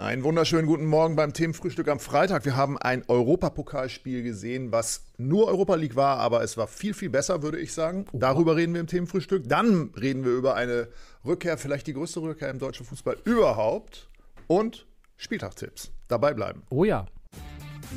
Einen 0.00 0.24
wunderschönen 0.24 0.66
guten 0.66 0.86
Morgen 0.86 1.14
beim 1.14 1.34
Themenfrühstück 1.34 1.86
am 1.88 2.00
Freitag. 2.00 2.46
Wir 2.46 2.56
haben 2.56 2.78
ein 2.78 3.04
Europapokalspiel 3.06 4.22
gesehen, 4.22 4.72
was 4.72 5.04
nur 5.18 5.46
Europa 5.46 5.74
League 5.74 5.94
war, 5.94 6.16
aber 6.16 6.42
es 6.42 6.56
war 6.56 6.68
viel, 6.68 6.94
viel 6.94 7.10
besser, 7.10 7.42
würde 7.42 7.60
ich 7.60 7.74
sagen. 7.74 8.06
Darüber 8.14 8.56
reden 8.56 8.72
wir 8.72 8.80
im 8.80 8.86
Themenfrühstück. 8.86 9.46
Dann 9.46 9.90
reden 10.00 10.24
wir 10.24 10.32
über 10.32 10.54
eine 10.54 10.88
Rückkehr, 11.26 11.58
vielleicht 11.58 11.86
die 11.86 11.92
größte 11.92 12.22
Rückkehr 12.22 12.48
im 12.48 12.58
deutschen 12.58 12.86
Fußball 12.86 13.18
überhaupt. 13.24 14.08
Und 14.46 14.86
Spieltagstipps. 15.18 15.92
Dabei 16.08 16.32
bleiben. 16.32 16.62
Oh 16.70 16.84
ja. 16.84 17.04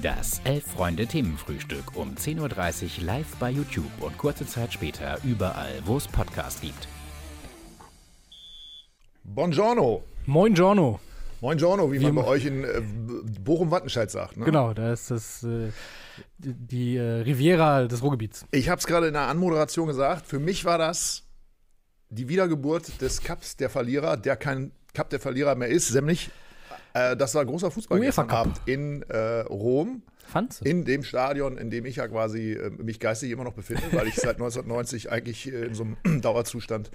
Das 0.02 0.42
Elf-Freunde-Themenfrühstück 0.44 1.96
um 1.96 2.16
10.30 2.16 3.00
Uhr 3.00 3.06
live 3.06 3.34
bei 3.40 3.50
YouTube 3.50 4.02
und 4.02 4.18
kurze 4.18 4.46
Zeit 4.46 4.74
später 4.74 5.20
überall, 5.24 5.82
wo 5.86 5.96
es 5.96 6.10
Podcasts 6.10 6.60
gibt. 6.60 6.90
Buongiorno. 9.24 10.04
Moin 10.26 10.54
Giorno. 10.54 11.00
Moin 11.44 11.58
Giorno, 11.58 11.92
wie, 11.92 12.00
Wie 12.00 12.06
man 12.06 12.16
bei 12.16 12.24
euch 12.24 12.46
in 12.46 12.64
äh, 12.64 12.82
Bochum-Wattenscheid 13.42 14.10
sagt. 14.10 14.38
Ne? 14.38 14.46
Genau, 14.46 14.74
da 14.74 14.94
ist 14.94 15.12
das 15.12 15.44
äh, 15.44 15.72
die, 16.38 16.96
äh, 16.96 17.02
Riviera 17.02 17.86
des 17.86 18.02
Ruhrgebiets. 18.02 18.46
Ich 18.52 18.70
habe 18.70 18.80
es 18.80 18.88
gerade 18.88 19.08
in 19.08 19.14
der 19.14 19.24
Anmoderation 19.24 19.88
gesagt. 19.88 20.26
Für 20.26 20.40
mich 20.40 20.64
war 20.64 20.78
das 20.78 21.24
die 22.08 22.30
Wiedergeburt 22.30 23.02
des 23.02 23.22
Cups 23.22 23.58
der 23.58 23.70
Verlierer, 23.70 24.16
der 24.16 24.38
kein 24.38 24.72
Cup 24.94 25.10
der 25.10 25.20
Verlierer 25.20 25.56
mehr 25.56 25.68
ist, 25.68 25.94
nämlich 25.94 26.32
äh, 26.94 27.18
das 27.18 27.36
war 27.36 27.44
großer 27.44 27.72
Fußball 27.72 28.00
UEFA 28.00 28.06
gestern 28.06 28.28
Cup. 28.28 28.40
Abend 28.40 28.62
in 28.66 29.02
äh, 29.10 29.42
Rom, 29.42 30.02
Fandst 30.26 30.62
du? 30.62 30.70
in 30.70 30.86
dem 30.86 31.04
Stadion, 31.04 31.58
in 31.58 31.70
dem 31.70 31.86
ich 31.86 31.98
ja 31.98 32.08
quasi 32.08 32.54
äh, 32.54 32.70
mich 32.70 33.00
geistig 33.00 33.32
immer 33.32 33.44
noch 33.44 33.54
befinde, 33.54 33.84
weil 33.92 34.08
ich 34.08 34.16
seit 34.16 34.36
1990 34.42 35.12
eigentlich 35.12 35.52
äh, 35.52 35.66
in 35.66 35.76
so 35.76 35.84
einem 36.04 36.22
Dauerzustand 36.22 36.90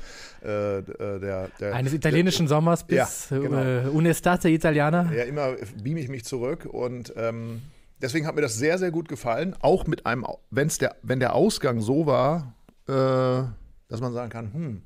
äh, 0.44 0.78
äh, 0.78 0.82
der, 1.20 1.48
der 1.60 1.74
Eines 1.74 1.92
italienischen 1.92 2.48
Sommers 2.48 2.84
bis 2.86 2.96
Ja, 3.30 3.38
genau. 3.38 3.62
äh, 3.62 3.88
Unestate 3.88 4.48
Italiana. 4.48 5.12
Ja, 5.12 5.24
immer 5.24 5.54
beam 5.82 5.96
ich 5.96 6.08
mich 6.08 6.24
zurück 6.24 6.66
und 6.66 7.12
ähm, 7.16 7.62
deswegen 8.00 8.26
hat 8.26 8.34
mir 8.34 8.42
das 8.42 8.56
sehr, 8.56 8.78
sehr 8.78 8.90
gut 8.90 9.08
gefallen. 9.08 9.54
Auch 9.60 9.86
mit 9.86 10.06
einem, 10.06 10.26
wenn's 10.50 10.78
der, 10.78 10.96
wenn 11.02 11.20
der 11.20 11.34
Ausgang 11.34 11.80
so 11.80 12.06
war, 12.06 12.54
äh, 12.88 12.92
dass 13.88 14.00
man 14.00 14.12
sagen 14.12 14.30
kann, 14.30 14.52
hm, 14.52 14.82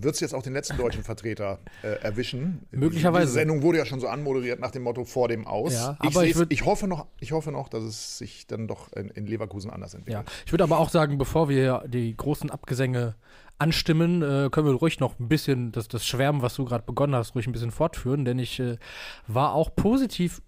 wird 0.00 0.14
es 0.14 0.20
jetzt 0.20 0.34
auch 0.34 0.42
den 0.42 0.52
letzten 0.52 0.76
deutschen 0.76 1.02
Vertreter 1.02 1.58
äh, 1.82 2.00
erwischen? 2.02 2.66
Möglicherweise. 2.70 3.26
Die 3.26 3.32
Sendung 3.32 3.62
wurde 3.62 3.78
ja 3.78 3.86
schon 3.86 4.00
so 4.00 4.08
anmoderiert 4.08 4.60
nach 4.60 4.70
dem 4.70 4.82
Motto 4.82 5.04
vor 5.04 5.28
dem 5.28 5.46
Aus. 5.46 5.72
Ja, 5.72 5.98
ich, 6.02 6.08
aber 6.08 6.24
ich 6.24 6.36
ich, 6.50 6.64
hoffe 6.64 6.86
noch, 6.86 7.06
ich 7.20 7.32
hoffe 7.32 7.52
noch, 7.52 7.68
dass 7.68 7.84
es 7.84 8.18
sich 8.18 8.46
dann 8.46 8.68
doch 8.68 8.92
in, 8.92 9.08
in 9.10 9.26
Leverkusen 9.26 9.70
anders 9.70 9.94
entwickelt. 9.94 10.26
Ja, 10.26 10.32
ich 10.46 10.52
würde 10.52 10.64
aber 10.64 10.78
auch 10.78 10.90
sagen, 10.90 11.18
bevor 11.18 11.48
wir 11.48 11.84
die 11.86 12.16
großen 12.16 12.50
Abgesänge 12.50 13.14
anstimmen, 13.58 14.22
äh, 14.22 14.50
können 14.50 14.66
wir 14.66 14.74
ruhig 14.74 15.00
noch 15.00 15.18
ein 15.18 15.28
bisschen 15.28 15.72
das, 15.72 15.88
das 15.88 16.06
Schwärmen, 16.06 16.42
was 16.42 16.54
du 16.54 16.64
gerade 16.64 16.84
begonnen 16.84 17.14
hast, 17.14 17.34
ruhig 17.34 17.46
ein 17.46 17.52
bisschen 17.52 17.70
fortführen, 17.70 18.24
denn 18.24 18.38
ich 18.38 18.58
äh, 18.60 18.78
war 19.26 19.54
auch 19.54 19.74
positiv, 19.74 20.42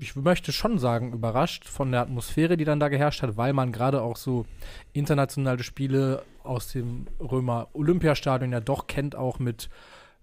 ich 0.00 0.16
möchte 0.16 0.52
schon 0.52 0.78
sagen, 0.78 1.12
überrascht 1.12 1.64
von 1.64 1.92
der 1.92 2.02
Atmosphäre, 2.02 2.56
die 2.56 2.64
dann 2.64 2.80
da 2.80 2.88
geherrscht 2.88 3.22
hat, 3.22 3.36
weil 3.36 3.52
man 3.52 3.72
gerade 3.72 4.02
auch 4.02 4.16
so 4.16 4.46
internationale 4.92 5.62
Spiele 5.62 6.22
aus 6.44 6.72
dem 6.72 7.06
Römer 7.20 7.68
Olympiastadion 7.72 8.52
ja 8.52 8.60
doch 8.60 8.86
kennt, 8.86 9.16
auch 9.16 9.38
mit 9.38 9.68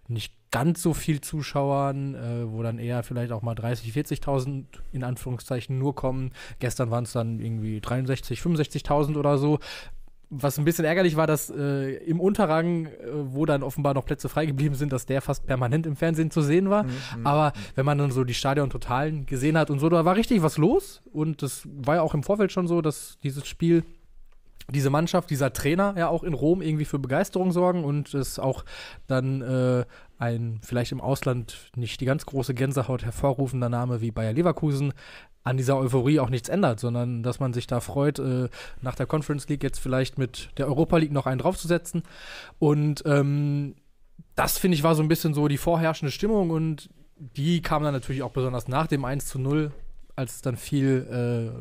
nicht 0.08 0.34
ganz 0.52 0.82
so 0.82 0.94
viel 0.94 1.20
Zuschauern, 1.20 2.16
äh, 2.16 2.52
wo 2.52 2.64
dann 2.64 2.80
eher 2.80 3.04
vielleicht 3.04 3.32
auch 3.32 3.42
mal 3.42 3.56
30, 3.56 3.92
40.000 3.92 4.66
in 4.94 5.04
Anführungszeichen 5.04 5.78
nur 5.78 5.96
kommen. 5.96 6.32
Gestern 6.60 6.92
waren 6.92 7.04
es 7.04 7.12
dann 7.12 7.40
irgendwie 7.40 7.82
63, 7.82 8.40
65.000 8.40 9.18
oder 9.18 9.38
so. 9.38 9.60
Was 10.38 10.58
ein 10.58 10.66
bisschen 10.66 10.86
ärgerlich 10.86 11.16
war, 11.16 11.28
dass 11.28 11.50
äh, 11.50 11.96
im 12.06 12.20
Unterrang, 12.20 12.86
äh, 12.86 12.92
wo 13.14 13.46
dann 13.46 13.64
offenbar 13.64 13.94
noch 13.94 14.06
Plätze 14.06 14.30
frei 14.30 14.46
geblieben 14.46 14.76
sind, 14.76 14.92
dass 14.92 15.06
der 15.06 15.22
fast 15.22 15.46
permanent 15.46 15.86
im 15.86 15.96
Fernsehen 15.96 16.32
zu 16.32 16.42
sehen 16.42 16.70
war. 16.70 16.86
Aber 17.24 17.54
wenn 17.76 17.86
man 17.86 17.98
dann 17.98 18.12
so 18.12 18.24
die 18.24 18.34
Stadion-Totalen 18.34 19.26
gesehen 19.26 19.58
hat 19.58 19.70
und 19.70 19.80
so, 19.80 19.90
da 19.90 20.06
war 20.06 20.16
richtig 20.16 20.42
was 20.42 20.58
los. 20.58 21.02
Und 21.12 21.42
das 21.42 21.64
war 21.66 21.96
ja 21.96 22.02
auch 22.02 22.14
im 22.14 22.24
Vorfeld 22.24 22.52
schon 22.52 22.68
so, 22.68 22.82
dass 22.82 23.18
dieses 23.24 23.48
Spiel 23.48 23.84
diese 24.72 24.90
Mannschaft, 24.90 25.30
dieser 25.30 25.54
Trainer 25.54 25.94
ja 25.98 26.08
auch 26.08 26.24
in 26.24 26.34
Rom 26.34 26.62
irgendwie 26.62 26.86
für 26.86 26.98
Begeisterung 26.98 27.52
sorgen 27.52 27.84
und 27.84 28.14
es 28.14 28.40
auch 28.40 28.66
dann 29.08 29.42
äh, 29.42 29.86
ein 30.18 30.60
vielleicht 30.64 30.92
im 30.92 31.02
Ausland 31.02 31.72
nicht 31.76 32.00
die 32.02 32.06
ganz 32.06 32.26
große 32.26 32.54
Gänsehaut 32.54 33.04
hervorrufender 33.04 33.70
Name 33.70 34.02
wie 34.02 34.12
Bayer 34.12 34.34
Leverkusen 34.34 34.94
an 35.44 35.58
dieser 35.58 35.78
Euphorie 35.78 36.20
auch 36.20 36.30
nichts 36.30 36.50
ändert, 36.50 36.80
sondern 36.80 37.22
dass 37.22 37.40
man 37.40 37.54
sich 37.54 37.68
da 37.68 37.80
freut, 37.80 38.20
äh, 38.20 38.50
nach 38.82 38.96
der 38.96 39.06
Conference 39.06 39.48
League 39.48 39.64
jetzt 39.64 39.80
vielleicht 39.80 40.18
mit 40.18 40.50
der 40.58 40.68
Europa 40.68 40.98
League 40.98 41.12
noch 41.12 41.28
einen 41.28 41.40
draufzusetzen. 41.40 42.04
Und 42.58 43.04
ähm, 43.06 43.76
das, 44.36 44.58
finde 44.58 44.76
ich, 44.76 44.84
war 44.84 44.96
so 44.96 45.04
ein 45.04 45.08
bisschen 45.08 45.34
so 45.34 45.48
die 45.48 45.58
vorherrschende 45.58 46.12
Stimmung 46.12 46.50
und 46.50 46.90
die 47.18 47.62
kam 47.62 47.84
dann 47.84 47.94
natürlich 47.94 48.24
auch 48.24 48.32
besonders 48.32 48.68
nach 48.68 48.88
dem 48.88 49.06
1 49.06 49.28
zu 49.28 49.40
0, 49.40 49.72
als 50.16 50.36
es 50.36 50.42
dann 50.42 50.58
fiel, 50.58 51.08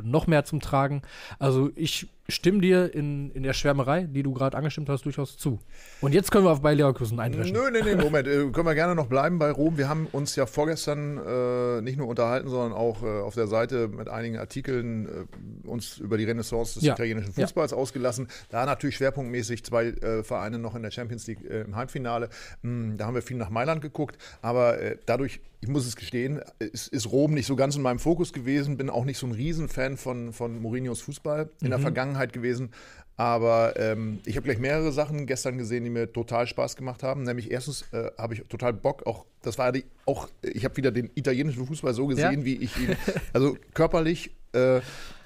äh, 0.02 0.06
noch 0.06 0.26
mehr 0.26 0.44
zum 0.44 0.60
Tragen. 0.60 1.02
Also 1.38 1.70
ich 1.76 2.08
stimme 2.28 2.60
dir 2.60 2.94
in, 2.94 3.30
in 3.32 3.42
der 3.42 3.52
Schwärmerei, 3.52 4.04
die 4.04 4.22
du 4.22 4.32
gerade 4.32 4.56
angestimmt 4.56 4.88
hast, 4.88 5.04
durchaus 5.04 5.36
zu. 5.36 5.58
Und 6.00 6.14
jetzt 6.14 6.30
können 6.30 6.44
wir 6.46 6.50
auf 6.50 6.62
Bayer 6.62 6.74
Leverkusen 6.74 7.20
eindreschen. 7.20 7.52
Nö, 7.54 7.70
nee, 7.70 7.82
nee, 7.82 7.94
Moment. 8.02 8.26
Äh, 8.26 8.50
können 8.50 8.66
wir 8.66 8.74
gerne 8.74 8.94
noch 8.94 9.06
bleiben 9.06 9.38
bei 9.38 9.50
Rom. 9.50 9.76
Wir 9.76 9.88
haben 9.88 10.06
uns 10.12 10.34
ja 10.36 10.46
vorgestern 10.46 11.18
äh, 11.18 11.82
nicht 11.82 11.98
nur 11.98 12.08
unterhalten, 12.08 12.48
sondern 12.48 12.72
auch 12.72 13.02
äh, 13.02 13.20
auf 13.20 13.34
der 13.34 13.46
Seite 13.46 13.88
mit 13.88 14.08
einigen 14.08 14.38
Artikeln 14.38 15.06
äh, 15.06 15.68
uns 15.68 15.98
über 15.98 16.16
die 16.16 16.24
Renaissance 16.24 16.74
des 16.74 16.82
Ja. 16.84 16.94
italienischen 16.94 17.32
Ja. 17.36 17.46
Fußballs 17.46 17.72
ausgelassen. 17.72 18.28
Da 18.48 18.64
natürlich 18.64 18.96
schwerpunktmäßig 18.96 19.64
zwei 19.64 19.86
äh, 19.88 20.22
Vereine 20.24 20.58
noch 20.58 20.74
in 20.74 20.82
der 20.82 20.90
Champions 20.90 21.26
League 21.26 21.42
im 21.44 21.76
Halbfinale. 21.76 22.30
Hm, 22.62 22.96
da 22.96 23.06
haben 23.06 23.14
wir 23.14 23.22
viel 23.22 23.36
nach 23.36 23.50
Mailand 23.50 23.82
geguckt. 23.82 24.16
Aber 24.40 24.78
dadurch, 25.06 25.40
ich 25.60 25.68
muss 25.68 25.86
es 25.86 25.96
gestehen, 25.96 26.40
ist, 26.58 26.88
ist 26.88 27.10
Rom 27.10 27.32
nicht 27.34 27.46
so 27.46 27.56
ganz 27.56 27.76
in 27.76 27.82
meinem 27.82 27.98
Fokus 27.98 28.32
gewesen. 28.32 28.76
Bin 28.76 28.90
auch 28.90 29.04
nicht 29.04 29.18
so 29.18 29.26
ein 29.26 29.32
Riesenfan 29.32 29.96
von, 29.96 30.32
von 30.32 30.60
Mourinhos 30.60 31.00
Fußball 31.00 31.48
in 31.62 31.70
der 31.70 31.78
Vergangenheit 31.78 32.13
gewesen. 32.32 32.70
Aber 33.16 33.74
ähm, 33.78 34.18
ich 34.24 34.34
habe 34.36 34.44
gleich 34.44 34.58
mehrere 34.58 34.90
Sachen 34.90 35.26
gestern 35.26 35.56
gesehen, 35.56 35.84
die 35.84 35.90
mir 35.90 36.12
total 36.12 36.48
Spaß 36.48 36.74
gemacht 36.74 37.04
haben. 37.04 37.22
Nämlich 37.22 37.50
erstens 37.50 37.82
äh, 37.92 38.10
habe 38.18 38.34
ich 38.34 38.42
total 38.48 38.72
Bock, 38.72 39.06
auch 39.06 39.24
das 39.42 39.56
war 39.56 39.70
die, 39.70 39.84
auch, 40.04 40.28
ich 40.42 40.64
habe 40.64 40.76
wieder 40.76 40.90
den 40.90 41.10
italienischen 41.14 41.64
Fußball 41.66 41.94
so 41.94 42.06
gesehen, 42.08 42.40
Ja. 42.40 42.44
wie 42.44 42.56
ich 42.56 42.76
ihn, 42.76 42.96
also 43.32 43.56
körperlich, 43.72 44.34
äh, 44.52 44.80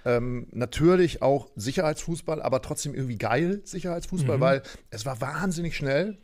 ähm, 0.05 0.49
natürlich 0.53 1.23
auch 1.23 1.49
Sicherheitsfußball, 1.57 2.43
aber 2.43 2.61
trotzdem 2.63 2.95
irgendwie 2.95 3.17
geil 3.17 3.63
Sicherheitsfußball, 3.65 4.39
weil 4.41 4.63
es 4.91 5.07
war 5.07 5.21
wahnsinnig 5.21 5.75
schnell. 5.77 6.19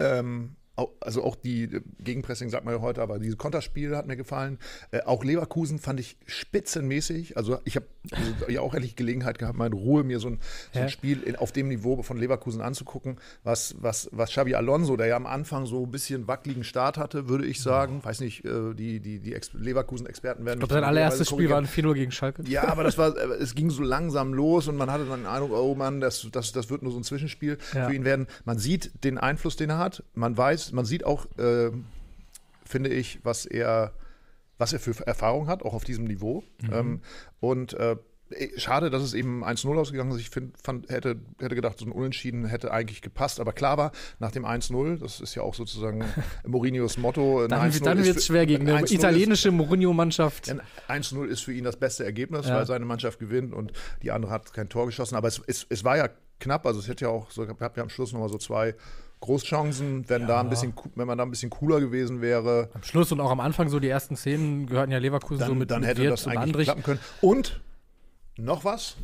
Ähm, 0.00 0.56
also 1.00 1.22
auch 1.24 1.36
die 1.36 1.64
äh, 1.64 1.80
Gegenpressing 2.00 2.50
sagt 2.50 2.64
man 2.64 2.74
ja 2.74 2.80
heute, 2.80 3.02
aber 3.02 3.18
dieses 3.18 3.36
Konterspiel 3.38 3.96
hat 3.96 4.06
mir 4.06 4.16
gefallen. 4.16 4.58
Äh, 4.90 5.02
auch 5.02 5.24
Leverkusen 5.24 5.78
fand 5.78 6.00
ich 6.00 6.16
spitzenmäßig. 6.26 7.36
Also 7.36 7.58
ich 7.64 7.76
habe 7.76 7.86
also 8.10 8.50
ja 8.50 8.60
auch 8.60 8.74
endlich 8.74 8.96
Gelegenheit 8.96 9.38
gehabt, 9.38 9.56
mal 9.56 9.66
in 9.66 9.72
Ruhe 9.72 10.04
mir 10.04 10.18
so 10.20 10.28
ein, 10.28 10.40
so 10.72 10.80
ein. 10.80 10.88
Spiel 10.88 11.22
in, 11.22 11.36
auf 11.36 11.52
dem 11.52 11.68
Niveau 11.68 12.02
von 12.02 12.16
Leverkusen 12.16 12.60
anzugucken, 12.60 13.18
was, 13.44 13.76
was, 13.80 14.08
was 14.12 14.30
Xabi 14.30 14.54
Alonso, 14.54 14.96
der 14.96 15.06
ja 15.06 15.16
am 15.16 15.26
Anfang 15.26 15.66
so 15.66 15.84
ein 15.84 15.90
bisschen 15.90 16.26
wackeligen 16.28 16.64
Start 16.64 16.98
hatte, 16.98 17.28
würde 17.28 17.46
ich 17.46 17.60
sagen. 17.60 18.02
Weiß 18.04 18.20
nicht, 18.20 18.44
äh, 18.44 18.74
die, 18.74 19.00
die, 19.00 19.20
die 19.20 19.34
Ex 19.34 19.52
Leverkusen-Experten 19.52 20.44
werden 20.44 20.58
Ich 20.58 20.68
glaube, 20.68 20.74
sein 20.74 20.84
allererstes 20.84 21.28
Spiel 21.28 21.48
war 21.50 21.58
ein 21.58 21.66
4-0 21.66 21.94
gegen 21.94 22.12
Schalke. 22.12 22.42
ja, 22.46 22.68
aber 22.68 22.84
das 22.84 22.98
war, 22.98 23.16
äh, 23.16 23.34
es 23.40 23.54
ging 23.54 23.70
so 23.70 23.82
langsam 23.82 24.34
los 24.34 24.68
und 24.68 24.76
man 24.76 24.90
hatte 24.90 25.04
dann 25.06 25.20
den 25.20 25.26
Eindruck, 25.26 25.52
oh 25.52 25.74
Mann, 25.74 26.00
das, 26.00 26.26
das, 26.32 26.52
das 26.52 26.70
wird 26.70 26.82
nur 26.82 26.92
so 26.92 26.98
ein 26.98 27.04
Zwischenspiel 27.04 27.58
Ja. 27.74 27.88
für 27.88 27.94
ihn 27.94 28.04
werden. 28.04 28.26
Man 28.44 28.58
sieht 28.58 29.04
den 29.04 29.18
Einfluss, 29.18 29.56
den 29.56 29.70
er 29.70 29.78
hat. 29.78 30.02
Man 30.14 30.36
weiß, 30.36 30.71
man 30.72 30.84
sieht 30.84 31.04
auch, 31.04 31.26
äh, 31.38 31.70
finde 32.64 32.90
ich, 32.90 33.20
was 33.22 33.46
er, 33.46 33.92
was 34.58 34.72
er 34.72 34.80
für 34.80 34.94
Erfahrung 35.06 35.46
hat, 35.46 35.62
auch 35.62 35.74
auf 35.74 35.84
diesem 35.84 36.04
Niveau. 36.04 36.42
Ähm, 36.72 37.00
und 37.40 37.74
äh, 37.74 37.96
Schade, 38.56 38.88
dass 38.88 39.02
es 39.02 39.12
eben 39.12 39.44
1-0 39.44 39.78
ausgegangen 39.78 40.10
ist. 40.12 40.18
Ich 40.18 40.30
find, 40.30 40.56
fand, 40.56 40.88
hätte, 40.88 41.20
hätte 41.38 41.54
gedacht, 41.54 41.78
so 41.78 41.84
ein 41.84 41.92
Unentschieden 41.92 42.46
hätte 42.46 42.70
eigentlich 42.72 43.02
gepasst. 43.02 43.40
Aber 43.40 43.52
klar 43.52 43.76
war, 43.76 43.92
nach 44.20 44.30
dem 44.30 44.46
1-0, 44.46 44.96
das 45.00 45.20
ist 45.20 45.34
ja 45.34 45.42
auch 45.42 45.52
sozusagen 45.54 46.02
Mourinhos 46.46 46.96
Motto. 46.96 47.46
Dann, 47.46 47.70
1-0 47.70 47.84
dann 47.84 48.02
wird 48.02 48.16
es 48.16 48.24
schwer 48.26 48.46
gegen 48.46 48.62
ein 48.66 48.76
eine 48.76 48.78
1-0 48.78 48.84
ist- 48.84 48.92
italienische 48.92 49.50
Mourinho-Mannschaft. 49.50 50.48
ein 50.88 51.02
1-0 51.02 51.26
ist 51.26 51.42
für 51.42 51.52
ihn 51.52 51.64
das 51.64 51.76
beste 51.76 52.04
Ergebnis, 52.06 52.46
Ja. 52.48 52.56
weil 52.56 52.64
seine 52.66 52.86
Mannschaft 52.86 53.18
gewinnt 53.18 53.52
und 53.52 53.72
die 54.02 54.10
andere 54.12 54.32
hat 54.32 54.50
kein 54.54 54.70
Tor 54.70 54.86
geschossen. 54.86 55.14
Aber 55.16 55.28
es, 55.28 55.38
es, 55.46 55.66
es 55.68 55.84
war 55.84 55.98
ja 55.98 56.08
knapp, 56.40 56.64
also 56.64 56.80
es 56.80 56.88
hätte 56.88 57.04
ja 57.04 57.10
auch 57.10 57.30
so, 57.30 57.44
gehabt 57.46 57.76
ja 57.76 57.82
am 57.82 57.90
Schluss 57.90 58.14
nochmal 58.14 58.30
so 58.30 58.38
zwei 58.38 58.74
Großchancen, 59.22 60.08
wenn, 60.08 60.26
da 60.26 60.40
ein 60.40 60.50
bisschen, 60.50 60.74
wenn 60.96 61.06
man 61.06 61.16
da 61.16 61.24
ein 61.24 61.30
bisschen 61.30 61.48
cooler 61.48 61.80
gewesen 61.80 62.20
wäre, 62.20 62.68
Am 62.74 62.82
Schluss 62.82 63.10
und 63.12 63.20
auch 63.20 63.30
am 63.30 63.40
Anfang 63.40 63.68
so 63.70 63.80
die 63.80 63.88
ersten 63.88 64.16
Szenen 64.16 64.66
gehörten 64.66 64.92
ja 64.92 64.98
Leverkusen 64.98 65.38
dann, 65.40 65.48
so 65.48 65.54
mit, 65.54 65.70
dann 65.70 65.80
mit 65.80 65.90
hätte 65.90 66.06
das 66.08 66.26
eigentlich 66.26 66.40
Andrich. 66.42 66.64
klappen 66.66 66.82
können. 66.82 67.00
Und 67.20 67.60
noch 68.36 68.64
was? 68.64 68.96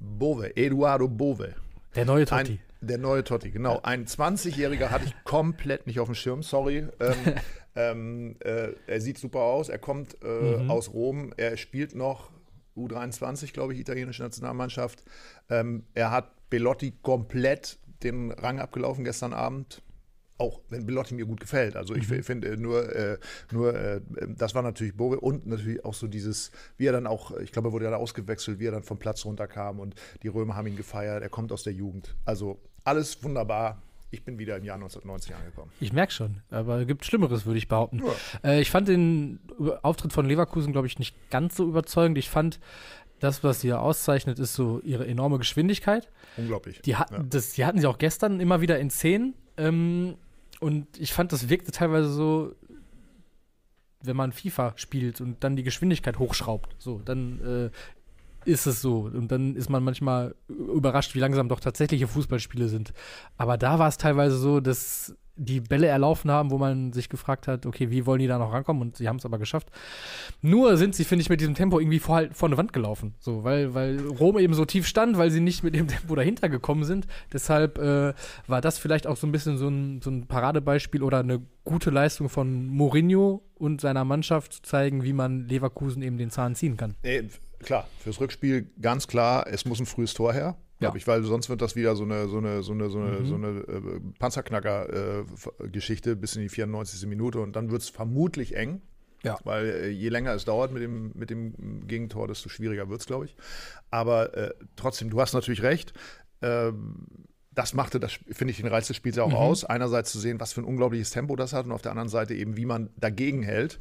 Bove, 0.00 0.56
Eduardo 0.56 1.08
Bove. 1.08 1.54
Der 1.94 2.04
neue 2.04 2.26
Totti. 2.26 2.52
Ein, 2.52 2.86
der 2.86 2.98
neue 2.98 3.24
Totti, 3.24 3.50
genau. 3.50 3.80
Ein 3.82 4.04
20-Jähriger 4.06 4.90
hatte 4.90 5.06
ich 5.06 5.14
komplett 5.24 5.86
nicht 5.86 6.00
auf 6.00 6.08
dem 6.08 6.14
Schirm, 6.14 6.42
sorry. 6.42 6.86
Ähm, 7.00 7.14
ähm, 7.76 8.36
äh, 8.40 8.72
er 8.86 9.00
sieht 9.00 9.18
super 9.18 9.40
aus, 9.40 9.68
er 9.68 9.78
kommt 9.78 10.16
äh, 10.22 10.26
Mhm. 10.64 10.70
aus 10.70 10.92
Rom, 10.92 11.32
er 11.36 11.56
spielt 11.56 11.94
noch 11.94 12.30
U23, 12.76 13.52
glaube 13.52 13.72
ich, 13.72 13.78
italienische 13.80 14.22
Nationalmannschaft. 14.22 15.04
Ähm, 15.48 15.84
er 15.94 16.10
hat 16.10 16.30
Belotti 16.50 16.92
komplett 17.02 17.78
den 18.04 18.30
Rang 18.30 18.60
abgelaufen 18.60 19.04
gestern 19.04 19.32
Abend. 19.32 19.82
auch 20.36 20.60
wenn 20.68 20.84
Belotti 20.84 21.14
mir 21.14 21.26
gut 21.26 21.40
gefällt. 21.40 21.76
Also 21.76 21.94
ich 21.94 22.06
finde 22.06 22.48
äh, 22.48 22.56
nur, 22.56 22.94
äh, 22.94 23.18
nur 23.52 23.72
äh, 23.74 24.00
das 24.36 24.54
war 24.54 24.62
natürlich 24.62 24.96
Bobe 24.96 25.20
und 25.20 25.46
natürlich 25.46 25.84
auch 25.84 25.94
so 25.94 26.08
dieses, 26.08 26.50
wie 26.76 26.86
er 26.86 26.92
dann 26.92 27.06
auch, 27.06 27.36
ich 27.38 27.52
glaube, 27.52 27.68
er 27.68 27.72
wurde 27.72 27.84
ja 27.84 27.96
ausgewechselt, 27.96 28.58
wie 28.58 28.66
er 28.66 28.72
dann 28.72 28.82
vom 28.82 28.98
Platz 28.98 29.24
runterkam 29.24 29.78
und 29.78 29.94
die 30.24 30.28
Römer 30.28 30.56
haben 30.56 30.66
ihn 30.66 30.76
gefeiert. 30.76 31.22
Er 31.22 31.28
kommt 31.28 31.52
aus 31.52 31.62
der 31.62 31.72
Jugend. 31.72 32.16
Also 32.24 32.58
alles 32.82 33.22
wunderbar. 33.22 33.80
Ich 34.10 34.24
bin 34.24 34.38
wieder 34.38 34.56
im 34.56 34.64
Jahr 34.64 34.76
1990 34.76 35.34
angekommen. 35.34 35.72
Ich 35.80 35.92
merke 35.92 36.12
schon, 36.12 36.42
aber 36.50 36.80
es 36.80 36.86
gibt 36.86 37.04
Schlimmeres, 37.04 37.46
würde 37.46 37.58
ich 37.58 37.68
behaupten. 37.68 38.02
Äh, 38.44 38.60
ich 38.60 38.70
fand 38.70 38.88
den 38.88 39.40
Auftritt 39.82 40.12
von 40.12 40.26
Leverkusen, 40.26 40.72
glaube 40.72 40.86
ich, 40.86 40.98
nicht 40.98 41.16
ganz 41.30 41.56
so 41.56 41.66
überzeugend. 41.66 42.18
Ich 42.18 42.30
fand, 42.30 42.60
das, 43.24 43.42
was 43.42 43.60
sie 43.62 43.68
ja 43.68 43.78
auszeichnet, 43.78 44.38
ist 44.38 44.54
so 44.54 44.80
ihre 44.84 45.06
enorme 45.06 45.38
Geschwindigkeit. 45.38 46.08
Unglaublich. 46.36 46.80
Die, 46.82 46.96
hat, 46.96 47.10
Ja. 47.10 47.22
das, 47.22 47.52
die 47.54 47.64
hatten 47.64 47.78
sie 47.80 47.86
auch 47.86 47.98
gestern 47.98 48.38
immer 48.40 48.60
wieder 48.60 48.78
in 48.78 48.90
Szenen. 48.90 49.34
Ähm, 49.56 50.16
und 50.60 50.86
ich 50.98 51.12
fand, 51.12 51.32
das 51.32 51.48
wirkte 51.48 51.72
teilweise 51.72 52.08
so, 52.10 52.54
wenn 54.02 54.16
man 54.16 54.32
FIFA 54.32 54.74
spielt 54.76 55.20
und 55.20 55.42
dann 55.42 55.56
die 55.56 55.62
Geschwindigkeit 55.62 56.18
hochschraubt. 56.18 56.76
So, 56.78 57.00
dann 57.04 57.70
äh, 58.44 58.50
ist 58.50 58.66
es 58.66 58.82
so. 58.82 59.10
Und 59.12 59.32
dann 59.32 59.56
ist 59.56 59.70
man 59.70 59.82
manchmal 59.82 60.34
überrascht, 60.48 61.14
wie 61.14 61.20
langsam 61.20 61.48
doch 61.48 61.60
tatsächliche 61.60 62.06
Fußballspiele 62.06 62.68
sind. 62.68 62.92
Aber 63.38 63.56
da 63.56 63.78
war 63.78 63.88
es 63.88 63.96
teilweise 63.96 64.36
so, 64.36 64.60
dass 64.60 65.14
die 65.36 65.60
Bälle 65.60 65.88
erlaufen 65.88 66.30
haben, 66.30 66.50
wo 66.50 66.58
man 66.58 66.92
sich 66.92 67.08
gefragt 67.08 67.48
hat, 67.48 67.66
okay, 67.66 67.90
wie 67.90 68.06
wollen 68.06 68.20
die 68.20 68.26
da 68.26 68.38
noch 68.38 68.52
rankommen? 68.52 68.82
Und 68.82 68.96
sie 68.96 69.08
haben 69.08 69.16
es 69.16 69.24
aber 69.24 69.38
geschafft. 69.38 69.68
Nur 70.42 70.76
sind 70.76 70.94
sie, 70.94 71.04
finde 71.04 71.22
ich, 71.22 71.28
mit 71.28 71.40
diesem 71.40 71.54
Tempo 71.54 71.80
irgendwie 71.80 71.98
vor, 71.98 72.16
halt 72.16 72.36
vor 72.36 72.48
eine 72.48 72.56
Wand 72.56 72.72
gelaufen. 72.72 73.14
So, 73.18 73.42
weil, 73.42 73.74
weil 73.74 74.00
Rom 74.06 74.38
eben 74.38 74.54
so 74.54 74.64
tief 74.64 74.86
stand, 74.86 75.18
weil 75.18 75.30
sie 75.30 75.40
nicht 75.40 75.64
mit 75.64 75.74
dem 75.74 75.88
Tempo 75.88 76.14
dahinter 76.14 76.48
gekommen 76.48 76.84
sind. 76.84 77.06
Deshalb 77.32 77.78
äh, 77.78 78.14
war 78.46 78.60
das 78.60 78.78
vielleicht 78.78 79.06
auch 79.06 79.16
so 79.16 79.26
ein 79.26 79.32
bisschen 79.32 79.58
so 79.58 79.68
ein, 79.68 80.00
so 80.02 80.10
ein 80.10 80.26
Paradebeispiel 80.26 81.02
oder 81.02 81.18
eine 81.18 81.40
gute 81.64 81.90
Leistung 81.90 82.28
von 82.28 82.68
Mourinho 82.68 83.42
und 83.54 83.80
seiner 83.80 84.04
Mannschaft 84.04 84.52
zu 84.52 84.62
zeigen, 84.62 85.02
wie 85.02 85.12
man 85.12 85.48
Leverkusen 85.48 86.02
eben 86.02 86.18
den 86.18 86.30
Zahn 86.30 86.54
ziehen 86.54 86.76
kann. 86.76 86.94
Nee, 87.02 87.24
klar, 87.60 87.88
fürs 87.98 88.20
Rückspiel 88.20 88.70
ganz 88.80 89.08
klar, 89.08 89.46
es 89.48 89.64
muss 89.64 89.80
ein 89.80 89.86
frühes 89.86 90.14
Tor 90.14 90.32
her. 90.32 90.56
Ja. 90.80 90.92
ich, 90.94 91.06
weil 91.06 91.22
sonst 91.22 91.48
wird 91.48 91.62
das 91.62 91.76
wieder 91.76 91.94
so 91.96 92.04
eine, 92.04 92.28
so 92.28 92.38
eine, 92.38 92.62
so 92.62 92.72
eine, 92.72 92.90
so 92.90 93.00
eine, 93.00 93.24
so 93.24 93.36
eine 93.36 93.48
äh, 93.60 94.00
Panzerknacker-Geschichte 94.18 96.16
bis 96.16 96.36
in 96.36 96.42
die 96.42 96.48
94. 96.48 97.06
Minute 97.06 97.40
und 97.40 97.54
dann 97.56 97.70
wird 97.70 97.82
es 97.82 97.88
vermutlich 97.88 98.56
eng. 98.56 98.82
Ja. 99.22 99.38
Weil 99.44 99.66
äh, 99.66 99.88
je 99.88 100.10
länger 100.10 100.34
es 100.34 100.44
dauert 100.44 100.72
mit 100.72 100.82
dem, 100.82 101.12
mit 101.14 101.30
dem 101.30 101.86
Gegentor, 101.86 102.28
desto 102.28 102.48
schwieriger 102.50 102.90
wird 102.90 103.00
es, 103.00 103.06
glaube 103.06 103.24
ich. 103.24 103.36
Aber 103.90 104.36
äh, 104.36 104.52
trotzdem, 104.76 105.10
du 105.10 105.20
hast 105.20 105.32
natürlich 105.32 105.62
recht. 105.62 105.94
Ähm, 106.42 107.06
das 107.52 107.72
machte, 107.72 108.00
das 108.00 108.12
finde 108.30 108.50
ich, 108.50 108.58
den 108.58 108.66
Reiz 108.66 108.88
des 108.88 108.96
Spiels 108.96 109.16
ja 109.16 109.22
auch 109.22 109.32
aus. 109.32 109.64
Einerseits 109.64 110.12
zu 110.12 110.18
sehen, 110.18 110.40
was 110.40 110.52
für 110.52 110.60
ein 110.60 110.66
unglaubliches 110.66 111.10
Tempo 111.10 111.36
das 111.36 111.52
hat 111.52 111.66
und 111.66 111.72
auf 111.72 111.82
der 111.82 111.92
anderen 111.92 112.08
Seite 112.08 112.34
eben, 112.34 112.56
wie 112.56 112.66
man 112.66 112.90
dagegen 112.96 113.42
hält. 113.42 113.78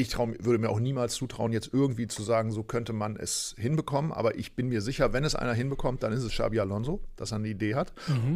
Ich 0.00 0.08
trau, 0.08 0.28
würde 0.38 0.58
mir 0.58 0.70
auch 0.70 0.80
niemals 0.80 1.14
zutrauen, 1.14 1.52
jetzt 1.52 1.70
irgendwie 1.74 2.06
zu 2.06 2.22
sagen, 2.22 2.50
so 2.52 2.62
könnte 2.62 2.92
man 2.92 3.16
es 3.16 3.54
hinbekommen. 3.58 4.12
Aber 4.12 4.36
ich 4.38 4.54
bin 4.56 4.68
mir 4.68 4.80
sicher, 4.80 5.12
wenn 5.12 5.24
es 5.24 5.34
einer 5.34 5.52
hinbekommt, 5.52 6.02
dann 6.02 6.12
ist 6.12 6.22
es 6.22 6.32
Xabi 6.32 6.58
Alonso, 6.60 7.00
dass 7.16 7.32
er 7.32 7.36
eine 7.36 7.48
Idee 7.48 7.74
hat. 7.74 7.92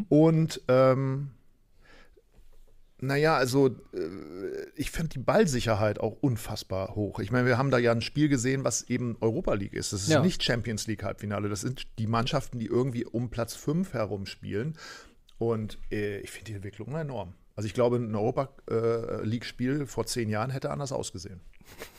Und 0.08 0.60
ähm, 0.68 1.30
naja, 3.00 3.36
also 3.36 3.68
äh, 3.68 3.72
ich 4.76 4.90
finde 4.90 5.10
die 5.10 5.18
Ballsicherheit 5.18 6.00
auch 6.00 6.16
unfassbar 6.20 6.94
hoch. 6.94 7.18
Ich 7.20 7.30
meine, 7.32 7.46
wir 7.46 7.58
haben 7.58 7.70
da 7.70 7.78
ja 7.78 7.92
ein 7.92 8.00
Spiel 8.02 8.28
gesehen, 8.28 8.64
was 8.64 8.82
eben 8.88 9.16
Europa 9.20 9.54
League 9.54 9.74
ist. 9.74 9.92
Das 9.92 10.02
ist 10.02 10.08
Ja. 10.10 10.22
nicht 10.22 10.42
Champions 10.42 10.86
League 10.86 11.02
Halbfinale. 11.02 11.48
Das 11.48 11.60
sind 11.62 11.86
die 11.98 12.06
Mannschaften, 12.06 12.58
die 12.58 12.66
irgendwie 12.66 13.04
um 13.04 13.30
Platz 13.30 13.54
5 13.56 13.92
herum 13.92 14.26
spielen. 14.26 14.76
Und 15.38 15.78
äh, 15.90 16.20
ich 16.20 16.30
finde 16.30 16.44
die 16.52 16.54
Entwicklung 16.56 16.94
enorm. 16.94 17.34
Also 17.56 17.66
ich 17.66 17.74
glaube, 17.74 17.96
ein 17.96 18.14
Europa 18.14 18.50
äh, 18.68 19.86
vor 19.86 20.06
zehn 20.06 20.28
Jahren 20.28 20.50
hätte 20.50 20.70
anders 20.70 20.92
ausgesehen. 20.92 21.40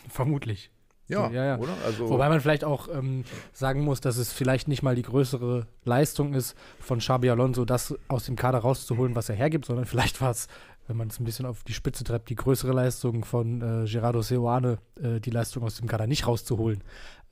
Vermutlich. 0.09 0.71
Ja, 1.07 1.29
Ja, 1.29 1.45
ja. 1.45 1.57
oder? 1.59 1.73
Also, 1.85 2.09
Wobei 2.09 2.29
man 2.29 2.41
vielleicht 2.41 2.63
auch 2.63 2.87
ähm, 2.87 3.25
sagen 3.53 3.81
muss, 3.81 4.01
dass 4.01 4.17
es 4.17 4.33
vielleicht 4.33 4.67
nicht 4.67 4.81
mal 4.81 4.95
die 4.95 5.03
größere 5.03 5.67
Leistung 5.83 6.33
ist, 6.33 6.55
von 6.79 6.99
Xabi 6.99 7.29
Alonso 7.29 7.63
das 7.63 7.93
aus 8.07 8.25
dem 8.25 8.35
Kader 8.35 8.59
rauszuholen, 8.59 9.15
was 9.15 9.29
er 9.29 9.35
hergibt, 9.35 9.65
sondern 9.65 9.85
vielleicht 9.85 10.19
war 10.19 10.31
es, 10.31 10.47
wenn 10.87 10.97
man 10.97 11.07
es 11.07 11.19
ein 11.19 11.23
bisschen 11.25 11.45
auf 11.45 11.63
die 11.63 11.73
Spitze 11.73 12.03
treibt, 12.03 12.29
die 12.29 12.35
größere 12.35 12.71
Leistung 12.71 13.25
von 13.25 13.61
äh, 13.61 13.85
Gerardo 13.89 14.21
Seoane, 14.21 14.77
äh, 15.01 15.19
die 15.19 15.31
Leistung 15.31 15.63
aus 15.63 15.77
dem 15.77 15.87
Kader 15.87 16.05
nicht 16.07 16.27
rauszuholen. 16.27 16.83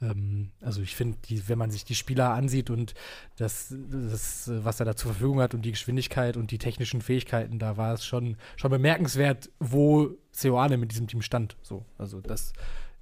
Ähm, 0.01 0.51
also 0.61 0.81
ich 0.81 0.95
finde, 0.95 1.17
wenn 1.47 1.57
man 1.57 1.69
sich 1.69 1.85
die 1.85 1.95
Spieler 1.95 2.31
ansieht 2.31 2.69
und 2.69 2.93
das, 3.37 3.73
das, 3.91 4.49
was 4.53 4.79
er 4.79 4.85
da 4.87 4.95
zur 4.95 5.11
Verfügung 5.11 5.39
hat 5.39 5.53
und 5.53 5.63
die 5.63 5.71
Geschwindigkeit 5.71 6.35
und 6.35 6.49
die 6.51 6.57
technischen 6.57 7.01
Fähigkeiten, 7.01 7.59
da 7.59 7.77
war 7.77 7.93
es 7.93 8.05
schon, 8.05 8.37
schon 8.55 8.71
bemerkenswert, 8.71 9.49
wo 9.59 10.09
Seoane 10.31 10.77
mit 10.77 10.91
diesem 10.91 11.07
Team 11.07 11.21
stand. 11.21 11.55
So, 11.61 11.85
also 11.97 12.21
das 12.21 12.53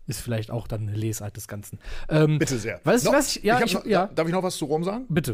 ist 0.08 0.20
vielleicht 0.20 0.52
auch 0.52 0.68
dann 0.68 0.88
eine 0.90 0.98
Lesart 0.98 1.38
des 1.38 1.48
Ganzen. 1.48 1.80
Ähm, 2.10 2.40
bitte 2.40 2.58
sehr. 2.58 2.80
Du 2.84 2.90
Noch- 2.92 3.14
was? 3.14 3.38
Ich- 3.38 3.44
ja, 3.44 3.62
ich- 3.64 3.74
noch, 3.74 3.86
ja. 3.86 4.08
Darf 4.08 4.28
ich 4.28 4.34
noch 4.34 4.44
was 4.44 4.58
zu 4.58 4.66
Rom 4.66 4.84
sagen? 4.84 5.06
Bitte. 5.08 5.34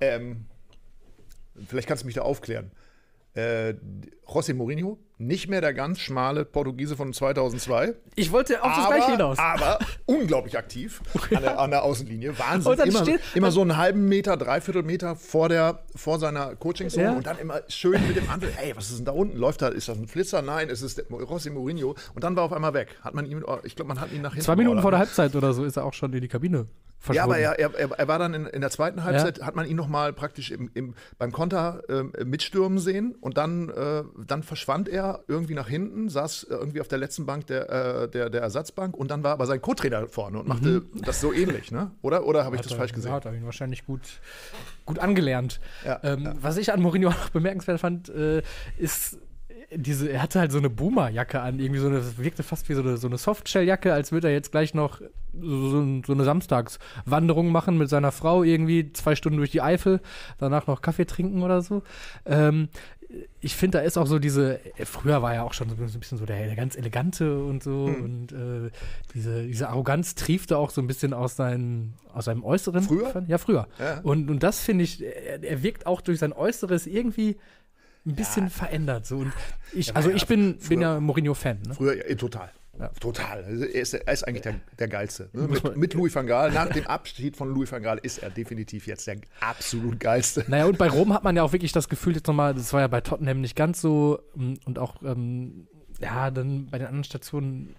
Ähm, 0.00 0.44
vielleicht 1.66 1.88
kannst 1.88 2.02
du 2.02 2.06
mich 2.06 2.16
da 2.16 2.22
aufklären. 2.22 2.70
Äh, 3.34 3.74
José 4.28 4.52
Mourinho, 4.52 4.98
nicht 5.16 5.48
mehr 5.48 5.62
der 5.62 5.72
ganz 5.72 6.00
schmale 6.00 6.44
Portugiese 6.44 6.96
von 6.96 7.14
2002. 7.14 7.94
Ich 8.14 8.30
wollte 8.30 8.62
auf 8.62 8.70
das 8.76 8.84
aber, 8.84 8.94
Gleiche 8.96 9.10
hinaus. 9.12 9.38
aber 9.38 9.78
unglaublich 10.04 10.58
aktiv 10.58 11.00
an 11.34 11.42
der, 11.42 11.58
an 11.58 11.70
der 11.70 11.82
Außenlinie. 11.82 12.38
Wahnsinn. 12.38 12.70
Und 12.70 12.78
dann 12.78 12.88
immer, 12.88 13.02
steht- 13.02 13.20
immer 13.34 13.50
so 13.50 13.62
einen 13.62 13.78
halben 13.78 14.06
Meter, 14.06 14.36
dreiviertel 14.36 14.82
Meter 14.82 15.16
vor, 15.16 15.48
der, 15.48 15.80
vor 15.96 16.18
seiner 16.18 16.54
Coachingzone 16.56 17.04
Ja. 17.04 17.12
und 17.14 17.26
dann 17.26 17.38
immer 17.38 17.62
schön 17.68 18.06
mit 18.06 18.16
dem 18.16 18.30
Handel. 18.30 18.50
Hey, 18.54 18.76
was 18.76 18.90
ist 18.90 18.98
denn 18.98 19.06
da 19.06 19.12
unten? 19.12 19.38
Läuft 19.38 19.62
da? 19.62 19.68
Ist 19.68 19.88
das 19.88 19.96
ein 19.96 20.06
Flitzer? 20.08 20.42
Nein, 20.42 20.68
es 20.68 20.82
ist 20.82 21.02
Rossi 21.10 21.48
Mourinho. 21.48 21.94
Und 22.14 22.22
dann 22.22 22.36
war 22.36 22.42
er 22.42 22.46
auf 22.46 22.52
einmal 22.52 22.74
weg. 22.74 22.96
Hat 23.00 23.14
man 23.14 23.24
ihn, 23.24 23.42
ich 23.64 23.76
glaube, 23.76 23.88
man 23.88 23.98
hat 24.00 24.12
ihn 24.12 24.20
nach 24.20 24.32
hinten 24.32 24.44
Zwei 24.44 24.56
Minuten 24.56 24.82
vor 24.82 24.90
der. 24.90 25.00
Halbzeit 25.00 25.34
oder 25.36 25.54
so 25.54 25.64
ist 25.64 25.76
er 25.78 25.84
auch 25.86 25.94
schon 25.94 26.12
in 26.12 26.20
die 26.20 26.28
Kabine 26.28 26.66
verschwunden. 27.00 27.16
Ja, 27.16 27.22
aber 27.24 27.38
er, 27.38 27.58
er, 27.78 27.90
er, 27.98 28.08
war 28.08 28.18
dann 28.18 28.34
in, 28.34 28.46
in 28.46 28.60
der 28.60 28.70
zweiten 28.70 29.04
Halbzeit, 29.04 29.40
hat 29.42 29.54
man 29.54 29.66
ihn 29.66 29.76
nochmal 29.76 30.12
praktisch 30.12 30.50
im, 30.50 30.68
im, 30.74 30.94
beim 31.16 31.30
Konter 31.30 31.82
ähm, 31.88 32.12
mitstürmen 32.24 32.78
sehen 32.80 33.14
und 33.20 33.36
dann, 33.36 33.68
äh, 33.68 34.02
dann 34.26 34.42
verschwand 34.42 34.88
er 34.88 35.20
irgendwie 35.28 35.54
nach 35.54 35.68
hinten, 35.68 36.08
saß 36.08 36.44
äh, 36.44 36.54
irgendwie 36.54 36.80
auf 36.80 36.88
der 36.88 36.98
letzten 36.98 37.26
Bank 37.26 37.46
der, 37.46 37.68
äh, 37.70 38.08
der, 38.08 38.30
der 38.30 38.40
Ersatzbank 38.42 38.96
und 38.96 39.10
dann 39.10 39.22
war 39.22 39.32
aber 39.32 39.46
sein 39.46 39.60
Co-Trainer 39.62 40.08
vorne 40.08 40.38
und 40.40 40.48
machte 40.48 40.82
das 40.94 41.20
so 41.20 41.32
ähnlich, 41.32 41.70
ne? 41.70 41.90
Oder, 42.02 42.26
oder 42.26 42.44
habe 42.44 42.56
ich 42.56 42.62
das 42.62 42.72
Mhm. 42.72 42.74
Hat 42.74 42.76
er- 42.76 42.78
falsch 42.80 42.92
gesehen? 42.94 43.12
Hat 43.12 43.24
er 43.26 43.34
ihn 43.34 43.44
wahrscheinlich 43.44 43.84
gut, 43.86 44.00
gut 44.84 44.98
angelernt. 44.98 45.60
Ja, 45.84 46.00
ähm, 46.02 46.28
Was 46.40 46.56
ich 46.56 46.72
an 46.72 46.80
Mourinho 46.82 47.08
auch 47.10 47.28
bemerkenswert 47.30 47.80
fand, 47.80 48.08
äh, 48.08 48.42
ist 48.78 49.18
diese, 49.74 50.08
er 50.10 50.22
hatte 50.22 50.40
halt 50.40 50.50
so 50.50 50.56
eine 50.56 50.70
Boomer-Jacke 50.70 51.40
an, 51.40 51.58
irgendwie 51.58 51.80
so 51.80 51.88
eine, 51.88 51.96
das 51.98 52.16
wirkte 52.16 52.42
fast 52.42 52.70
wie 52.70 52.74
so 52.74 52.80
eine, 52.80 52.96
so 52.96 53.06
eine 53.06 53.18
Softshell-Jacke, 53.18 53.92
als 53.92 54.12
würde 54.12 54.28
er 54.28 54.32
jetzt 54.32 54.50
gleich 54.50 54.72
noch 54.72 55.00
so, 55.38 55.68
so, 55.70 56.00
so 56.06 56.12
eine 56.14 56.24
Samstagswanderung 56.24 57.52
machen 57.52 57.76
mit 57.76 57.88
seiner 57.90 58.10
Frau, 58.12 58.42
irgendwie 58.42 58.92
zwei 58.94 59.14
Stunden 59.14 59.36
durch 59.38 59.50
die 59.50 59.60
Eifel, 59.60 60.00
danach 60.38 60.66
noch 60.68 60.80
Kaffee 60.80 61.04
trinken 61.04 61.42
oder 61.42 61.60
so. 61.60 61.82
Ähm, 62.24 62.68
ich 63.40 63.56
finde, 63.56 63.78
da 63.78 63.84
ist 63.84 63.96
auch 63.96 64.06
so 64.06 64.18
diese, 64.18 64.60
äh, 64.76 64.84
früher 64.84 65.22
war 65.22 65.34
er 65.34 65.44
auch 65.44 65.54
schon 65.54 65.68
so 65.70 65.76
ein 65.76 65.98
bisschen 65.98 66.18
so 66.18 66.26
der, 66.26 66.54
ganz 66.56 66.76
elegante 66.76 67.42
und 67.42 67.62
so 67.62 67.86
Hm. 67.86 68.04
und 68.04 68.32
äh, 68.32 68.70
diese, 69.14 69.46
diese 69.46 69.68
Arroganz 69.68 70.14
triefte 70.14 70.58
auch 70.58 70.70
so 70.70 70.82
ein 70.82 70.86
bisschen 70.86 71.14
aus, 71.14 71.36
seinen, 71.36 71.94
aus 72.12 72.26
seinem 72.26 72.44
Äußeren. 72.44 72.82
Früher? 72.82 73.24
Ja, 73.26 73.38
früher. 73.38 73.66
Ja. 73.78 74.00
Und, 74.00 74.28
und 74.30 74.42
das 74.42 74.60
finde 74.60 74.84
ich, 74.84 75.02
er, 75.02 75.42
er 75.42 75.62
wirkt 75.62 75.86
auch 75.86 76.00
durch 76.00 76.18
sein 76.18 76.32
Äußeres 76.32 76.86
irgendwie 76.86 77.38
ein 78.06 78.14
bisschen 78.14 78.50
verändert. 78.50 79.06
So. 79.06 79.18
Und 79.18 79.32
ich, 79.72 79.96
also 79.96 80.10
ja 80.10 80.16
ich 80.16 80.26
bin, 80.26 80.58
bin 80.68 80.80
ja 80.80 81.00
Mourinho-Fan. 81.00 81.62
Ne? 81.66 81.74
Früher, 81.74 82.08
ja, 82.08 82.14
total. 82.14 82.50
Ja. 82.78 82.88
Total. 83.00 83.44
Also 83.44 83.64
er, 83.64 83.82
ist, 83.82 83.94
er 83.94 84.12
ist 84.12 84.22
eigentlich 84.22 84.42
der, 84.42 84.60
der 84.78 84.88
Geilste. 84.88 85.30
Ne? 85.32 85.48
Mit, 85.48 85.76
mit 85.76 85.94
Louis 85.94 86.14
van 86.14 86.26
Gaal, 86.26 86.52
nach 86.52 86.68
dem 86.68 86.86
Abschied 86.86 87.36
von 87.36 87.52
Louis 87.52 87.72
van 87.72 87.82
Gaal 87.82 87.98
ist 87.98 88.18
er 88.18 88.30
definitiv 88.30 88.86
jetzt 88.86 89.06
der 89.06 89.16
absolut 89.40 89.98
Geilste. 89.98 90.44
Naja, 90.46 90.66
und 90.66 90.78
bei 90.78 90.88
Rom 90.88 91.12
hat 91.12 91.24
man 91.24 91.34
ja 91.34 91.42
auch 91.42 91.52
wirklich 91.52 91.72
das 91.72 91.88
Gefühl, 91.88 92.14
jetzt 92.14 92.28
nochmal, 92.28 92.54
das 92.54 92.72
war 92.72 92.80
ja 92.80 92.86
bei 92.86 93.00
Tottenham 93.00 93.40
nicht 93.40 93.56
ganz 93.56 93.80
so 93.80 94.20
ähm, 94.36 94.58
und 94.64 94.78
auch, 94.78 95.02
ähm, 95.02 95.66
ja, 96.00 96.30
dann 96.30 96.66
bei 96.66 96.78
den 96.78 96.86
anderen 96.86 97.04
Stationen, 97.04 97.74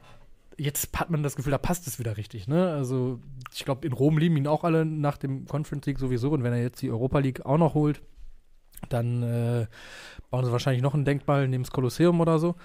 jetzt 0.58 1.00
hat 1.00 1.10
man 1.10 1.24
das 1.24 1.38
Gefühl, 1.38 1.52
da 1.52 1.58
passt 1.58 1.88
es 1.88 2.00
wieder 2.00 2.18
richtig, 2.18 2.50
ne? 2.50 2.74
Also, 2.74 3.22
ich 3.54 3.64
glaube, 3.64 3.88
in 3.88 3.94
Rom 3.94 4.18
lieben 4.18 4.36
ihn 4.36 4.48
auch 4.48 4.66
alle 4.66 4.86
nach 4.86 5.18
dem 5.18 5.46
Conference 5.46 5.86
League 5.86 6.00
sowieso 6.00 6.32
und 6.32 6.44
wenn 6.44 6.52
er 6.52 6.62
jetzt 6.62 6.82
die 6.82 6.92
Europa 6.92 7.20
League 7.20 7.46
auch 7.46 7.58
noch 7.58 7.74
holt, 7.74 8.02
dann 8.90 9.24
äh, 9.24 9.68
bauen 10.30 10.44
sie 10.44 10.52
wahrscheinlich 10.52 10.84
noch 10.84 10.94
ein 10.94 11.06
Denkmal 11.06 11.48
neben 11.48 11.64
das 11.64 11.72
Kolosseum 11.72 12.20
oder 12.20 12.40
so. 12.40 12.56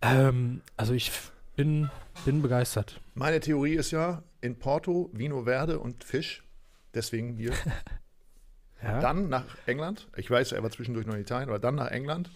Ähm, 0.00 0.62
also, 0.78 0.94
ich 0.94 1.12
bin, 1.56 1.90
bin 2.24 2.42
begeistert. 2.42 3.00
Meine 3.14 3.40
Theorie 3.40 3.74
ist 3.74 3.90
ja, 3.90 4.22
in 4.40 4.58
Porto, 4.58 5.10
Vino 5.12 5.44
Verde 5.44 5.78
und 5.80 6.04
Fisch, 6.04 6.44
deswegen 6.94 7.36
Bier. 7.36 7.52
Ja. 8.82 9.00
Dann 9.00 9.30
nach 9.30 9.56
England. 9.64 10.06
Ich 10.16 10.30
weiß, 10.30 10.52
er 10.52 10.62
war 10.62 10.70
zwischendurch 10.70 11.06
noch 11.06 11.14
in 11.14 11.22
Italien, 11.22 11.48
aber 11.48 11.58
dann 11.58 11.76
nach 11.76 11.90
England. 11.90 12.30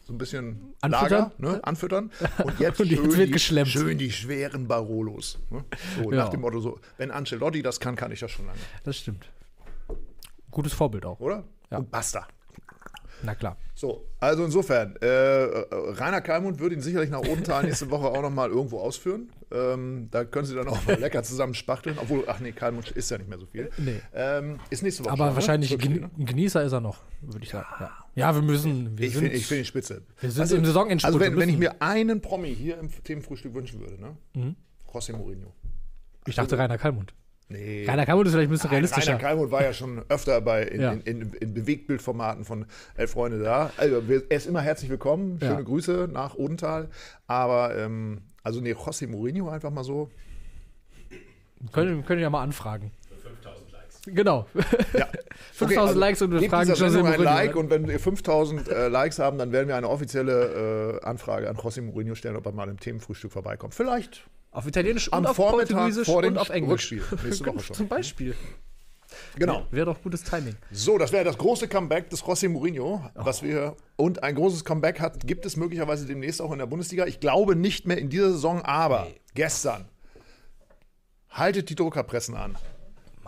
So 0.00 0.12
ein 0.12 0.16
bisschen 0.16 0.74
Anfüttern? 0.80 1.32
Lager, 1.40 1.52
ne? 1.56 1.64
anfüttern. 1.64 2.12
Und 2.44 2.60
jetzt, 2.60 2.80
Und 2.80 2.86
jetzt 2.88 3.14
schön, 3.42 3.64
die, 3.64 3.66
schön 3.66 3.98
die 3.98 4.12
schweren 4.12 4.68
Barolos. 4.68 5.40
Ne? 5.50 5.64
So, 5.96 6.12
Ja. 6.12 6.18
nach 6.18 6.28
dem 6.28 6.40
Motto 6.40 6.60
so, 6.60 6.78
wenn 6.98 7.10
Ancelotti 7.10 7.62
das 7.62 7.80
kann, 7.80 7.96
kann 7.96 8.12
ich 8.12 8.20
das 8.20 8.30
schon 8.30 8.46
lange. 8.46 8.58
Das 8.84 8.96
stimmt. 8.96 9.28
Gutes 10.52 10.72
Vorbild 10.72 11.04
auch. 11.04 11.18
Oder? 11.18 11.42
Ja. 11.72 11.78
Und 11.78 11.90
basta. 11.90 12.28
Na 13.22 13.34
klar. 13.34 13.56
So, 13.74 14.06
also 14.20 14.44
insofern, 14.44 14.96
äh, 14.96 15.06
Rainer 15.08 16.20
Kalmund 16.20 16.58
wird 16.60 16.72
ihn 16.72 16.80
sicherlich 16.80 17.10
nach 17.10 17.20
Odenthal 17.20 17.64
nächste 17.64 17.90
Woche 17.90 18.06
auch 18.06 18.22
nochmal 18.22 18.48
irgendwo 18.50 18.78
ausführen. 18.78 19.30
Ähm, 19.52 20.08
da 20.10 20.24
können 20.24 20.46
sie 20.46 20.54
dann 20.54 20.66
auch 20.68 20.84
mal 20.86 20.98
lecker 20.98 21.22
zusammen 21.22 21.54
spachteln. 21.54 21.98
Obwohl, 22.00 22.24
ach 22.26 22.40
nee, 22.40 22.52
Kalmund 22.52 22.90
ist 22.90 23.10
ja 23.10 23.18
nicht 23.18 23.28
mehr 23.28 23.38
so 23.38 23.46
viel. 23.46 23.70
Nee. 23.78 24.00
Ähm, 24.14 24.58
ist 24.70 24.82
nächste 24.82 25.04
Woche 25.04 25.12
Aber 25.12 25.24
schon, 25.24 25.28
ne? 25.28 25.34
wahrscheinlich 25.36 25.78
Gen 25.78 26.00
ne? 26.00 26.10
ein 26.18 26.26
Genießer 26.26 26.62
ist 26.64 26.72
er 26.72 26.80
noch, 26.80 27.02
würde 27.20 27.44
ich 27.44 27.50
sagen. 27.50 27.66
Ja. 27.80 27.90
ja, 28.14 28.34
wir 28.34 28.42
müssen. 28.42 28.96
Wir 28.98 29.06
Ich 29.08 29.14
finde 29.14 29.30
find 29.38 29.60
ihn 29.60 29.64
spitze. 29.64 30.02
wir 30.20 30.30
sind 30.30 30.50
im 30.52 30.64
Saisonendspurt. 30.64 31.14
Also 31.14 31.20
wenn, 31.20 31.36
wenn 31.38 31.48
ich 31.48 31.58
mir 31.58 31.80
einen 31.80 32.20
Promi 32.20 32.54
hier 32.54 32.78
im 32.78 32.90
Themenfrühstück 33.04 33.54
wünschen 33.54 33.80
würde, 33.80 34.00
ne? 34.00 34.16
Mhm. 34.34 34.56
José 34.92 35.12
Mourinho. 35.14 35.52
ich 36.26 36.34
dachte 36.36 36.56
Rainer 36.58 36.78
Kalmund. 36.78 37.12
Nee. 37.48 37.86
Rainer 37.88 38.04
Kalmund 38.06 38.26
ist 38.26 38.32
vielleicht 38.34 38.48
ein 38.48 38.52
bisschen 38.52 38.70
realistischer. 38.70 39.12
Rainer 39.12 39.20
Kalmund 39.20 39.52
war 39.52 39.62
ja 39.62 39.72
schon 39.72 40.04
öfter 40.08 40.40
bei 40.40 40.62
in, 40.64 40.80
Ja. 40.80 40.92
in, 40.92 41.00
in, 41.02 41.32
in 41.34 41.54
Bewegtbildformaten 41.54 42.44
von 42.44 42.66
Elf 42.96 43.12
Freunde 43.12 43.38
da. 43.38 43.70
Also 43.76 44.02
er 44.08 44.36
ist 44.36 44.46
immer 44.46 44.62
herzlich 44.62 44.90
willkommen. 44.90 45.38
Schöne 45.38 45.52
Ja. 45.54 45.60
Grüße 45.60 46.08
nach 46.12 46.34
Odenthal. 46.34 46.88
Aber 47.28 47.76
ähm, 47.76 48.22
also 48.42 48.60
nee, 48.60 48.72
José 48.72 49.06
Mourinho 49.06 49.48
einfach 49.48 49.70
mal 49.70 49.84
so. 49.84 50.10
Können, 51.72 52.04
können 52.04 52.20
ja 52.20 52.30
mal 52.30 52.42
anfragen. 52.42 52.90
5000 53.22 53.72
Likes. 53.72 54.00
Genau. 54.06 54.46
Ja. 54.92 55.08
5000 55.52 55.78
also 55.88 56.00
Likes 56.00 56.22
und 56.22 56.32
wir 56.32 56.50
fragen 56.50 56.70
José 56.70 56.76
Sendung 56.76 57.06
ein 57.06 57.12
Mourinho. 57.12 57.22
Like 57.24 57.56
und 57.56 57.70
wenn 57.70 57.86
wir 57.86 57.98
5000 58.00 58.68
äh, 58.68 58.88
Likes 58.88 59.20
haben, 59.20 59.38
dann 59.38 59.52
werden 59.52 59.68
wir 59.68 59.76
eine 59.76 59.88
offizielle 59.88 60.98
äh, 61.00 61.04
Anfrage 61.06 61.48
an 61.48 61.56
José 61.56 61.80
Mourinho 61.80 62.16
stellen, 62.16 62.36
ob 62.36 62.44
er 62.46 62.52
mal 62.52 62.68
im 62.68 62.80
Themenfrühstück 62.80 63.30
vorbeikommt. 63.32 63.74
Vielleicht 63.74 64.26
Auf 64.56 64.66
Italienisch 64.66 65.12
Am 65.12 65.18
und 65.18 65.26
auf 65.26 65.36
Vormittag 65.36 65.76
Portugiesisch 65.76 66.06
vor 66.06 66.24
und 66.24 66.38
auf 66.38 66.48
Englisch. 66.48 66.90
Rückspiel. 66.90 67.02
Nächste 67.24 67.44
Woche 67.44 67.60
schon. 67.60 67.76
Zum 67.76 67.88
Beispiel. 67.88 68.34
Genau. 69.38 69.66
Wäre 69.70 69.84
doch 69.84 70.02
gutes 70.02 70.22
Timing. 70.22 70.56
So, 70.70 70.96
das 70.96 71.12
wäre 71.12 71.24
das 71.24 71.36
große 71.36 71.68
Comeback 71.68 72.08
des 72.08 72.24
José 72.24 72.48
Mourinho, 72.48 73.04
was 73.14 73.42
wir 73.42 73.76
und 73.96 74.22
ein 74.22 74.34
großes 74.34 74.64
Comeback 74.64 74.98
hat, 74.98 75.26
gibt 75.26 75.44
es 75.44 75.56
möglicherweise 75.56 76.06
demnächst 76.06 76.40
auch 76.40 76.52
in 76.52 76.58
der 76.58 76.64
Bundesliga. 76.64 77.04
Ich 77.04 77.20
glaube 77.20 77.54
nicht 77.54 77.86
mehr 77.86 77.98
in 77.98 78.08
dieser 78.08 78.32
Saison, 78.32 78.62
aber 78.62 79.08
gestern 79.34 79.90
haltet 81.28 81.68
die 81.68 81.74
Druckerpressen 81.74 82.34
an. 82.34 82.56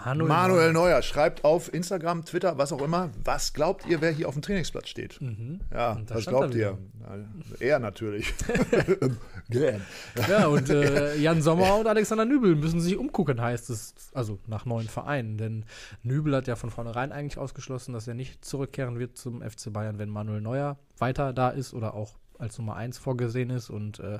Manuel, 0.04 0.28
Manuel 0.28 0.72
Neuer 0.72 1.02
schreibt 1.02 1.44
auf 1.44 1.72
Instagram, 1.72 2.24
Twitter, 2.24 2.58
was 2.58 2.72
auch 2.72 2.82
immer, 2.82 3.10
was 3.24 3.52
glaubt 3.52 3.86
ihr, 3.86 4.00
wer 4.00 4.10
hier 4.10 4.28
auf 4.28 4.34
dem 4.34 4.42
Trainingsplatz 4.42 4.88
steht? 4.88 5.20
Ja, 5.72 5.98
da 6.06 6.14
was 6.14 6.26
glaubt 6.26 6.54
ihr? 6.54 6.78
Er 7.60 7.78
natürlich. 7.78 8.34
Ja, 10.28 10.46
und 10.46 10.68
äh, 10.68 11.16
Jan 11.16 11.40
Sommer 11.40 11.78
und 11.78 11.86
Alexander 11.86 12.26
Nübel 12.26 12.54
müssen 12.54 12.80
sich 12.80 12.98
umgucken, 12.98 13.40
heißt 13.40 13.70
es. 13.70 13.94
Also 14.12 14.38
nach 14.46 14.66
neuen 14.66 14.88
Vereinen. 14.88 15.38
Denn 15.38 15.64
Nübel 16.02 16.36
hat 16.36 16.46
ja 16.48 16.56
von 16.56 16.70
vornherein 16.70 17.12
eigentlich 17.12 17.38
ausgeschlossen, 17.38 17.94
dass 17.94 18.06
er 18.06 18.14
nicht 18.14 18.44
zurückkehren 18.44 18.98
wird 18.98 19.16
zum 19.16 19.40
FC 19.40 19.72
Bayern, 19.72 19.98
wenn 19.98 20.10
Manuel 20.10 20.42
Neuer 20.42 20.76
weiter 20.98 21.32
da 21.32 21.48
ist 21.48 21.72
oder 21.72 21.94
auch 21.94 22.18
als 22.38 22.58
Nummer 22.58 22.76
1 22.76 22.98
vorgesehen 22.98 23.50
ist. 23.50 23.70
Und 23.70 24.00
äh, 24.00 24.18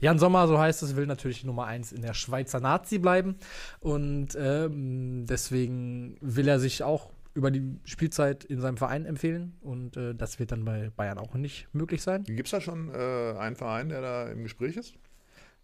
Jan 0.00 0.18
Sommer, 0.18 0.46
so 0.48 0.58
heißt 0.58 0.82
es, 0.82 0.96
will 0.96 1.06
natürlich 1.06 1.44
Nummer 1.44 1.66
1 1.66 1.92
in 1.92 2.02
der 2.02 2.14
Schweizer 2.14 2.60
Nazi 2.60 2.98
bleiben. 2.98 3.36
Und 3.80 4.36
ähm, 4.38 5.26
deswegen 5.26 6.16
will 6.20 6.48
er 6.48 6.58
sich 6.60 6.82
auch 6.82 7.10
über 7.32 7.50
die 7.50 7.78
Spielzeit 7.84 8.44
in 8.44 8.60
seinem 8.60 8.76
Verein 8.76 9.06
empfehlen. 9.06 9.56
Und 9.60 9.96
äh, 9.96 10.14
das 10.14 10.38
wird 10.38 10.52
dann 10.52 10.64
bei 10.64 10.90
Bayern 10.96 11.18
auch 11.18 11.34
nicht 11.34 11.68
möglich 11.72 12.02
sein. 12.02 12.24
Gibt 12.24 12.48
es 12.48 12.50
da 12.50 12.60
schon 12.60 12.92
äh, 12.92 13.34
einen 13.38 13.56
Verein, 13.56 13.88
der 13.88 14.00
da 14.00 14.28
im 14.28 14.42
Gespräch 14.42 14.76
ist? 14.76 14.94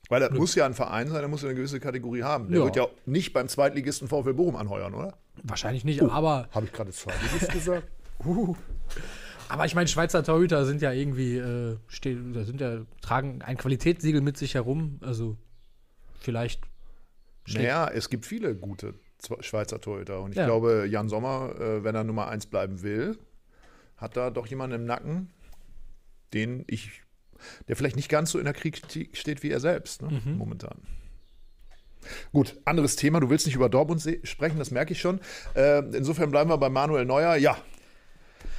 Weil 0.09 0.21
das 0.21 0.31
muss 0.31 0.55
ja 0.55 0.65
ein 0.67 0.75
Verein 0.75 1.09
sein, 1.09 1.19
der 1.19 1.29
muss 1.29 1.43
ja 1.43 1.49
eine 1.49 1.57
gewisse 1.57 1.81
Kategorie 1.81 2.23
haben. 2.23 2.49
Der 2.51 2.61
Ja. 2.61 2.65
wird 2.65 2.77
ja 2.77 2.87
nicht 3.07 3.33
beim 3.33 3.49
Zweitligisten 3.49 4.07
VfL 4.07 4.35
Bochum 4.35 4.55
anheuern, 4.55 4.95
oder? 4.95 5.15
Wahrscheinlich 5.43 5.85
nicht, 5.85 6.01
aber 6.03 6.49
Habe 6.53 6.67
ich 6.67 6.73
gerade 6.73 6.93
Zweitligist 6.93 7.53
gesagt? 7.53 7.89
Aber 9.49 9.65
ich 9.67 9.75
meine, 9.75 9.89
Schweizer 9.89 10.25
Torhüter 10.25 10.65
sind 10.67 10.83
ja 10.83 10.93
irgendwie, 10.93 11.37
äh, 11.37 11.77
stehen, 11.89 12.33
da 12.33 12.45
sind 12.45 12.61
ja, 12.61 12.81
tragen 13.01 13.43
ein 13.43 13.57
Qualitätssiegel 13.57 14.21
mit 14.21 14.37
sich 14.37 14.55
herum. 14.55 14.99
Also 15.03 15.37
vielleicht. 16.21 16.63
Naja, 17.49 17.89
es 17.89 18.11
gibt 18.11 18.27
viele 18.27 18.57
gute 18.57 18.95
Schweizer 19.41 19.81
Torhüter. 19.81 20.21
Und 20.21 20.33
ich 20.33 20.37
Ja. 20.39 20.47
glaube, 20.47 20.87
Jan 20.91 21.09
Sommer, 21.09 21.55
äh, 21.61 21.85
wenn 21.85 21.95
er 21.95 22.05
Nummer 22.05 22.29
1 22.29 22.47
bleiben 22.47 22.83
will, 22.83 23.19
hat 23.97 24.17
da 24.17 24.31
doch 24.31 24.47
jemanden 24.47 24.77
im 24.77 24.85
Nacken, 24.85 25.31
den 26.35 26.65
ich, 26.67 27.03
der 27.69 27.77
vielleicht 27.77 27.97
nicht 27.97 28.09
ganz 28.09 28.31
so 28.33 28.39
in 28.39 28.45
der 28.45 28.55
Kritik 28.55 29.17
steht 29.17 29.43
wie 29.43 29.51
er 29.51 29.61
selbst, 29.61 30.03
ne? 30.03 30.21
Mhm. 30.25 30.37
momentan. 30.37 30.79
Gut, 32.33 32.57
anderes 32.65 32.97
Thema. 32.97 33.21
Du 33.21 33.31
willst 33.31 33.47
nicht 33.47 33.57
über 33.57 33.69
Dortmund 33.69 34.03
sprechen, 34.25 34.59
das 34.59 34.71
merke 34.71 34.93
ich 34.93 35.01
schon. 35.01 35.21
Äh, 35.55 35.81
insofern 35.97 36.31
bleiben 36.31 36.51
wir 36.51 36.59
bei 36.59 36.69
Manuel 36.69 37.05
Neuer. 37.05 37.37
Ja. 37.37 37.57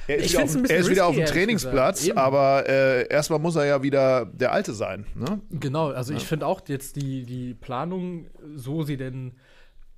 Er 0.08 0.16
ist, 0.16 0.24
Ich 0.24 0.32
wieder 0.32 0.44
auf, 0.44 0.70
er 0.70 0.78
ist 0.78 0.90
wieder 0.90 1.06
auf 1.06 1.14
dem 1.14 1.26
Trainingsplatz, 1.26 2.08
aber 2.10 2.66
äh, 2.66 3.06
erstmal 3.08 3.38
muss 3.38 3.56
er 3.56 3.66
ja 3.66 3.82
wieder 3.82 4.24
der 4.24 4.52
Alte 4.52 4.72
sein. 4.72 5.06
Ne? 5.14 5.42
Genau, 5.50 5.88
also 5.90 6.14
ich 6.14 6.24
finde 6.24 6.46
auch 6.46 6.62
jetzt 6.66 6.96
die, 6.96 7.24
die 7.24 7.52
Planung, 7.52 8.26
so 8.56 8.82
sie 8.82 8.96
denn 8.96 9.36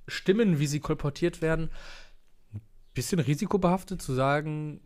stimmen, 0.07 0.59
wie 0.59 0.67
sie 0.67 0.81
kolportiert 0.81 1.41
werden, 1.41 1.71
ein 2.53 2.61
bisschen 2.93 3.19
risikobehaftet 3.19 4.01
zu 4.01 4.13
sagen, 4.13 4.81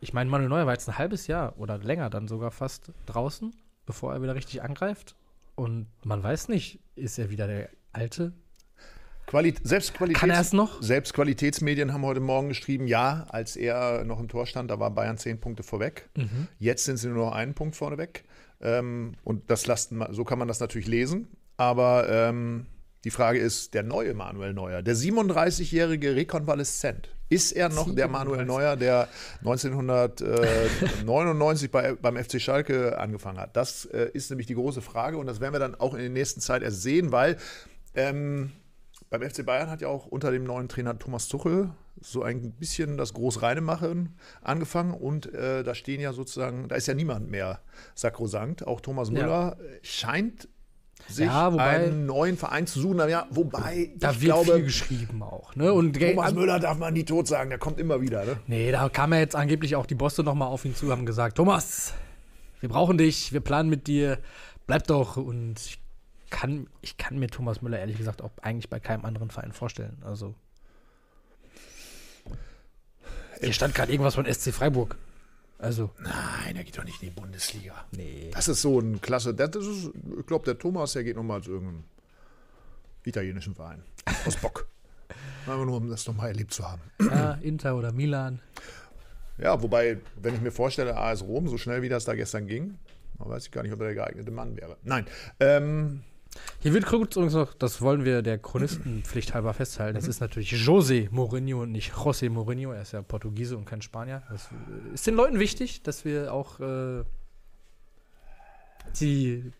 ich 0.00 0.12
meine, 0.12 0.28
Manuel 0.28 0.50
Neuer 0.50 0.66
war 0.66 0.74
jetzt 0.74 0.88
ein 0.88 0.98
halbes 0.98 1.26
Jahr 1.26 1.58
oder 1.58 1.78
länger 1.78 2.10
dann 2.10 2.28
sogar 2.28 2.50
fast 2.50 2.92
draußen, 3.06 3.54
bevor 3.86 4.12
er 4.12 4.22
wieder 4.22 4.34
richtig 4.34 4.62
angreift. 4.62 5.16
Und 5.54 5.86
man 6.04 6.22
weiß 6.22 6.48
nicht, 6.48 6.80
ist 6.96 7.18
er 7.18 7.30
wieder 7.30 7.46
der 7.46 7.70
Alte? 7.92 8.34
Quali 9.30 9.54
selbst 9.62 9.94
Qualitäts 9.94 10.20
Kann 10.20 10.30
er 10.30 10.40
es 10.40 10.52
noch? 10.52 10.82
Selbst 10.82 11.14
Qualitätsmedien 11.14 11.92
haben 11.92 12.04
heute 12.04 12.18
Morgen 12.18 12.48
geschrieben, 12.48 12.88
ja, 12.88 13.26
als 13.28 13.54
er 13.54 14.02
noch 14.02 14.18
im 14.18 14.26
Tor 14.26 14.44
stand, 14.44 14.72
da 14.72 14.80
war 14.80 14.90
Bayern 14.90 15.18
zehn 15.18 15.38
Punkte 15.38 15.62
vorweg. 15.62 16.08
Mhm. 16.16 16.48
Jetzt 16.58 16.84
sind 16.84 16.96
sie 16.96 17.06
nur 17.06 17.26
noch 17.26 17.32
einen 17.32 17.54
Punkt 17.54 17.76
vorne 17.76 17.96
weg. 17.96 18.24
Ähm, 18.60 19.12
und 19.22 19.48
das 19.48 19.68
lassen, 19.68 20.04
so 20.10 20.24
kann 20.24 20.40
man 20.40 20.48
das 20.48 20.58
natürlich 20.58 20.88
lesen. 20.88 21.28
Aber 21.56 22.08
ähm, 22.08 22.66
die 23.04 23.12
Frage 23.12 23.38
ist, 23.38 23.74
der 23.74 23.84
neue 23.84 24.14
Manuel 24.14 24.52
Neuer, 24.52 24.82
der 24.82 24.96
37-jährige 24.96 26.16
Rekonvaleszent, 26.16 27.08
ist 27.28 27.52
er 27.52 27.68
noch 27.68 27.94
der 27.94 28.08
Manuel 28.08 28.44
Neuer, 28.44 28.74
der 28.74 29.06
1999 29.44 31.70
bei, 31.70 31.94
beim 31.94 32.16
FC 32.16 32.40
Schalke 32.40 32.98
angefangen 32.98 33.38
hat? 33.38 33.56
Das 33.56 33.84
äh, 33.84 34.10
ist 34.12 34.28
nämlich 34.30 34.48
die 34.48 34.56
große 34.56 34.82
Frage 34.82 35.18
und 35.18 35.28
das 35.28 35.38
werden 35.38 35.54
wir 35.54 35.60
dann 35.60 35.76
auch 35.76 35.94
in 35.94 36.00
der 36.00 36.10
nächsten 36.10 36.40
Zeit 36.40 36.64
erst 36.64 36.82
sehen, 36.82 37.12
weil 37.12 37.36
ähm, 37.94 38.50
beim 39.10 39.22
FC 39.28 39.44
Bayern 39.44 39.68
hat 39.70 39.80
ja 39.80 39.88
auch 39.88 40.06
unter 40.06 40.30
dem 40.30 40.44
neuen 40.44 40.68
Trainer 40.68 40.98
Thomas 40.98 41.28
Tuchel 41.28 41.70
so 42.00 42.22
ein 42.22 42.52
bisschen 42.52 42.96
das 42.96 43.12
Großreinemachen 43.12 44.16
angefangen 44.40 44.94
und 44.94 45.32
äh, 45.34 45.62
da 45.64 45.74
stehen 45.74 46.00
ja 46.00 46.12
sozusagen, 46.12 46.68
da 46.68 46.76
ist 46.76 46.86
ja 46.86 46.94
niemand 46.94 47.30
mehr 47.30 47.60
sakrosankt. 47.94 48.66
Auch 48.66 48.80
Thomas 48.80 49.08
Ja. 49.10 49.14
Müller 49.14 49.56
äh, 49.60 49.78
scheint 49.84 50.48
sich 51.08 51.26
Ja, 51.26 51.52
wobei- 51.52 51.62
einen 51.86 52.06
neuen 52.06 52.36
Verein 52.36 52.66
zu 52.66 52.78
suchen. 52.80 52.98
Ja, 53.08 53.26
wobei 53.30 53.90
Da 53.98 54.12
ich 54.12 54.20
wird 54.20 54.32
glaube, 54.32 54.54
viel 54.54 54.64
geschrieben 54.64 55.22
auch. 55.22 55.54
Ne? 55.56 55.72
Und 55.72 55.98
Thomas 55.98 56.32
Müller 56.32 56.60
darf 56.60 56.78
man 56.78 56.92
nie 56.94 57.04
tot 57.04 57.26
sagen, 57.26 57.50
der 57.50 57.58
kommt 57.58 57.80
immer 57.80 58.00
wieder. 58.00 58.24
Ne? 58.24 58.36
Nee, 58.46 58.70
da 58.70 58.88
kam 58.88 59.12
ja 59.12 59.18
jetzt 59.18 59.34
angeblich 59.34 59.76
auch 59.76 59.86
die 59.86 59.94
Bosse 59.96 60.22
nochmal 60.22 60.48
auf 60.48 60.64
ihn 60.64 60.74
zu, 60.76 60.90
haben 60.92 61.04
gesagt, 61.06 61.36
Thomas, 61.36 61.94
wir 62.60 62.68
brauchen 62.68 62.96
dich, 62.96 63.32
wir 63.32 63.40
planen 63.40 63.68
mit 63.70 63.86
dir, 63.88 64.18
bleib 64.66 64.86
doch. 64.86 65.16
Und 65.16 65.58
ich 65.58 65.79
kann, 66.30 66.68
ich 66.80 66.96
kann 66.96 67.18
mir 67.18 67.28
Thomas 67.28 67.62
Müller 67.62 67.78
ehrlich 67.78 67.98
gesagt 67.98 68.22
auch 68.22 68.30
eigentlich 68.42 68.70
bei 68.70 68.80
keinem 68.80 69.04
anderen 69.04 69.30
Verein 69.30 69.52
vorstellen. 69.52 69.98
Also. 70.04 70.34
Hier 73.40 73.52
stand 73.52 73.74
gerade 73.74 73.90
irgendwas 73.92 74.14
von 74.14 74.26
SC 74.26 74.52
Freiburg. 74.52 74.96
Also, 75.58 75.90
Nein, 75.98 76.56
er 76.56 76.64
geht 76.64 76.78
doch 76.78 76.84
nicht 76.84 77.02
in 77.02 77.10
die 77.10 77.14
Bundesliga. 77.20 77.84
nee. 77.90 78.30
Das 78.32 78.48
ist 78.48 78.62
so 78.62 78.80
ein 78.80 79.00
klasse. 79.00 79.34
Das 79.34 79.54
ist, 79.54 79.90
ich 80.18 80.26
glaube, 80.26 80.44
der 80.46 80.58
Thomas, 80.58 80.94
der 80.94 81.04
geht 81.04 81.16
nochmal 81.16 81.42
zu 81.42 81.50
irgendeinem 81.52 81.84
italienischen 83.04 83.54
Verein. 83.54 83.82
Aus 84.26 84.36
Bock. 84.36 84.66
Einfach 85.46 85.64
nur, 85.64 85.76
um 85.76 85.90
das 85.90 86.06
nochmal 86.06 86.28
erlebt 86.28 86.54
zu 86.54 86.70
haben. 86.70 86.80
Ja, 87.00 87.32
Inter 87.42 87.76
oder 87.76 87.92
Milan. 87.92 88.40
Ja, 89.38 89.60
wobei, 89.62 89.98
wenn 90.16 90.34
ich 90.34 90.40
mir 90.40 90.52
vorstelle, 90.52 90.96
AS 90.96 91.22
Rom, 91.22 91.48
so 91.48 91.58
schnell 91.58 91.82
wie 91.82 91.88
das 91.88 92.04
da 92.04 92.14
gestern 92.14 92.46
ging, 92.46 92.78
weiß 93.18 93.46
ich 93.46 93.50
gar 93.50 93.62
nicht, 93.62 93.72
ob 93.72 93.80
er 93.80 93.86
der 93.86 93.94
geeignete 93.94 94.30
Mann 94.30 94.56
wäre. 94.56 94.76
Nein. 94.82 95.06
Ähm, 95.40 96.02
Hier 96.60 96.72
wird 96.74 96.86
kurz 96.86 97.16
übrigens 97.16 97.34
noch, 97.34 97.54
das 97.54 97.80
wollen 97.80 98.04
wir 98.04 98.22
der 98.22 98.38
Chronistenpflicht 98.38 99.34
halber 99.34 99.52
festhalten. 99.54 99.96
Es 99.98 100.06
ist 100.06 100.20
natürlich 100.20 100.52
José 100.52 101.08
Mourinho 101.10 101.62
und 101.62 101.72
nicht 101.72 101.92
José 101.92 102.30
Mourinho. 102.30 102.72
Er 102.72 102.82
ist 102.82 102.92
ja 102.92 103.02
Portugiese 103.02 103.56
und 103.56 103.64
kein 103.64 103.82
Spanier. 103.82 104.22
Das 104.30 104.48
äh, 104.52 104.94
ist 104.94 105.06
den 105.06 105.14
Leuten 105.14 105.38
wichtig, 105.38 105.82
dass 105.82 106.04
wir 106.04 106.32
auch 106.32 106.60
äh, 106.60 107.02
die 109.00 109.52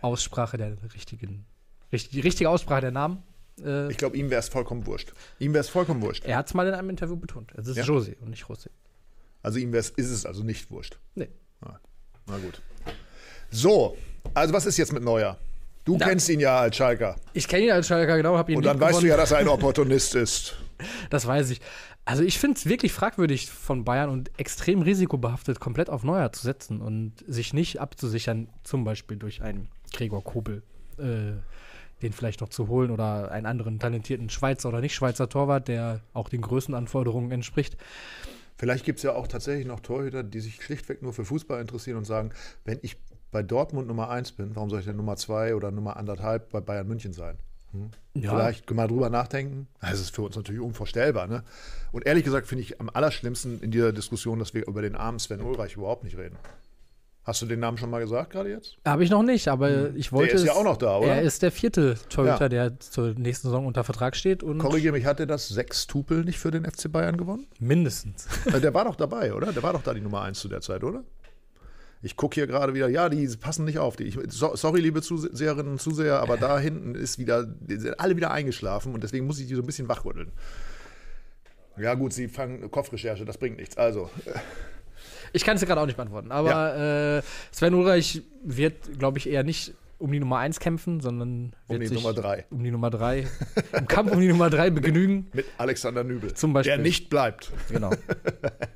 Aussprache 0.00 0.56
der 0.56 0.76
richtigen, 0.94 1.44
richtig, 1.92 2.12
die 2.12 2.20
richtige 2.20 2.50
Aussprache 2.50 2.82
der 2.82 2.90
Namen. 2.90 3.22
Äh, 3.62 3.90
ich 3.90 3.96
glaube, 3.96 4.16
ihm 4.16 4.30
wäre 4.30 4.40
es 4.40 4.48
vollkommen 4.48 4.86
wurscht. 4.86 5.12
Ihm 5.38 5.52
wäre 5.52 5.60
es 5.62 5.68
vollkommen 5.68 6.02
wurscht. 6.02 6.24
er 6.24 6.36
hat 6.38 6.46
es 6.48 6.54
mal 6.54 6.66
in 6.66 6.74
einem 6.74 6.90
Interview 6.90 7.16
betont. 7.16 7.52
Es 7.56 7.66
ist 7.66 7.76
Ja. 7.76 7.84
José 7.84 8.16
und 8.18 8.30
nicht 8.30 8.44
José. 8.44 8.68
Also 9.42 9.58
ihm 9.58 9.72
wär's, 9.72 9.90
ist 9.90 10.10
es 10.10 10.24
also 10.26 10.42
nicht 10.42 10.70
wurscht. 10.70 10.98
Nee. 11.14 11.28
Ah, 11.60 11.78
na 12.26 12.38
gut. 12.38 12.62
So, 13.50 13.96
also 14.32 14.54
was 14.54 14.66
ist 14.66 14.76
jetzt 14.78 14.92
mit 14.92 15.02
Neuer? 15.02 15.38
Du 15.84 15.96
Na. 15.98 16.06
kennst 16.06 16.28
ihn 16.30 16.40
ja 16.40 16.58
als 16.58 16.76
Schalker. 16.76 17.16
Ich 17.34 17.46
kenne 17.46 17.64
ihn 17.64 17.70
als 17.72 17.86
Schalker 17.86 18.16
genau, 18.16 18.36
habe 18.38 18.52
ihn 18.52 18.58
Und 18.58 18.64
dann 18.64 18.80
weißt 18.80 18.92
du 18.92 19.02
gewonnen. 19.02 19.10
ja, 19.10 19.16
dass 19.16 19.32
er 19.32 19.38
ein 19.38 19.48
Opportunist 19.48 20.14
ist. 20.14 20.56
das 21.10 21.26
weiß 21.26 21.50
ich. 21.50 21.60
Also 22.06 22.22
ich 22.22 22.38
finde 22.38 22.58
es 22.58 22.66
wirklich 22.66 22.92
fragwürdig 22.92 23.50
von 23.50 23.84
Bayern 23.84 24.10
und 24.10 24.30
extrem 24.38 24.82
risikobehaftet, 24.82 25.60
komplett 25.60 25.88
auf 25.88 26.04
Neuer 26.04 26.32
zu 26.32 26.42
setzen 26.42 26.80
und 26.80 27.12
sich 27.26 27.54
nicht 27.54 27.80
abzusichern, 27.80 28.48
zum 28.62 28.84
Beispiel 28.84 29.16
durch 29.16 29.42
einen 29.42 29.68
Gregor 29.92 30.22
Kobel, 30.22 30.62
äh, 30.98 31.32
den 32.02 32.12
vielleicht 32.12 32.40
noch 32.42 32.48
zu 32.50 32.68
holen 32.68 32.90
oder 32.90 33.30
einen 33.30 33.46
anderen 33.46 33.78
talentierten 33.78 34.28
Schweizer 34.28 34.68
oder 34.68 34.80
nicht 34.80 34.94
Schweizer 34.94 35.28
Torwart, 35.28 35.68
der 35.68 36.00
auch 36.12 36.28
den 36.28 36.42
Größenanforderungen 36.42 37.30
entspricht. 37.30 37.76
Vielleicht 38.58 38.84
gibt 38.84 38.98
es 38.98 39.02
ja 39.02 39.14
auch 39.14 39.26
tatsächlich 39.26 39.66
noch 39.66 39.80
Torhüter, 39.80 40.22
die 40.22 40.40
sich 40.40 40.62
schlichtweg 40.62 41.02
nur 41.02 41.12
für 41.12 41.24
Fußball 41.24 41.60
interessieren 41.60 41.96
und 41.96 42.04
sagen, 42.04 42.32
wenn 42.64 42.78
ich 42.82 42.96
bei 43.34 43.42
Dortmund 43.42 43.88
Nummer 43.88 44.10
1 44.10 44.32
bin, 44.32 44.54
warum 44.54 44.70
soll 44.70 44.78
ich 44.78 44.86
denn 44.86 44.96
Nummer 44.96 45.16
2 45.16 45.56
oder 45.56 45.72
Nummer 45.72 45.96
anderthalb 45.96 46.50
bei 46.50 46.60
Bayern 46.60 46.86
München 46.86 47.12
sein? 47.12 47.36
Hm? 47.72 47.90
Ja. 48.14 48.30
Vielleicht 48.30 48.70
mal 48.70 48.86
drüber 48.86 49.10
nachdenken. 49.10 49.66
Das 49.80 49.98
ist 49.98 50.14
für 50.14 50.22
uns 50.22 50.36
natürlich 50.36 50.60
unvorstellbar. 50.60 51.26
Ne? 51.26 51.42
Und 51.90 52.06
ehrlich 52.06 52.22
gesagt 52.22 52.46
finde 52.46 52.62
ich 52.62 52.80
am 52.80 52.88
allerschlimmsten 52.88 53.60
in 53.60 53.72
dieser 53.72 53.92
Diskussion, 53.92 54.38
dass 54.38 54.54
wir 54.54 54.68
über 54.68 54.82
den 54.82 54.94
armen 54.94 55.18
Sven 55.18 55.40
Ulreich 55.40 55.74
überhaupt 55.74 56.04
nicht 56.04 56.16
reden. 56.16 56.36
Hast 57.24 57.42
du 57.42 57.46
den 57.46 57.58
Namen 57.58 57.76
schon 57.76 57.90
mal 57.90 57.98
gesagt 57.98 58.30
gerade 58.30 58.50
jetzt? 58.50 58.76
Habe 58.84 59.02
ich 59.02 59.10
noch 59.10 59.24
nicht, 59.24 59.48
aber 59.48 59.68
hm. 59.68 59.96
ich 59.96 60.12
wollte. 60.12 60.34
Der 60.34 60.40
ist 60.40 60.46
ja 60.46 60.52
auch 60.52 60.62
noch 60.62 60.76
da, 60.76 60.98
oder? 60.98 61.08
Er 61.08 61.22
ist 61.22 61.42
der 61.42 61.50
vierte 61.50 61.96
Torhüter, 62.10 62.42
ja. 62.42 62.68
der 62.68 62.78
zur 62.78 63.14
nächsten 63.14 63.48
Saison 63.48 63.66
unter 63.66 63.82
Vertrag 63.82 64.14
steht. 64.14 64.44
Und 64.44 64.58
Korrigiere 64.58 64.92
mich, 64.92 65.06
hat 65.06 65.18
er 65.18 65.26
das 65.26 65.48
sechs 65.48 65.88
Tupel 65.88 66.22
nicht 66.22 66.38
für 66.38 66.52
den 66.52 66.64
FC 66.64 66.92
Bayern 66.92 67.16
gewonnen? 67.16 67.48
Mindestens. 67.58 68.28
Äh, 68.44 68.60
der 68.60 68.74
war 68.74 68.84
doch 68.84 68.94
dabei, 68.94 69.34
oder? 69.34 69.52
Der 69.52 69.62
war 69.64 69.72
doch 69.72 69.82
da 69.82 69.92
die 69.92 70.02
Nummer 70.02 70.20
eins 70.20 70.38
zu 70.38 70.48
der 70.48 70.60
Zeit, 70.60 70.84
oder? 70.84 71.02
Ich 72.04 72.16
gucke 72.16 72.34
hier 72.34 72.46
gerade 72.46 72.74
wieder, 72.74 72.88
ja, 72.88 73.08
die 73.08 73.26
passen 73.40 73.64
nicht 73.64 73.78
auf. 73.78 73.96
Die, 73.96 74.04
ich, 74.04 74.18
sorry, 74.28 74.80
liebe 74.80 75.00
Zuseherinnen 75.00 75.72
und 75.72 75.80
Zuseher, 75.80 76.20
aber 76.20 76.36
da 76.36 76.58
hinten 76.58 76.94
ist 76.94 77.18
wieder, 77.18 77.46
sind 77.66 77.98
alle 77.98 78.14
wieder 78.14 78.30
eingeschlafen 78.30 78.92
und 78.92 79.02
deswegen 79.02 79.26
muss 79.26 79.40
ich 79.40 79.46
die 79.46 79.54
so 79.54 79.62
ein 79.62 79.66
bisschen 79.66 79.88
wachrütteln. 79.88 80.30
Ja, 81.78 81.94
gut, 81.94 82.12
sie 82.12 82.28
fangen 82.28 82.70
Kopfrecherche, 82.70 83.24
das 83.24 83.38
bringt 83.38 83.56
nichts. 83.56 83.78
Also. 83.78 84.10
Ich 85.32 85.44
kann 85.44 85.54
es 85.54 85.60
dir 85.60 85.66
gerade 85.66 85.80
auch 85.80 85.86
nicht 85.86 85.96
beantworten. 85.96 86.30
Aber 86.30 86.50
ja. 86.50 87.18
äh, 87.18 87.22
Sven 87.50 87.72
Ulreich 87.72 88.20
wird, 88.42 88.98
glaube 88.98 89.16
ich, 89.16 89.26
eher 89.26 89.42
nicht 89.42 89.72
um 89.98 90.12
die 90.12 90.20
Nummer 90.20 90.38
1 90.38 90.60
kämpfen, 90.60 91.00
sondern 91.00 91.56
um 91.68 91.80
die 91.80 91.88
Nummer 91.88 92.12
3. 92.12 92.44
Um 92.50 92.62
die 92.62 92.70
Nummer 92.70 92.90
3. 92.90 93.26
Im 93.78 93.88
Kampf 93.88 94.12
um 94.12 94.20
die 94.20 94.28
Nummer 94.28 94.50
3 94.50 94.68
begnügen. 94.68 95.28
Mit, 95.32 95.34
mit 95.36 95.46
Alexander 95.56 96.04
Nübel. 96.04 96.34
Zum 96.34 96.52
Beispiel. 96.52 96.76
Der 96.76 96.82
nicht 96.82 97.08
bleibt. 97.08 97.50
Genau. 97.70 97.92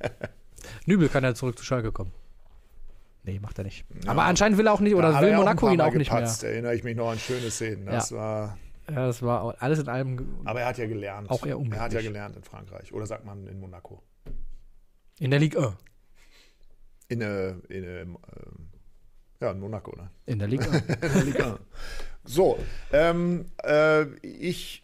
Nübel 0.87 1.09
kann 1.09 1.23
ja 1.23 1.35
zurück 1.35 1.59
zu 1.59 1.63
Schalke 1.63 1.91
kommen. 1.91 2.11
Nee, 3.23 3.39
macht 3.39 3.57
er 3.57 3.65
nicht. 3.65 3.85
Ja. 4.03 4.11
Aber 4.11 4.23
anscheinend 4.23 4.57
will 4.57 4.67
er 4.67 4.73
auch 4.73 4.79
nicht, 4.79 4.95
oder 4.95 5.21
will 5.21 5.35
Monaco 5.35 5.69
ihn 5.69 5.81
auch 5.81 5.93
nicht 5.93 6.09
gepatzt, 6.09 6.43
mehr. 6.43 6.51
erinnere 6.53 6.75
ich 6.75 6.83
mich 6.83 6.95
noch 6.95 7.11
an 7.11 7.19
schöne 7.19 7.51
Szenen. 7.51 7.85
Das 7.85 8.11
ja. 8.11 8.17
war. 8.17 8.57
Ja, 8.89 9.05
das 9.05 9.21
war 9.21 9.55
alles 9.59 9.79
in 9.79 9.87
allem. 9.87 10.39
Aber 10.45 10.61
er 10.61 10.67
hat 10.67 10.77
ja 10.77 10.87
gelernt. 10.87 11.29
Auch 11.29 11.45
eher 11.45 11.59
Er 11.71 11.79
hat 11.79 11.93
ja 11.93 12.01
gelernt 12.01 12.35
in 12.35 12.43
Frankreich. 12.43 12.91
Oder 12.91 13.05
sagt 13.05 13.23
man 13.23 13.45
in 13.45 13.59
Monaco? 13.59 14.01
In 15.19 15.29
der 15.29 15.39
Ligue 15.39 15.59
1. 15.59 15.75
In, 17.09 17.21
äh, 17.21 17.49
in 17.69 17.83
äh, 17.83 18.05
ja, 19.41 19.51
in 19.51 19.59
Monaco, 19.59 19.95
ne? 19.95 20.09
In 20.25 20.39
der 20.39 20.47
Liga. 20.47 20.65
in 21.01 21.13
der 21.13 21.23
Liga. 21.23 21.59
So, 22.25 22.59
ähm, 22.91 23.45
äh, 23.63 24.03
ich, 24.25 24.83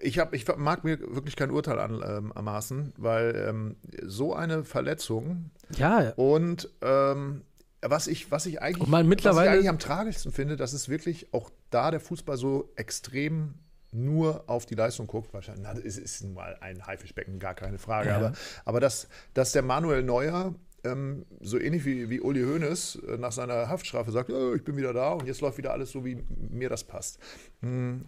ich, 0.00 0.18
hab, 0.18 0.34
ich 0.34 0.44
mag 0.56 0.82
mir 0.82 0.98
wirklich 1.14 1.36
kein 1.36 1.50
Urteil 1.50 1.78
an, 1.78 2.02
ähm, 2.04 2.32
anmaßen, 2.32 2.92
weil 2.96 3.46
ähm, 3.48 3.76
so 4.02 4.34
eine 4.34 4.64
Verletzung 4.64 5.50
ja. 5.76 6.12
und 6.16 6.68
ähm, 6.82 7.42
was 7.82 8.06
ich, 8.06 8.30
was 8.30 8.46
ich 8.46 8.62
eigentlich, 8.62 8.88
mittlerweile 8.88 9.36
was 9.36 9.44
ich 9.44 9.50
eigentlich 9.50 9.68
am 9.68 9.78
tragischsten 9.78 10.32
finde, 10.32 10.56
dass 10.56 10.72
es 10.72 10.88
wirklich 10.88 11.32
auch 11.32 11.50
da 11.70 11.90
der 11.90 12.00
Fußball 12.00 12.36
so 12.36 12.72
extrem 12.76 13.54
nur 13.92 14.44
auf 14.46 14.66
die 14.66 14.74
Leistung 14.74 15.06
guckt, 15.06 15.32
wahrscheinlich, 15.32 15.64
na, 15.64 15.78
es 15.78 15.96
ist 15.96 16.22
nun 16.22 16.34
mal 16.34 16.56
ein 16.60 16.86
Haifischbecken, 16.86 17.38
gar 17.38 17.54
keine 17.54 17.78
Frage, 17.78 18.10
ja. 18.10 18.16
aber, 18.16 18.32
aber 18.64 18.80
dass, 18.80 19.08
dass 19.34 19.52
der 19.52 19.62
Manuel 19.62 20.02
Neuer 20.02 20.54
ähm, 20.84 21.26
so 21.40 21.58
ähnlich 21.58 21.84
wie, 21.84 22.10
wie 22.10 22.20
Uli 22.20 22.42
Hoeneß 22.42 22.96
äh, 22.96 23.16
nach 23.18 23.32
seiner 23.32 23.68
Haftstrafe 23.68 24.10
sagt, 24.10 24.30
oh, 24.30 24.54
ich 24.54 24.64
bin 24.64 24.76
wieder 24.76 24.92
da 24.92 25.12
und 25.12 25.26
jetzt 25.26 25.40
läuft 25.40 25.58
wieder 25.58 25.72
alles 25.72 25.90
so, 25.90 26.04
wie 26.04 26.22
mir 26.50 26.68
das 26.68 26.84
passt. 26.84 27.18
Mhm. 27.60 28.06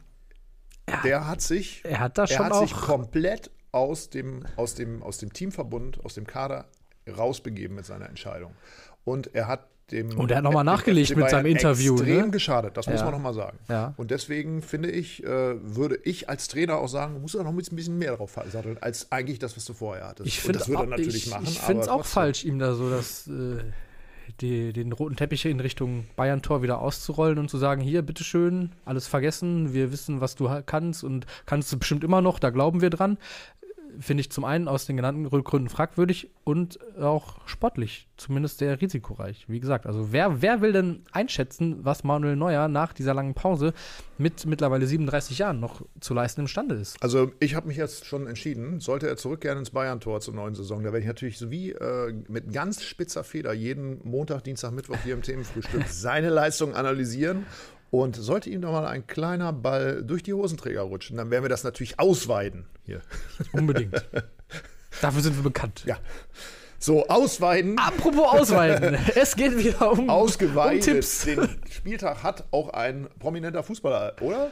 Ja, 0.89 1.01
der 1.03 1.27
hat 1.27 1.41
sich, 1.41 1.85
er 1.85 2.01
hat, 2.01 2.19
das 2.19 2.31
er 2.31 2.37
schon 2.37 2.47
hat 2.47 2.53
auch 2.53 2.61
sich 2.61 2.73
komplett 2.73 3.51
aus 3.73 4.11
dem, 4.11 4.45
aus, 4.57 4.75
dem, 4.75 5.03
aus 5.03 5.19
dem 5.19 5.33
Teamverbund, 5.33 6.05
aus 6.05 6.15
dem 6.15 6.27
Kader 6.27 6.67
rausbegeben 7.09 7.77
mit 7.77 7.87
seiner 7.87 8.09
Entscheidung. 8.09 8.55
Und 9.09 9.35
er 9.35 9.49
hat 9.49 9.67
dem. 9.91 10.19
Und 10.19 10.31
er 10.31 10.39
hat 10.39 10.45
nochmal 10.45 10.65
nachgelegt 10.65 11.17
mit 11.17 11.31
seinem 11.31 11.47
Interview. 11.47 11.95
Extrem 11.95 12.27
ne? 12.27 12.31
geschadet, 12.31 12.77
das 12.77 12.87
ja. 12.87 12.93
muss 12.93 13.03
man 13.03 13.13
nochmal 13.13 13.35
sagen. 13.35 13.59
Ja. 13.69 13.95
Und 13.97 14.11
deswegen 14.11 14.63
finde 14.63 14.91
ich, 14.91 15.25
äh, 15.25 15.55
würde 15.63 15.99
ich 16.05 16.29
als 16.29 16.49
Trainer 16.49 16.77
auch 16.77 16.89
sagen, 16.89 17.21
musst 17.21 17.35
du 17.35 17.43
noch 17.43 17.51
ein 17.51 17.57
bisschen 17.57 17.99
mehr 17.99 18.17
drauf 18.17 18.39
satteln, 18.51 18.79
als 18.81 19.11
eigentlich 19.13 19.39
das, 19.39 19.57
was 19.57 19.65
du 19.65 19.75
vorher 19.75 20.09
hattest. 20.09 20.27
Ich 20.27 20.41
finde 20.41 20.59
es 20.59 20.75
auch, 20.75 20.87
ich, 20.99 21.27
ich 21.27 21.89
auch 21.89 22.05
falsch, 22.05 22.45
ihm 22.45 22.59
da 22.59 22.75
so 22.75 22.91
das. 22.91 23.27
Äh, 23.29 23.63
die, 24.43 24.75
den 24.75 24.93
roten 24.93 25.17
Teppich 25.17 25.47
in 25.47 25.59
Richtung 25.59 26.05
Bayern-Tor 26.15 26.63
wieder 26.63 26.81
auszurollen 26.81 27.39
und 27.39 27.49
zu 27.49 27.57
sagen, 27.57 27.81
hier, 27.81 28.03
bitteschön, 28.03 28.73
alles 28.85 29.07
vergessen, 29.07 29.73
wir 29.73 29.91
wissen, 29.91 30.21
was 30.21 30.35
du 30.35 30.51
kannst 30.67 31.03
und 31.03 31.27
kannst 31.47 31.73
du 31.73 31.79
bestimmt 31.79 32.05
immer 32.05 32.21
noch, 32.21 32.39
da 32.39 32.51
glauben 32.51 32.83
wir 32.83 32.91
dran 32.91 33.17
finde 34.01 34.21
ich 34.23 34.31
zum 34.31 34.45
einen 34.45 34.69
aus 34.69 34.87
den 34.87 34.97
genannten 34.97 35.29
Gründen 35.29 35.69
fragwürdig 35.69 36.31
und 36.45 36.79
auch 37.01 37.47
sportlich, 37.47 38.09
zumindest 38.17 38.59
sehr 38.59 38.81
risikoreich. 38.81 39.45
Wie 39.49 39.61
gesagt, 39.61 39.87
also 39.87 40.13
wer, 40.13 40.43
wer 40.43 40.61
will 40.61 40.73
denn 40.73 41.03
einschätzen, 41.13 41.85
was 41.85 42.05
Manuel 42.05 42.37
Neuer 42.37 42.69
nach 42.69 42.93
dieser 42.93 43.15
langen 43.15 43.35
Pause 43.35 43.73
mit 44.17 44.47
mittlerweile 44.47 44.87
37 44.87 45.39
Jahren 45.39 45.61
noch 45.61 45.83
zu 46.01 46.15
leisten 46.15 46.43
imstande 46.43 46.77
ist? 46.77 47.03
Also 47.03 47.33
ich 47.41 47.55
habe 47.55 47.69
mich 47.69 47.77
jetzt 47.77 48.07
schon 48.07 48.27
entschieden, 48.27 48.81
sollte 48.81 49.09
er 49.09 49.17
zurückkehren 49.17 49.59
ins 49.59 49.71
Bayern-Tor 49.71 50.21
zur 50.21 50.35
neuen 50.35 50.55
Saison, 50.55 50.83
da 50.83 50.93
werde 50.93 51.01
ich 51.01 51.07
natürlich 51.07 51.51
wie 51.51 51.73
äh, 51.73 52.13
mit 52.29 52.53
ganz 52.53 52.83
spitzer 52.83 53.25
Feder 53.25 53.53
jeden 53.53 54.01
Montag, 54.09 54.45
Dienstag, 54.45 54.73
Mittwoch 54.73 54.99
hier 55.05 55.15
im 55.15 55.23
Themenfrühstück 55.23 55.85
seine 55.89 56.31
Leistung 56.31 56.75
analysieren 56.75 57.47
und 57.91 58.17
sollte 58.17 58.51
ihm 58.51 58.61
doch 58.61 58.73
mal 58.73 58.87
ein 58.87 59.07
kleiner 59.07 59.53
Ball 59.53 60.03
durch 60.05 60.23
die 60.23 60.35
Hosenträger 60.35 60.83
rutschen, 60.83 61.17
dann 61.17 61.31
werden 61.31 61.45
wir 61.45 61.49
das 61.49 61.65
natürlich 61.65 61.99
ausweiden 61.99 62.67
hier. 62.85 63.01
Unbedingt. 63.53 64.05
Dafür 65.01 65.23
sind 65.23 65.37
wir 65.37 65.43
bekannt. 65.43 65.85
Ja. 65.87 65.99
So, 66.79 67.09
ausweiden. 67.09 67.77
Apropos 67.79 68.27
ausweiden. 68.27 68.97
es 69.15 69.35
geht 69.35 69.57
wieder 69.57 69.93
um, 69.93 70.09
Ausgeweidet. 70.09 70.87
um 70.87 70.95
Tipps. 70.95 71.25
Den 71.25 71.49
Spieltag 71.71 72.23
hat 72.23 72.45
auch 72.53 72.71
ein 72.71 73.09
prominenter 73.19 73.63
Fußballer, 73.63 74.15
oder? 74.21 74.51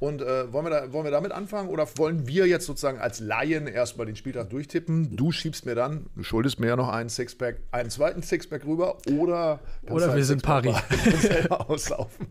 Und 0.00 0.20
äh, 0.20 0.52
wollen, 0.52 0.66
wir 0.66 0.70
da, 0.70 0.92
wollen 0.92 1.04
wir 1.04 1.10
damit 1.10 1.32
anfangen 1.32 1.68
oder 1.68 1.86
wollen 1.96 2.26
wir 2.26 2.46
jetzt 2.46 2.66
sozusagen 2.66 2.98
als 2.98 3.20
Laien 3.20 3.66
erstmal 3.66 4.06
den 4.06 4.16
Spieltag 4.16 4.50
durchtippen? 4.50 5.16
Du 5.16 5.30
schiebst 5.30 5.66
mir 5.66 5.74
dann, 5.74 6.06
du 6.16 6.22
schuldest 6.24 6.58
mir 6.58 6.66
ja 6.66 6.76
noch 6.76 6.88
einen 6.88 7.08
Sixpack, 7.08 7.60
einen 7.70 7.90
zweiten 7.90 8.22
Sixpack 8.22 8.66
rüber 8.66 8.98
oder 9.18 9.60
oder 9.88 10.08
halt 10.08 10.16
wir 10.16 10.24
sind 10.24 10.42
Pari. 10.42 10.74
auslaufen. 11.48 12.26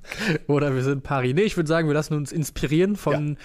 oder 0.48 0.76
wir 0.76 0.84
sind 0.84 1.04
Pari. 1.04 1.34
Nee, 1.34 1.44
ich 1.44 1.56
würde 1.56 1.68
sagen, 1.68 1.88
wir 1.88 1.94
lassen 1.94 2.16
uns 2.16 2.32
inspirieren 2.32 2.96
von, 2.96 3.30
ja. 3.30 3.36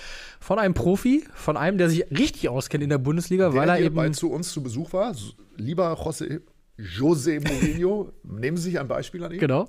von 0.40 0.58
einem 0.58 0.74
Profi, 0.74 1.24
von 1.34 1.56
einem, 1.56 1.78
der 1.78 1.88
sich 1.88 2.10
richtig 2.10 2.48
auskennt 2.48 2.82
in 2.82 2.90
der 2.90 2.98
Bundesliga, 2.98 3.50
der 3.50 3.60
weil 3.60 3.68
er 3.68 3.78
eben 3.78 4.12
zu 4.14 4.30
uns 4.30 4.52
zu 4.52 4.62
Besuch 4.62 4.92
war. 4.92 5.14
Lieber 5.56 5.92
José, 5.92 6.40
José 6.78 7.40
Mourinho, 7.40 8.12
nehmen 8.24 8.56
Sie 8.56 8.64
sich 8.64 8.80
ein 8.80 8.88
Beispiel 8.88 9.22
an 9.24 9.32
ihn. 9.32 9.38
Genau. 9.38 9.68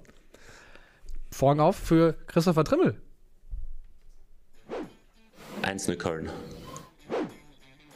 Vorhang 1.31 1.59
auf 1.59 1.75
für 1.75 2.15
Christopher 2.27 2.63
Trimmel. 2.63 2.95
1-0 5.61 5.95
Köln. 5.95 6.29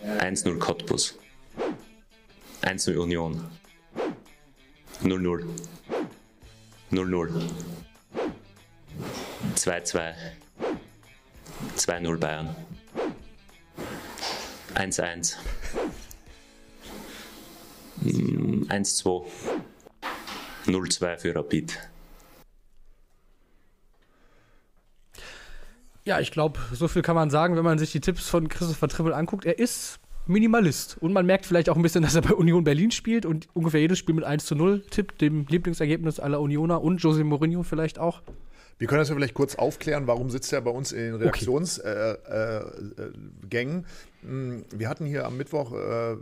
1-0 0.04 0.60
Cottbus. 0.60 1.17
1-0 2.62 2.97
Union. 2.97 3.52
0-0. 5.02 5.45
0-0. 6.91 7.49
2-2. 9.56 10.13
2-0 11.76 12.17
Bayern. 12.17 12.56
1-1. 14.76 15.36
1-2. 18.04 19.26
0-2 20.65 21.17
für 21.17 21.36
Rapid. 21.36 21.93
Ja, 26.06 26.20
ich 26.20 26.32
glaube, 26.32 26.60
so 26.74 26.88
viel 26.88 27.02
kann 27.02 27.16
man 27.16 27.30
sagen, 27.30 27.56
wenn 27.56 27.63
man 27.63 27.80
sich 27.80 27.92
die 27.92 28.02
Tipps 28.02 28.28
von 28.28 28.50
Christopher 28.50 28.89
Trimmel 28.89 29.13
anguckt. 29.13 29.46
Er 29.46 29.58
ist 29.58 30.00
Minimalist. 30.26 30.98
Und 31.00 31.13
man 31.13 31.26
merkt 31.26 31.46
vielleicht 31.46 31.70
auch 31.70 31.76
ein 31.76 31.82
bisschen, 31.82 32.04
dass 32.04 32.16
er 32.16 32.22
bei 32.22 32.34
Union 32.34 32.63
Berlin 32.63 32.92
spielt 32.92 33.26
und 33.26 33.48
ungefähr 33.54 33.82
jedes 33.82 34.00
Spiel 34.00 34.16
mit 34.16 34.24
1 34.24 34.46
zu 34.46 34.56
0 34.56 34.82
tippt, 34.89 35.22
dem 35.22 35.46
Lieblingsergebnis 35.48 36.20
aller 36.20 36.39
Unioner 36.39 36.82
und 36.82 37.02
Jose 37.02 37.24
Mourinho 37.24 37.63
vielleicht 37.63 38.00
auch. 38.00 38.22
Wir 38.80 38.88
können 38.88 39.00
das 39.00 39.10
ja 39.10 39.16
vielleicht 39.16 39.34
kurz 39.34 39.56
aufklären, 39.56 40.08
warum 40.08 40.30
sitzt 40.30 40.52
er 40.52 40.62
bei 40.62 40.72
uns 40.72 40.92
in 40.92 41.00
den 41.00 41.16
Redaktionsgängen. 41.16 42.26
Okay. 43.46 43.62
Äh, 43.62 43.78
äh, 43.78 43.84
hm, 44.22 44.66
wir 44.74 44.89
hatten 44.89 45.06
hier 45.06 45.26
am 45.26 45.38
Mittwoch 45.38 45.74
äh, 45.74 46.18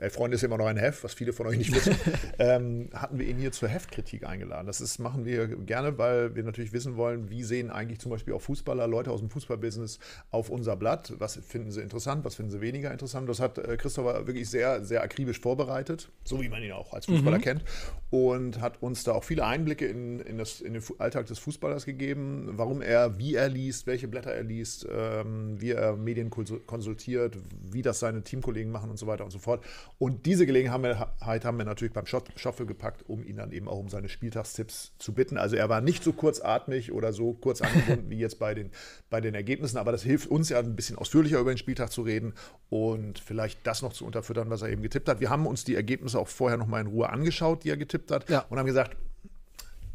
Elf 0.00 0.14
Freunde 0.14 0.36
ist 0.36 0.42
immer 0.42 0.56
noch 0.56 0.66
ein 0.66 0.78
Heft, 0.78 1.04
was 1.04 1.14
viele 1.14 1.32
von 1.32 1.46
euch 1.46 1.58
nicht 1.58 1.74
wissen, 1.74 1.94
ähm, 2.38 2.88
hatten 2.94 3.18
wir 3.18 3.26
ihn 3.26 3.36
hier 3.36 3.52
zur 3.52 3.68
Heftkritik 3.68 4.26
eingeladen. 4.26 4.66
Das 4.66 4.80
ist, 4.80 4.98
machen 4.98 5.24
wir 5.24 5.46
gerne, 5.46 5.98
weil 5.98 6.34
wir 6.34 6.42
natürlich 6.42 6.72
wissen 6.72 6.96
wollen, 6.96 7.28
wie 7.28 7.42
sehen 7.42 7.70
eigentlich 7.70 7.98
zum 7.98 8.10
Beispiel 8.10 8.32
auch 8.32 8.40
Fußballer, 8.40 8.86
Leute 8.86 9.10
aus 9.10 9.20
dem 9.20 9.28
Fußballbusiness 9.28 9.98
auf 10.30 10.48
unser 10.48 10.76
Blatt. 10.76 11.12
Was 11.18 11.36
finden 11.36 11.70
sie 11.70 11.82
interessant, 11.82 12.24
was 12.24 12.36
finden 12.36 12.50
sie 12.50 12.60
weniger 12.60 12.90
interessant. 12.90 13.28
Das 13.28 13.40
hat 13.40 13.58
äh, 13.58 13.76
Christopher 13.76 14.26
wirklich 14.26 14.48
sehr, 14.48 14.84
sehr 14.84 15.02
akribisch 15.02 15.40
vorbereitet, 15.40 16.10
so 16.24 16.40
wie 16.40 16.48
man 16.48 16.62
ihn 16.62 16.72
auch 16.72 16.94
als 16.94 17.06
Fußballer 17.06 17.38
mhm. 17.38 17.42
kennt. 17.42 17.64
Und 18.10 18.60
hat 18.60 18.82
uns 18.82 19.04
da 19.04 19.12
auch 19.12 19.24
viele 19.24 19.44
Einblicke 19.44 19.86
in, 19.86 20.20
in, 20.20 20.38
das, 20.38 20.60
in 20.60 20.72
den 20.72 20.82
Alltag 20.98 21.26
des 21.26 21.38
Fußballers 21.38 21.84
gegeben, 21.84 22.48
warum 22.52 22.80
er, 22.80 23.18
wie 23.18 23.34
er 23.34 23.48
liest, 23.48 23.86
welche 23.86 24.08
Blätter 24.08 24.32
er 24.32 24.42
liest, 24.42 24.86
ähm, 24.90 25.60
wie 25.60 25.72
er 25.72 25.96
Medien 25.96 26.30
konsultiert, 26.30 27.36
wie 27.70 27.82
das 27.82 28.00
seine 28.00 28.22
Teamkollegen 28.22 28.72
machen 28.72 28.90
und 28.90 28.98
so 28.98 29.06
weiter 29.06 29.24
und 29.24 29.30
so 29.30 29.38
fort. 29.38 29.62
Und 30.00 30.24
diese 30.24 30.46
Gelegenheit 30.46 31.44
haben 31.44 31.58
wir 31.58 31.64
natürlich 31.66 31.92
beim 31.92 32.06
Schoffe 32.06 32.64
gepackt, 32.64 33.04
um 33.06 33.22
ihn 33.22 33.36
dann 33.36 33.52
eben 33.52 33.68
auch 33.68 33.76
um 33.76 33.90
seine 33.90 34.08
Spieltagstipps 34.08 34.92
zu 34.98 35.12
bitten. 35.12 35.36
Also 35.36 35.56
er 35.56 35.68
war 35.68 35.82
nicht 35.82 36.02
so 36.02 36.14
kurzatmig 36.14 36.90
oder 36.90 37.12
so 37.12 37.34
kurz 37.34 37.60
angebunden 37.60 38.08
wie 38.08 38.16
jetzt 38.16 38.38
bei 38.38 38.54
den, 38.54 38.70
bei 39.10 39.20
den 39.20 39.34
Ergebnissen, 39.34 39.76
aber 39.76 39.92
das 39.92 40.02
hilft 40.02 40.30
uns 40.30 40.48
ja 40.48 40.58
ein 40.58 40.74
bisschen 40.74 40.96
ausführlicher 40.96 41.38
über 41.38 41.52
den 41.52 41.58
Spieltag 41.58 41.92
zu 41.92 42.00
reden 42.00 42.32
und 42.70 43.18
vielleicht 43.18 43.66
das 43.66 43.82
noch 43.82 43.92
zu 43.92 44.06
unterfüttern, 44.06 44.48
was 44.48 44.62
er 44.62 44.70
eben 44.70 44.80
getippt 44.80 45.06
hat. 45.06 45.20
Wir 45.20 45.28
haben 45.28 45.46
uns 45.46 45.64
die 45.64 45.74
Ergebnisse 45.74 46.18
auch 46.18 46.28
vorher 46.28 46.56
noch 46.56 46.66
mal 46.66 46.80
in 46.80 46.86
Ruhe 46.86 47.10
angeschaut, 47.10 47.64
die 47.64 47.68
er 47.68 47.76
getippt 47.76 48.10
hat 48.10 48.26
ja. 48.30 48.46
und 48.48 48.58
haben 48.58 48.64
gesagt, 48.64 48.96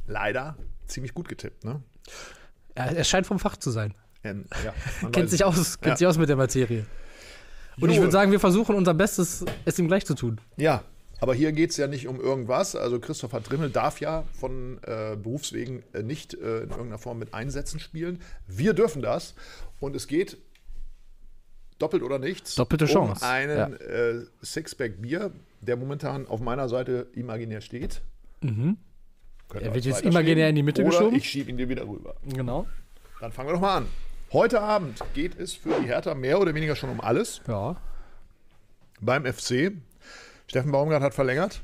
leider 0.05 0.55
ziemlich 0.85 1.15
gut 1.15 1.27
getippt. 1.27 1.63
Ne? 1.63 1.81
Er 2.75 3.03
scheint 3.05 3.25
vom 3.25 3.39
Fach 3.39 3.57
zu 3.57 3.71
sein. 3.71 3.95
Ähm, 4.23 4.45
ja, 4.63 5.09
kennt 5.09 5.31
sich 5.31 5.43
aus, 5.43 5.79
kennt 5.79 5.93
ja. 5.93 5.97
sich 5.97 6.07
aus 6.07 6.19
mit 6.19 6.29
der 6.29 6.35
Materie. 6.35 6.85
Und 7.79 7.89
ich 7.89 7.99
würde 7.99 8.11
sagen, 8.11 8.31
wir 8.31 8.39
versuchen 8.39 8.75
unser 8.75 8.93
Bestes, 8.93 9.45
es 9.65 9.79
ihm 9.79 9.87
gleich 9.87 10.05
zu 10.05 10.15
tun. 10.15 10.39
Ja, 10.57 10.83
aber 11.19 11.33
hier 11.33 11.51
geht 11.51 11.71
es 11.71 11.77
ja 11.77 11.87
nicht 11.87 12.07
um 12.07 12.19
irgendwas. 12.19 12.75
Also 12.75 12.99
Christopher 12.99 13.39
Drimmel 13.39 13.69
darf 13.69 13.99
ja 13.99 14.23
von 14.39 14.79
äh, 14.83 15.15
Berufswegen 15.15 15.83
äh, 15.93 16.03
nicht 16.03 16.33
äh, 16.33 16.63
in 16.63 16.69
irgendeiner 16.69 16.97
Form 16.97 17.19
mit 17.19 17.33
Einsätzen 17.33 17.79
spielen. 17.79 18.21
Wir 18.47 18.73
dürfen 18.73 19.01
das. 19.01 19.33
Und 19.79 19.95
es 19.95 20.07
geht 20.07 20.37
doppelt 21.79 22.03
oder 22.03 22.19
nichts. 22.19 22.55
Doppelte 22.55 22.85
Chance. 22.85 23.23
Um 23.23 23.31
einen 23.31 23.57
ja. 23.57 23.67
Äh, 23.67 24.25
Sixpack 24.41 25.01
Bier, 25.01 25.31
der 25.61 25.77
momentan 25.77 26.27
auf 26.27 26.41
meiner 26.41 26.69
Seite 26.69 27.07
imaginär 27.13 27.61
steht. 27.61 28.01
Mhm. 28.41 28.77
Er 29.53 29.73
wird 29.73 29.85
jetzt 29.85 30.01
imaginär 30.01 30.49
in 30.49 30.55
die 30.55 30.63
Mitte 30.63 30.81
oder 30.81 30.91
geschoben. 30.91 31.15
Ich 31.17 31.29
schiebe 31.29 31.49
ihn 31.49 31.57
dir 31.57 31.69
wieder 31.69 31.87
rüber. 31.87 32.15
Genau. 32.25 32.67
Dann 33.19 33.31
fangen 33.31 33.49
wir 33.49 33.53
doch 33.53 33.61
mal 33.61 33.77
an. 33.77 33.87
Heute 34.35 34.59
Abend 34.59 35.01
geht 35.13 35.39
es 35.39 35.53
für 35.53 35.69
die 35.79 35.87
Hertha 35.87 36.13
mehr 36.13 36.41
oder 36.41 36.53
weniger 36.53 36.75
schon 36.75 36.89
um 36.89 36.99
alles. 36.99 37.39
Ja. 37.47 37.77
Beim 38.99 39.23
FC. 39.23 39.71
Steffen 40.47 40.73
Baumgart 40.73 41.01
hat 41.01 41.13
verlängert. 41.13 41.61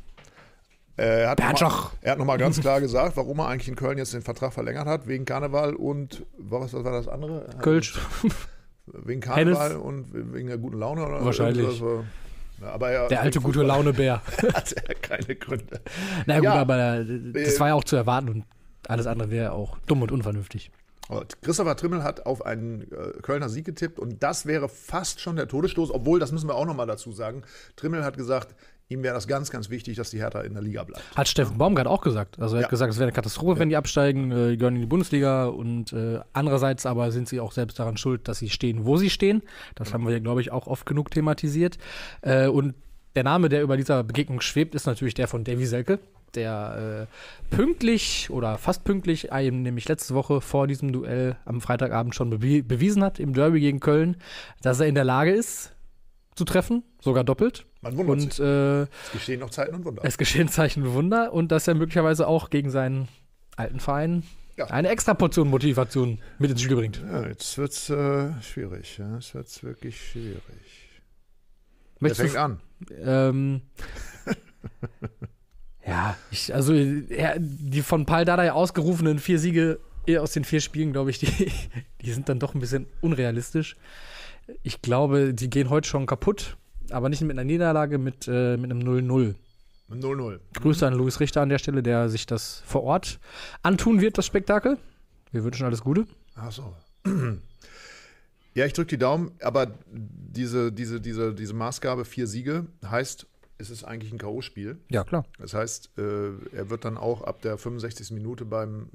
Er 0.96 1.32
hat, 1.32 1.40
nochmal, 1.40 1.90
er 2.00 2.12
hat 2.14 2.18
nochmal 2.18 2.38
ganz 2.38 2.62
klar 2.62 2.80
gesagt, 2.80 3.18
warum 3.18 3.40
er 3.40 3.50
eigentlich 3.50 3.68
in 3.68 3.76
Köln 3.76 3.98
jetzt 3.98 4.14
den 4.14 4.22
Vertrag 4.22 4.54
verlängert 4.54 4.88
hat. 4.88 5.06
Wegen 5.06 5.26
Karneval 5.26 5.76
und 5.76 6.26
was, 6.38 6.74
was 6.74 6.86
war 6.86 6.94
das 6.94 7.10
andere? 7.10 7.50
Kölsch. 7.60 8.00
Wegen 8.86 9.20
Karneval 9.20 9.72
Hennes. 9.72 9.84
und 9.84 10.34
wegen 10.34 10.48
der 10.48 10.58
guten 10.58 10.80
Laune? 10.80 11.06
Oder 11.06 11.26
Wahrscheinlich. 11.26 11.78
Ja, 12.62 12.72
aber 12.72 12.90
er, 12.90 13.10
der 13.10 13.20
alte 13.20 13.42
gute 13.42 13.64
Laune-Bär. 13.64 14.22
hat 14.54 14.72
er 14.72 14.96
keine 14.96 15.36
Gründe. 15.36 15.82
Na 16.26 16.36
gut, 16.36 16.46
ja, 16.46 16.54
aber 16.54 17.04
das 17.04 17.60
war 17.60 17.68
ja 17.68 17.74
auch 17.74 17.84
zu 17.84 17.98
erwarten 17.98 18.30
und 18.30 18.46
alles 18.88 19.08
andere 19.08 19.30
wäre 19.30 19.52
auch 19.52 19.78
dumm 19.88 20.04
und 20.04 20.14
unvernünftig. 20.14 20.72
Christopher 21.42 21.76
Trimmel 21.76 22.04
hat 22.04 22.26
auf 22.26 22.46
einen 22.46 22.84
äh, 22.84 23.22
Kölner 23.22 23.50
Sieg 23.50 23.66
getippt 23.66 24.00
und 24.00 24.24
das 24.24 24.46
wäre 24.46 24.70
fast 24.70 25.20
schon 25.20 25.36
der 25.36 25.48
Todesstoß, 25.48 25.92
obwohl, 25.92 26.20
das 26.20 26.32
müssen 26.32 26.48
wir 26.48 26.56
auch 26.56 26.66
nochmal 26.66 26.88
dazu 26.88 27.12
sagen, 27.12 27.44
Trimmel 27.76 28.04
hat 28.04 28.18
gesagt, 28.18 28.56
ihm 28.92 29.04
wäre 29.04 29.14
das 29.16 29.28
ganz, 29.28 29.50
ganz 29.50 29.70
wichtig, 29.70 29.96
dass 29.96 30.10
die 30.10 30.20
Hertha 30.20 30.42
in 30.42 30.54
der 30.54 30.62
Liga 30.62 30.84
bleibt. 30.84 31.04
Hat 31.16 31.28
Steffen 31.28 31.58
Baumgart 31.58 31.88
auch 31.88 32.02
gesagt. 32.02 32.40
Also 32.40 32.56
er 32.56 32.62
ja. 32.62 32.66
hat 32.66 32.70
gesagt, 32.70 32.92
es 32.92 32.98
wäre 32.98 33.06
eine 33.06 33.14
Katastrophe, 33.14 33.60
wenn 33.60 33.70
die 33.70 33.78
absteigen, 33.78 34.32
äh, 34.32 34.58
gehören 34.58 34.76
in 34.76 34.82
die 34.82 34.88
Bundesliga 34.88 35.46
und 35.46 35.94
äh, 35.94 36.20
andererseits 36.34 36.86
aber 36.86 37.12
sind 37.12 37.28
sie 37.28 37.40
auch 37.40 37.54
selbst 37.54 37.80
daran 37.80 37.98
schuld, 37.98 38.28
dass 38.28 38.40
sie 38.40 38.50
stehen, 38.50 38.86
wo 38.86 38.98
sie 38.98 39.10
stehen. 39.10 39.42
Das 39.76 39.90
ja. 39.90 39.94
haben 39.94 40.08
wir, 40.08 40.20
glaube 40.20 40.42
ich, 40.42 40.52
auch 40.52 40.68
oft 40.68 40.86
genug 40.86 41.12
thematisiert. 41.12 41.78
Äh, 42.22 42.48
und 42.48 42.76
der 43.16 43.24
Name, 43.24 43.50
der 43.50 43.64
über 43.64 43.78
dieser 43.78 44.04
Begegnung 44.04 44.42
schwebt, 44.42 44.76
ist 44.76 44.86
natürlich 44.86 45.14
der 45.14 45.28
von 45.28 45.44
Davy 45.44 45.66
Selke 45.66 46.00
der 46.36 47.08
äh, 47.52 47.56
pünktlich 47.56 48.30
oder 48.30 48.58
fast 48.58 48.84
pünktlich, 48.84 49.32
einem 49.32 49.62
nämlich 49.62 49.88
letzte 49.88 50.14
Woche 50.14 50.42
vor 50.42 50.68
diesem 50.68 50.92
Duell 50.94 51.38
am 51.46 51.62
Freitagabend 51.62 52.16
schon 52.16 52.30
bewi 52.30 52.62
bewiesen 52.62 53.04
hat 53.04 53.20
im 53.20 53.34
Derby 53.34 53.60
gegen 53.60 53.80
Köln, 53.80 54.18
dass 54.62 54.80
er 54.80 54.88
in 54.88 54.96
der 54.96 55.04
Lage 55.04 55.32
ist 55.32 55.74
zu 56.36 56.46
treffen, 56.46 56.84
sogar 57.02 57.24
doppelt. 57.24 57.66
Man 57.82 57.98
wundert 57.98 58.16
und, 58.16 58.34
sich. 58.34 58.40
Äh, 58.40 58.82
es 58.82 59.12
geschehen 59.14 59.40
noch 59.40 59.50
Zeiten 59.50 59.76
und 59.76 59.86
Wunder. 59.86 60.02
Es 60.06 60.18
geschehen 60.18 60.48
Zeichen 60.48 60.84
und 60.84 60.94
Wunder 60.94 61.34
und 61.34 61.52
dass 61.52 61.68
er 61.68 61.76
möglicherweise 61.76 62.28
auch 62.28 62.50
gegen 62.50 62.70
seinen 62.70 63.08
alten 63.56 63.80
Verein 63.80 64.24
ja. 64.58 64.66
eine 64.66 64.90
extra 64.90 65.14
Portion 65.14 65.50
Motivation 65.50 66.20
mit 66.40 66.52
ins 66.52 66.62
Spiel 66.62 66.76
bringt. 66.76 67.02
Ja, 67.02 67.28
jetzt 67.28 67.58
wird 67.58 67.72
es 67.72 67.90
äh, 67.90 68.42
schwierig. 68.42 68.98
Ja. 68.98 69.18
Es 69.18 69.34
wird 69.34 69.64
wirklich 69.64 70.00
schwierig. 70.00 70.42
Wer 72.00 72.16
fängt 72.16 72.36
an? 72.36 72.60
Ähm, 73.04 73.62
Ja, 75.92 76.16
ich, 76.32 76.56
also 76.56 76.74
ja, 76.74 77.36
die 77.38 77.82
von 77.82 78.06
Paul 78.06 78.24
Dardai 78.24 78.54
ausgerufenen 78.54 79.20
vier 79.20 79.40
Siege 79.40 79.80
aus 80.20 80.32
den 80.32 80.46
vier 80.46 80.62
Spielen, 80.62 80.94
glaube 80.94 81.10
ich, 81.10 81.20
die, 81.20 81.52
die 82.02 82.12
sind 82.14 82.30
dann 82.30 82.40
doch 82.40 82.56
ein 82.56 82.62
bisschen 82.62 82.88
unrealistisch. 83.02 83.76
Ich 84.64 84.82
glaube, 84.82 85.34
die 85.34 85.50
gehen 85.50 85.70
heute 85.70 85.90
schon 85.90 86.06
kaputt, 86.06 86.56
aber 86.92 87.10
nicht 87.10 87.22
mit 87.22 87.32
einer 87.32 87.44
Niederlage, 87.44 87.98
mit, 87.98 88.26
äh, 88.30 88.56
mit 88.56 88.72
einem 88.72 88.80
0-0. 88.80 89.36
0-0. 89.90 90.40
Grüße 90.54 90.88
an 90.88 90.94
Luis 90.94 91.20
Richter 91.20 91.42
an 91.42 91.50
der 91.50 91.60
Stelle, 91.60 91.84
der 91.84 92.08
sich 92.08 92.26
das 92.26 92.64
vor 92.66 92.84
Ort 92.84 93.20
antun 93.62 94.00
wird, 94.00 94.18
das 94.18 94.26
Spektakel. 94.26 94.78
Wir 95.34 95.44
wünschen 95.44 95.66
alles 95.66 95.82
Gute. 95.82 96.08
Ach 96.36 96.52
so. 96.52 96.74
Ja, 98.54 98.66
ich 98.66 98.74
drücke 98.74 98.90
die 98.90 98.98
Daumen, 98.98 99.32
aber 99.42 99.72
diese, 99.90 100.74
diese, 100.74 101.00
diese, 101.00 101.34
diese 101.34 101.54
Maßgabe, 101.54 102.04
vier 102.04 102.28
Siege, 102.28 102.66
heißt 102.86 103.26
ist 103.62 103.70
es 103.70 103.84
eigentlich 103.84 104.12
ein 104.12 104.18
K.O.-Spiel. 104.18 104.78
Ja, 104.90 105.04
klar. 105.04 105.26
Das 105.40 105.54
heißt, 105.54 105.98
äh, 105.98 106.32
er 106.52 106.70
wird 106.70 106.84
dann 106.84 106.98
auch 106.98 107.22
ab 107.22 107.42
der 107.42 107.58
65. 107.58 108.12
Minute 108.12 108.44
beim, 108.46 108.90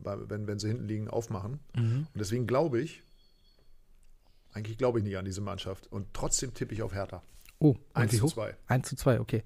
beim 0.00 0.28
wenn, 0.28 0.46
wenn 0.46 0.58
sie 0.58 0.68
hinten 0.68 0.84
liegen, 0.84 1.08
aufmachen. 1.08 1.60
Mhm. 1.74 2.06
Und 2.12 2.18
deswegen 2.18 2.46
glaube 2.46 2.80
ich, 2.80 3.02
eigentlich 4.52 4.76
glaube 4.76 4.98
ich 4.98 5.04
nicht 5.04 5.16
an 5.16 5.24
diese 5.24 5.40
Mannschaft. 5.40 5.86
Und 5.90 6.08
trotzdem 6.12 6.52
tippe 6.52 6.74
ich 6.74 6.82
auf 6.82 6.94
Hertha. 6.94 7.22
Oh, 7.60 7.74
1 7.94 8.16
zu 8.16 8.26
2. 8.26 8.54
1 8.68 8.88
zu 8.88 8.96
2, 8.96 9.20
okay. 9.20 9.42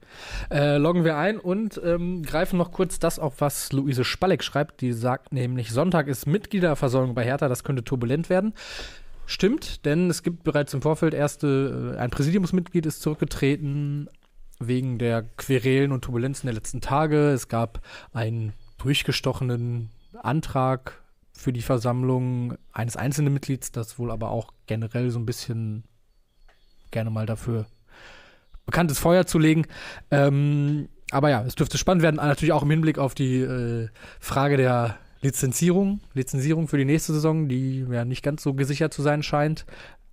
Äh, 0.51 0.77
loggen 0.77 1.05
wir 1.05 1.17
ein 1.17 1.39
und 1.39 1.81
ähm, 1.83 2.23
greifen 2.23 2.59
noch 2.59 2.71
kurz 2.71 2.99
das 2.99 3.19
auf, 3.19 3.41
was 3.41 3.73
Luise 3.73 4.05
Spalleck 4.05 4.45
schreibt. 4.45 4.83
Die 4.83 4.93
sagt 4.93 5.33
nämlich, 5.33 5.71
Sonntag 5.71 6.09
ist 6.09 6.27
Mitgliederversorgung 6.27 7.15
bei 7.15 7.25
Hertha, 7.25 7.49
das 7.49 7.65
könnte 7.65 7.85
turbulent 7.85 8.29
werden. 8.29 8.53
Stimmt, 9.25 9.87
denn 9.87 10.11
es 10.11 10.23
gibt 10.23 10.45
bereits 10.45 10.75
im 10.75 10.83
Vorfeld 10.83 11.15
erste, 11.15 11.95
äh, 11.97 11.99
ein 11.99 12.11
Präsidiumsmitglied 12.11 12.85
ist 12.85 13.01
zurückgetreten, 13.01 14.11
wegen 14.69 14.99
der 14.99 15.23
Querelen 15.23 15.93
und 15.93 16.03
Turbulenzen 16.03 16.47
der 16.47 16.55
letzten 16.55 16.81
Tage. 16.81 17.31
Es 17.31 17.49
gab 17.49 17.81
einen 18.13 18.53
durchgestochenen 18.79 19.91
Antrag 20.23 21.03
für 21.33 21.53
die 21.53 21.63
Versammlung 21.63 22.55
eines 22.73 22.97
einzelnen 22.97 23.33
Mitglieds, 23.33 23.73
das 23.73 23.99
wohl 23.99 24.11
aber 24.11 24.31
auch 24.31 24.53
generell 24.67 25.11
so 25.11 25.19
ein 25.19 25.27
bisschen 25.27 25.85
gerne 26.91 27.11
mal 27.11 27.27
dafür 27.27 27.67
bekannt 28.67 28.91
ist, 28.91 28.99
Feuer 28.99 29.27
zu 29.27 29.39
legen. 29.39 29.67
Ähm, 30.11 30.89
aber 31.11 31.31
ja, 31.31 31.43
es 31.45 31.55
dürfte 31.55 31.79
spannend 31.79 32.03
werden, 32.03 32.17
natürlich 32.17 32.53
auch 32.53 32.63
im 32.63 32.71
Hinblick 32.71 32.99
auf 32.99 33.15
die 33.15 33.41
äh, 33.41 33.89
Frage 34.21 34.57
der 34.57 34.99
Lizenzierung, 35.21 36.01
Lizenzierung 36.15 36.69
für 36.69 36.79
die 36.79 36.85
nächste 36.85 37.13
Saison, 37.13 37.49
die 37.49 37.87
ja 37.91 38.05
nicht 38.05 38.23
ganz 38.23 38.43
so 38.43 38.55
gesichert 38.55 38.93
zu 38.93 39.03
sein 39.03 39.23
scheint. 39.23 39.67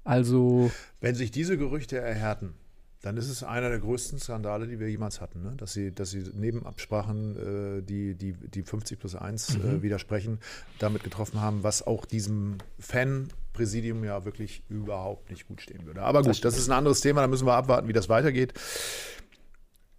Also. 0.03 0.71
Wenn 1.01 1.15
sich 1.15 1.31
diese 1.31 1.57
Gerüchte 1.57 1.97
erhärten, 1.97 2.53
dann 3.01 3.15
ist 3.15 3.29
es 3.29 3.43
einer 3.43 3.69
der 3.69 3.79
größten 3.79 4.19
Skandale, 4.19 4.67
die 4.67 4.79
wir 4.79 4.89
jemals 4.89 5.21
hatten. 5.21 5.41
Ne? 5.41 5.53
Dass, 5.55 5.71
sie, 5.71 5.93
dass 5.93 6.11
sie 6.11 6.23
neben 6.33 6.65
Absprachen, 6.65 7.79
äh, 7.79 7.81
die, 7.81 8.15
die, 8.15 8.33
die 8.33 8.63
50 8.63 8.99
plus 8.99 9.15
1 9.15 9.55
äh, 9.55 9.57
mhm. 9.57 9.77
äh, 9.77 9.81
widersprechen, 9.81 10.39
damit 10.79 11.03
getroffen 11.03 11.39
haben, 11.39 11.63
was 11.63 11.85
auch 11.85 12.05
diesem 12.05 12.57
Fan-Präsidium 12.77 14.03
ja 14.03 14.25
wirklich 14.25 14.63
überhaupt 14.67 15.29
nicht 15.29 15.47
gut 15.47 15.61
stehen 15.61 15.85
würde. 15.85 16.01
Aber 16.01 16.19
gut, 16.19 16.31
das, 16.31 16.41
das 16.41 16.57
ist 16.57 16.69
ein 16.69 16.77
anderes 16.77 16.99
Thema, 16.99 17.21
da 17.21 17.27
müssen 17.27 17.47
wir 17.47 17.53
abwarten, 17.53 17.87
wie 17.87 17.93
das 17.93 18.09
weitergeht. 18.09 18.53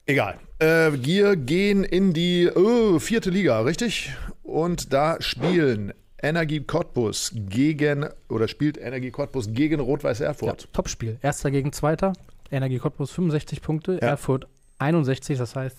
Egal. 0.04 0.38
Äh, 0.58 0.92
wir 0.92 1.36
gehen 1.36 1.84
in 1.84 2.12
die 2.12 2.50
oh, 2.54 2.98
vierte 2.98 3.30
Liga, 3.30 3.60
richtig? 3.60 4.12
Und 4.42 4.92
da 4.92 5.16
spielen 5.20 5.94
Energie 6.22 6.60
Cottbus 6.60 7.32
gegen, 7.34 8.06
oder 8.28 8.46
spielt 8.46 8.76
Energie 8.76 9.10
Cottbus 9.10 9.52
gegen 9.52 9.80
Rot-Weiß 9.80 10.20
Erfurt. 10.20 10.62
Ja, 10.62 10.68
Topspiel. 10.72 11.18
Erster 11.22 11.50
gegen 11.50 11.72
Zweiter. 11.72 12.12
Energie 12.50 12.78
Cottbus 12.78 13.10
65 13.12 13.62
Punkte, 13.62 13.92
ja. 13.94 13.98
Erfurt 14.08 14.46
61. 14.78 15.38
Das 15.38 15.54
heißt, 15.56 15.78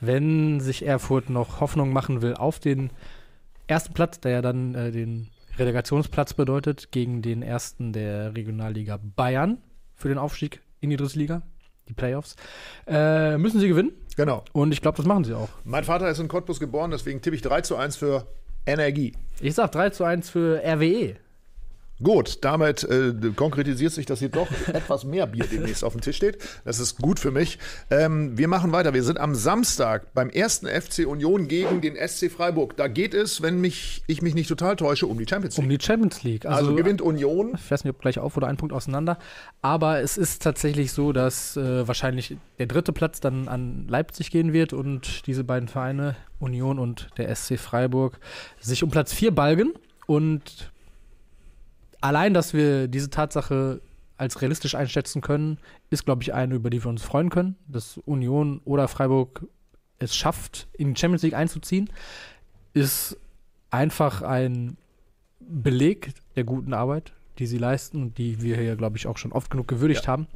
wenn 0.00 0.60
sich 0.60 0.84
Erfurt 0.86 1.30
noch 1.30 1.60
Hoffnung 1.60 1.92
machen 1.92 2.22
will 2.22 2.34
auf 2.34 2.58
den 2.58 2.90
ersten 3.66 3.94
Platz, 3.94 4.20
der 4.20 4.32
ja 4.32 4.42
dann 4.42 4.74
äh, 4.74 4.90
den 4.90 5.28
Relegationsplatz 5.58 6.34
bedeutet, 6.34 6.90
gegen 6.90 7.22
den 7.22 7.42
ersten 7.42 7.92
der 7.92 8.34
Regionalliga 8.34 8.98
Bayern 9.16 9.58
für 9.94 10.08
den 10.08 10.18
Aufstieg 10.18 10.60
in 10.80 10.90
die 10.90 10.96
dritte 10.96 11.18
Liga, 11.18 11.42
die 11.88 11.94
Playoffs. 11.94 12.36
Äh, 12.86 13.38
müssen 13.38 13.60
sie 13.60 13.68
gewinnen 13.68 13.92
Genau. 14.16 14.44
und 14.52 14.72
ich 14.72 14.80
glaube, 14.82 14.96
das 14.96 15.06
machen 15.06 15.24
sie 15.24 15.34
auch. 15.34 15.48
Mein 15.64 15.84
Vater 15.84 16.08
ist 16.08 16.18
in 16.18 16.28
Cottbus 16.28 16.60
geboren, 16.60 16.90
deswegen 16.90 17.22
tippe 17.22 17.36
ich 17.36 17.42
3 17.42 17.60
zu 17.62 17.76
1 17.76 17.96
für 17.96 18.26
Energie. 18.66 19.12
Ich 19.40 19.54
sag 19.54 19.72
3 19.72 19.90
zu 19.90 20.04
1 20.04 20.30
für. 20.30 20.60
RWE. 20.64 21.16
Gut, 22.02 22.38
damit 22.44 22.82
äh, 22.82 23.12
konkretisiert 23.36 23.92
sich, 23.92 24.04
dass 24.04 24.18
hier 24.18 24.28
doch 24.28 24.48
etwas 24.72 25.04
mehr 25.04 25.26
Bier 25.26 25.46
demnächst 25.50 25.84
auf 25.84 25.92
dem 25.92 26.00
Tisch 26.00 26.16
steht. 26.16 26.38
Das 26.64 26.80
ist 26.80 26.98
gut 26.98 27.20
für 27.20 27.30
mich. 27.30 27.58
Ähm, 27.88 28.36
wir 28.36 28.48
machen 28.48 28.72
weiter. 28.72 28.94
Wir 28.94 29.04
sind 29.04 29.20
am 29.20 29.34
Samstag 29.36 30.12
beim 30.12 30.28
ersten 30.28 30.66
FC 30.66 31.06
Union 31.06 31.46
gegen 31.46 31.80
den 31.80 31.96
SC 31.96 32.30
Freiburg. 32.30 32.76
Da 32.76 32.88
geht 32.88 33.14
es, 33.14 33.42
wenn 33.42 33.60
mich, 33.60 34.02
ich 34.08 34.22
mich 34.22 34.34
nicht 34.34 34.48
total 34.48 34.74
täusche, 34.74 35.06
um 35.06 35.18
die 35.18 35.26
Champions 35.28 35.56
Um 35.56 35.68
League. 35.68 35.80
die 35.80 35.86
Champions 35.86 36.22
League. 36.24 36.46
Also, 36.46 36.74
gewinnt 36.74 37.00
Union. 37.00 37.52
Ich 37.54 37.70
weiß 37.70 37.84
nicht, 37.84 37.94
ob 37.94 38.00
gleich 38.00 38.18
auf 38.18 38.36
oder 38.36 38.48
ein 38.48 38.56
Punkt 38.56 38.74
auseinander. 38.74 39.18
Aber 39.62 40.00
es 40.00 40.16
ist 40.16 40.42
tatsächlich 40.42 40.90
so, 40.90 41.12
dass 41.12 41.56
äh, 41.56 41.86
wahrscheinlich 41.86 42.36
der 42.58 42.66
dritte 42.66 42.92
Platz 42.92 43.20
dann 43.20 43.46
an 43.46 43.86
Leipzig 43.88 44.30
gehen 44.32 44.52
wird 44.52 44.72
und 44.72 45.26
diese 45.28 45.44
beiden 45.44 45.68
Vereine, 45.68 46.16
Union 46.40 46.80
und 46.80 47.08
der 47.18 47.34
SC 47.34 47.56
Freiburg, 47.56 48.18
sich 48.60 48.82
um 48.82 48.90
Platz 48.90 49.12
4 49.12 49.30
balgen. 49.30 49.74
Und 50.06 50.70
allein, 52.04 52.34
dass 52.34 52.52
wir 52.52 52.86
diese 52.86 53.08
Tatsache 53.08 53.80
als 54.18 54.42
realistisch 54.42 54.74
einschätzen 54.74 55.22
können, 55.22 55.58
ist, 55.88 56.04
glaube 56.04 56.22
ich, 56.22 56.34
eine, 56.34 56.54
über 56.54 56.68
die 56.68 56.84
wir 56.84 56.90
uns 56.90 57.02
freuen 57.02 57.30
können, 57.30 57.56
dass 57.66 57.98
Union 58.04 58.60
oder 58.64 58.88
Freiburg 58.88 59.46
es 59.98 60.14
schafft, 60.14 60.68
in 60.74 60.92
die 60.92 61.00
Champions 61.00 61.22
League 61.22 61.34
einzuziehen, 61.34 61.88
ist 62.74 63.16
einfach 63.70 64.20
ein 64.20 64.76
Beleg 65.40 66.12
der 66.36 66.44
guten 66.44 66.74
Arbeit, 66.74 67.12
die 67.38 67.46
sie 67.46 67.58
leisten 67.58 68.02
und 68.02 68.18
die 68.18 68.42
wir 68.42 68.56
hier, 68.56 68.76
glaube 68.76 68.98
ich, 68.98 69.06
auch 69.06 69.16
schon 69.16 69.32
oft 69.32 69.50
genug 69.50 69.66
gewürdigt 69.66 70.06
haben. 70.06 70.26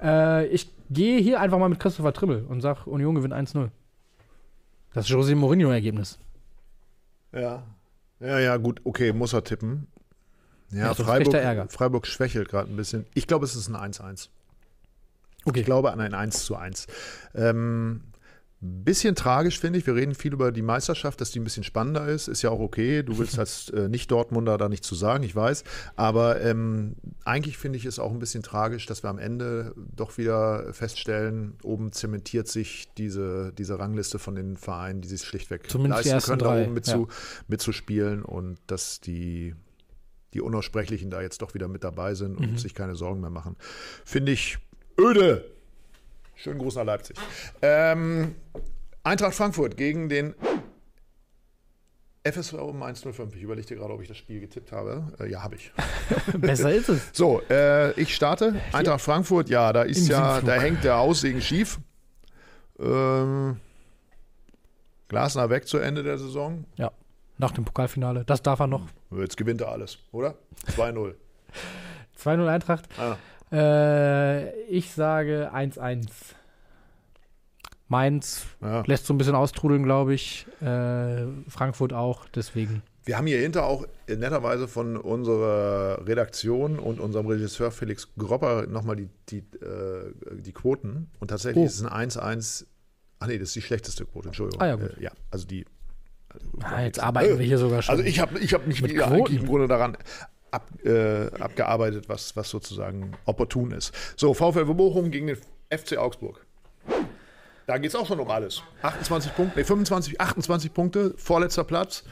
Äh, 0.00 0.46
ich 0.46 0.70
gehe 0.90 1.20
hier 1.20 1.40
einfach 1.40 1.58
mal 1.58 1.68
mit 1.68 1.80
Christopher 1.80 2.12
Trimmel 2.12 2.44
und 2.48 2.60
sage, 2.60 2.88
Union 2.88 3.16
gewinnt 3.16 3.34
1-0. 3.34 3.68
Das 4.94 5.08
José 5.08 5.34
Mourinho-Ergebnis. 5.34 6.18
Ja. 7.32 7.64
Ja, 8.20 8.38
ja, 8.38 8.56
gut, 8.58 8.80
okay, 8.84 9.12
muss 9.12 9.32
er 9.32 9.42
tippen. 9.42 9.88
Ja. 10.72 10.94
Freiburg, 10.94 11.72
Freiburg 11.72 12.06
schwächelt 12.06 12.48
gerade 12.48 12.70
ein 12.70 12.76
bisschen. 12.76 13.06
Ich 13.14 13.26
glaube, 13.26 13.44
es 13.44 13.56
ist 13.56 13.68
ein 13.68 13.76
1-1. 13.76 14.28
Okay. 15.44 15.60
Ich 15.60 15.66
glaube 15.66 15.92
an 15.92 16.00
ein 16.00 16.14
1 16.14 16.44
zu 16.44 16.56
1. 16.56 16.86
Ähm, 17.34 18.02
bisschen 18.60 19.14
tragisch 19.14 19.58
finde 19.58 19.78
ich. 19.78 19.86
Wir 19.86 19.94
reden 19.94 20.14
viel 20.14 20.34
über 20.34 20.52
die 20.52 20.60
Meisterschaft, 20.60 21.20
dass 21.20 21.30
die 21.30 21.40
ein 21.40 21.44
bisschen 21.44 21.64
spannender 21.64 22.06
ist. 22.06 22.28
Ist 22.28 22.42
ja 22.42 22.50
auch 22.50 22.60
okay. 22.60 23.02
Du 23.02 23.18
willst 23.18 23.38
als 23.38 23.70
äh, 23.70 23.88
Nicht-Dortmunder 23.88 24.58
da 24.58 24.68
nicht 24.68 24.84
zu 24.84 24.94
sagen, 24.94 25.24
ich 25.24 25.34
weiß. 25.34 25.64
Aber 25.96 26.42
ähm, 26.42 26.96
eigentlich 27.24 27.56
finde 27.56 27.78
ich 27.78 27.86
es 27.86 27.98
auch 27.98 28.10
ein 28.10 28.18
bisschen 28.18 28.42
tragisch, 28.42 28.84
dass 28.84 29.02
wir 29.02 29.08
am 29.08 29.18
Ende 29.18 29.74
doch 29.96 30.18
wieder 30.18 30.74
feststellen, 30.74 31.54
oben 31.62 31.92
zementiert 31.92 32.48
sich 32.48 32.92
diese, 32.98 33.52
diese 33.56 33.78
Rangliste 33.78 34.18
von 34.18 34.34
den 34.34 34.58
Vereinen, 34.58 35.00
die 35.00 35.08
sich 35.08 35.22
schlichtweg 35.22 35.70
Zumindest 35.70 36.04
leisten 36.04 36.26
können, 36.26 36.38
da 36.38 36.46
drei, 36.46 36.64
oben 36.64 36.74
mit 36.74 36.86
ja. 36.86 36.94
zu, 36.94 37.08
mitzuspielen 37.48 38.22
und 38.22 38.58
dass 38.66 39.00
die 39.00 39.54
die 40.34 40.40
Unaussprechlichen 40.40 41.10
da 41.10 41.20
jetzt 41.22 41.42
doch 41.42 41.54
wieder 41.54 41.68
mit 41.68 41.82
dabei 41.84 42.14
sind 42.14 42.36
und 42.36 42.52
Mhm. 42.52 42.58
sich 42.58 42.74
keine 42.74 42.94
Sorgen 42.94 43.20
mehr 43.20 43.30
machen. 43.30 43.56
Finde 44.04 44.32
ich 44.32 44.58
öde. 44.98 45.44
Schönen 46.36 46.58
Gruß 46.58 46.76
nach 46.76 46.84
Leipzig. 46.84 47.16
Ähm, 47.62 48.34
Eintracht 49.02 49.34
Frankfurt 49.34 49.76
gegen 49.76 50.08
den 50.08 50.34
FSV 52.22 52.52
um 52.54 52.82
105. 52.82 53.34
Ich 53.34 53.42
überlege 53.42 53.74
gerade, 53.76 53.92
ob 53.94 54.02
ich 54.02 54.08
das 54.08 54.16
Spiel 54.18 54.40
getippt 54.40 54.72
habe. 54.72 55.04
Äh, 55.18 55.30
ja, 55.30 55.42
habe 55.42 55.56
ich. 55.56 55.72
Besser 56.38 56.72
ist 56.72 56.88
es. 56.90 57.08
So, 57.12 57.40
äh, 57.48 57.92
ich 58.00 58.14
starte. 58.14 58.60
Eintracht 58.72 59.00
Frankfurt, 59.00 59.48
ja, 59.48 59.72
da 59.72 59.82
ist 59.82 60.02
Im 60.02 60.08
ja, 60.12 60.34
Sinkflug. 60.34 60.54
da 60.54 60.60
hängt 60.60 60.84
der 60.84 60.96
Aussegen 60.98 61.40
schief. 61.40 61.78
Ähm, 62.78 63.56
Glasner 65.08 65.48
weg 65.50 65.66
zu 65.66 65.78
Ende 65.78 66.02
der 66.02 66.18
Saison. 66.18 66.64
Ja, 66.76 66.92
nach 67.40 67.50
dem 67.52 67.64
Pokalfinale. 67.64 68.24
Das 68.24 68.42
darf 68.42 68.60
er 68.60 68.66
noch. 68.68 68.86
Jetzt 69.10 69.36
gewinnt 69.36 69.60
er 69.60 69.68
alles, 69.72 69.98
oder? 70.12 70.36
2-0. 70.76 71.14
2-0 72.22 72.46
Eintracht. 72.46 72.88
Ah. 72.98 73.16
Äh, 73.52 74.60
ich 74.66 74.92
sage 74.92 75.50
1-1. 75.52 76.06
Mainz 77.88 78.46
Ja. 78.62 78.82
lässt 78.86 79.06
so 79.06 79.14
ein 79.14 79.18
bisschen 79.18 79.34
austrudeln, 79.34 79.82
glaube 79.82 80.14
ich. 80.14 80.46
Äh, 80.60 81.24
Frankfurt 81.48 81.92
auch, 81.92 82.26
deswegen. 82.28 82.82
Wir 83.04 83.16
haben 83.16 83.26
hier 83.26 83.40
hinter 83.40 83.64
auch 83.64 83.86
netterweise 84.06 84.68
von 84.68 84.96
unserer 84.96 86.06
Redaktion 86.06 86.78
und 86.78 87.00
unserem 87.00 87.26
Regisseur 87.26 87.72
Felix 87.72 88.08
Gropper 88.16 88.66
nochmal 88.68 88.94
die, 88.94 89.08
die, 89.30 89.38
äh, 89.38 90.12
die 90.38 90.52
Quoten. 90.52 91.10
Und 91.18 91.28
tatsächlich 91.28 91.62
Oh. 91.64 91.66
ist 91.66 91.80
es 91.80 91.84
ein 91.84 91.88
1-1. 92.10 92.66
Ach 93.18 93.26
nee, 93.26 93.38
das 93.38 93.48
ist 93.48 93.56
die 93.56 93.62
schlechteste 93.62 94.04
Quote, 94.06 94.28
Entschuldigung. 94.28 94.62
Ah, 94.62 94.66
ja, 94.68 94.76
gut. 94.76 94.96
Äh, 94.98 95.02
ja, 95.04 95.10
also 95.30 95.46
die. 95.46 95.64
Also, 96.32 96.46
Ah, 96.62 96.82
jetzt 96.82 97.00
arbeiten 97.00 97.38
wir 97.38 97.46
hier 97.46 97.58
sogar 97.58 97.82
schon. 97.82 97.92
Also 97.92 98.04
ich 98.04 98.20
habe 98.20 98.38
ich 98.38 98.54
hab 98.54 98.66
mich 98.66 98.82
Mit 98.82 99.00
eigentlich 99.00 99.40
im 99.40 99.46
Grunde 99.46 99.68
daran 99.68 99.96
ab, 100.50 100.68
äh, 100.84 101.26
abgearbeitet, 101.38 102.08
was, 102.08 102.36
was 102.36 102.48
sozusagen 102.50 103.12
opportun 103.24 103.72
ist. 103.72 103.92
So, 104.16 104.34
VfL 104.34 104.64
Bochum 104.66 105.10
gegen 105.10 105.28
den 105.28 105.38
FC 105.70 105.96
Augsburg. 105.96 106.44
Da 107.66 107.78
geht 107.78 107.90
es 107.90 107.94
auch 107.94 108.06
schon 108.06 108.18
um 108.18 108.30
alles. 108.30 108.62
28 108.82 109.34
Punkte, 109.36 109.58
nee, 109.58 109.64
25, 109.64 110.20
28 110.20 110.74
Punkte, 110.74 111.14
vorletzter 111.16 111.64
Platz. 111.64 112.04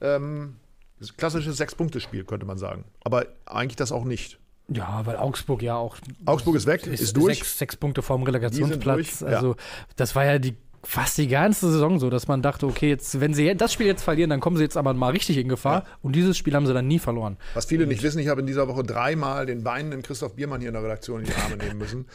Ähm, 0.00 0.56
ist 0.98 1.16
klassisches 1.16 1.58
Sechs-Punkte-Spiel, 1.58 2.24
könnte 2.24 2.46
man 2.46 2.58
sagen. 2.58 2.84
Aber 3.04 3.26
eigentlich 3.44 3.76
das 3.76 3.92
auch 3.92 4.04
nicht. 4.04 4.38
ja, 4.68 5.04
weil 5.04 5.16
Augsburg 5.16 5.62
ja 5.62 5.76
auch 5.76 5.96
Augsburg 6.24 6.56
ist 6.56 6.66
weg, 6.66 6.86
ist, 6.86 7.16
durch. 7.16 7.38
Sechs, 7.38 7.58
sechs 7.58 7.76
Punkte 7.76 8.02
vorm 8.02 8.22
Relegationsplatz. 8.24 9.18
durch, 9.18 9.20
ja. 9.20 9.36
Also, 9.36 9.56
das 9.96 10.14
war 10.16 10.24
ja 10.24 10.38
die 10.38 10.56
fast 10.86 11.18
die 11.18 11.26
ganze 11.28 11.70
Saison 11.70 11.98
so, 11.98 12.10
dass 12.10 12.28
man 12.28 12.42
dachte, 12.42 12.66
okay, 12.66 12.88
jetzt, 12.90 13.20
wenn 13.20 13.34
sie 13.34 13.54
das 13.56 13.72
Spiel 13.72 13.86
jetzt 13.86 14.02
verlieren, 14.02 14.30
dann 14.30 14.40
kommen 14.40 14.56
sie 14.56 14.62
jetzt 14.62 14.76
aber 14.76 14.94
mal 14.94 15.10
richtig 15.10 15.36
in 15.36 15.48
Gefahr. 15.48 15.84
Und 16.02 16.14
dieses 16.14 16.36
Spiel 16.38 16.54
haben 16.54 16.66
sie 16.66 16.72
dann 16.74 16.86
nie 16.86 16.98
verloren. 16.98 17.36
Was 17.54 17.66
viele 17.66 17.86
nicht 17.86 18.02
wissen, 18.02 18.18
ich 18.20 18.28
habe 18.28 18.40
in 18.40 18.46
dieser 18.46 18.68
Woche 18.68 18.82
dreimal 18.84 19.46
den 19.46 19.64
weinenden 19.64 20.02
Christoph 20.02 20.34
Biermann 20.36 20.60
hier 20.60 20.68
in 20.68 20.74
der 20.74 20.82
Redaktion 20.84 21.20
in 21.20 21.26
die 21.26 21.34
Arme 21.34 21.56
nehmen 21.56 21.78
müssen. 21.78 22.06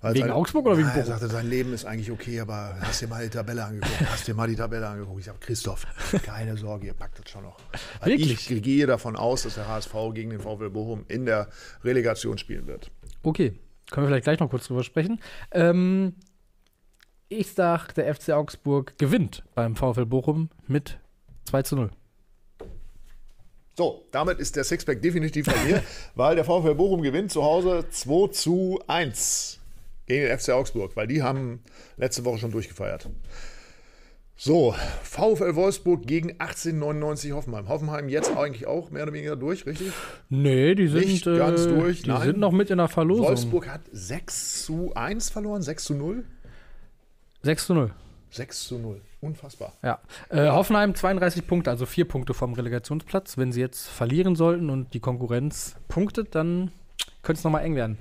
Weil 0.00 0.14
Wegen 0.14 0.26
sein- 0.26 0.32
Augsburg 0.36 0.66
oder 0.66 0.76
wegen 0.76 0.86
Nein, 0.86 0.96
Er 0.98 1.02
Bochum? 1.02 1.18
sagte, 1.18 1.28
sein 1.34 1.48
Leben 1.48 1.72
ist 1.72 1.84
eigentlich 1.84 2.10
okay, 2.12 2.38
aber 2.40 2.76
hast 2.82 3.00
dir 3.02 3.08
mal 3.08 3.24
die 3.24 3.30
Tabelle 3.30 3.64
angeguckt? 3.64 4.10
Hast 4.12 4.28
dir 4.28 4.34
mal 4.34 4.46
die 4.46 4.54
Tabelle 4.54 4.86
angeguckt? 4.86 5.18
Ich 5.18 5.24
sage, 5.26 5.38
Christoph, 5.40 5.86
keine 6.22 6.56
Sorge, 6.56 6.86
ihr 6.86 6.94
packt 6.94 7.18
das 7.18 7.30
schon 7.32 7.42
noch. 7.42 7.56
Weil 8.00 8.10
Wirklich? 8.12 8.48
Ich 8.50 8.62
gehe 8.62 8.86
davon 8.86 9.16
aus, 9.16 9.42
dass 9.42 9.54
der 9.56 9.66
HSV 9.66 9.92
gegen 10.14 10.30
den 10.30 10.38
VfL 10.40 10.70
Bochum 10.70 11.04
in 11.08 11.26
der 11.26 11.48
Relegation 11.82 12.38
spielen 12.38 12.66
wird. 12.68 12.90
Okay, 13.24 13.54
können 13.90 14.04
wir 14.06 14.08
vielleicht 14.10 14.24
gleich 14.24 14.38
noch 14.38 14.50
kurz 14.50 14.68
drüber 14.68 14.84
sprechen. 14.84 15.18
Ähm, 15.50 16.14
ich 17.28 17.52
sag, 17.52 17.92
der 17.94 18.14
FC 18.14 18.30
Augsburg 18.30 18.96
gewinnt 18.98 19.42
beim 19.54 19.76
VfL 19.76 20.06
Bochum 20.06 20.50
mit 20.66 20.98
2 21.44 21.62
zu 21.62 21.76
0. 21.76 21.90
So, 23.76 24.04
damit 24.10 24.40
ist 24.40 24.56
der 24.56 24.64
Sixpack 24.64 25.00
definitiv 25.02 25.46
bei 25.46 25.64
mir, 25.64 25.82
weil 26.16 26.34
der 26.34 26.44
VfL 26.44 26.74
Bochum 26.74 27.02
gewinnt 27.02 27.30
zu 27.30 27.44
Hause 27.44 27.84
2 27.88 28.28
zu 28.32 28.80
1 28.86 29.60
gegen 30.06 30.26
den 30.26 30.38
FC 30.38 30.50
Augsburg, 30.50 30.96
weil 30.96 31.06
die 31.06 31.22
haben 31.22 31.60
letzte 31.96 32.24
Woche 32.24 32.38
schon 32.38 32.50
durchgefeiert. 32.50 33.08
So, 34.40 34.72
VfL 35.02 35.56
Wolfsburg 35.56 36.06
gegen 36.06 36.30
1899 36.38 37.32
Hoffenheim. 37.32 37.68
Hoffenheim 37.68 38.08
jetzt 38.08 38.36
eigentlich 38.36 38.68
auch 38.68 38.90
mehr 38.90 39.02
oder 39.02 39.12
weniger 39.12 39.34
durch, 39.34 39.66
richtig? 39.66 39.90
Nee, 40.28 40.76
die 40.76 40.86
sind, 40.86 41.06
Nicht 41.08 41.24
ganz 41.24 41.62
äh, 41.62 41.68
durch, 41.68 42.02
die 42.02 42.10
nein. 42.10 42.22
sind 42.22 42.38
noch 42.38 42.52
mit 42.52 42.70
in 42.70 42.78
der 42.78 42.86
Verlosung. 42.86 43.26
Wolfsburg 43.26 43.68
hat 43.68 43.80
6 43.90 44.62
zu 44.64 44.94
1 44.94 45.30
verloren, 45.30 45.62
6 45.62 45.84
zu 45.84 45.94
0? 45.94 46.24
6 47.42 47.66
zu 47.66 47.74
0. 47.74 47.92
6 48.30 48.68
zu 48.68 48.78
0. 48.78 49.00
Unfassbar. 49.20 49.72
Ja. 49.82 50.00
Äh, 50.28 50.48
Hoffenheim 50.48 50.94
32 50.94 51.46
Punkte, 51.46 51.70
also 51.70 51.86
4 51.86 52.06
Punkte 52.06 52.34
vom 52.34 52.52
Relegationsplatz. 52.54 53.36
Wenn 53.36 53.52
sie 53.52 53.60
jetzt 53.60 53.88
verlieren 53.88 54.36
sollten 54.36 54.70
und 54.70 54.94
die 54.94 55.00
Konkurrenz 55.00 55.76
punktet, 55.88 56.34
dann 56.34 56.70
könnte 57.22 57.38
es 57.38 57.44
nochmal 57.44 57.64
eng 57.64 57.74
werden. 57.74 57.98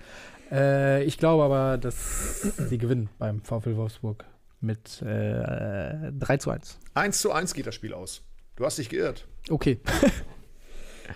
Äh, 0.51 1.03
ich 1.03 1.17
glaube 1.17 1.43
aber, 1.43 1.77
dass 1.77 2.41
sie 2.41 2.77
gewinnen 2.77 3.09
beim 3.17 3.41
VfL 3.41 3.75
Wolfsburg 3.75 4.25
mit 4.59 5.01
äh, 5.01 6.11
3 6.11 6.37
zu 6.37 6.51
1. 6.51 6.79
1 6.93 7.19
zu 7.19 7.31
1 7.31 7.53
geht 7.53 7.67
das 7.67 7.75
Spiel 7.75 7.93
aus. 7.93 8.21
Du 8.55 8.65
hast 8.65 8.77
dich 8.77 8.89
geirrt. 8.89 9.25
Okay. 9.49 9.79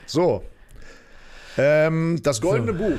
So. 0.06 0.44
Ähm, 1.58 2.22
das 2.24 2.40
Goldene 2.40 2.74
Buch 2.74 2.98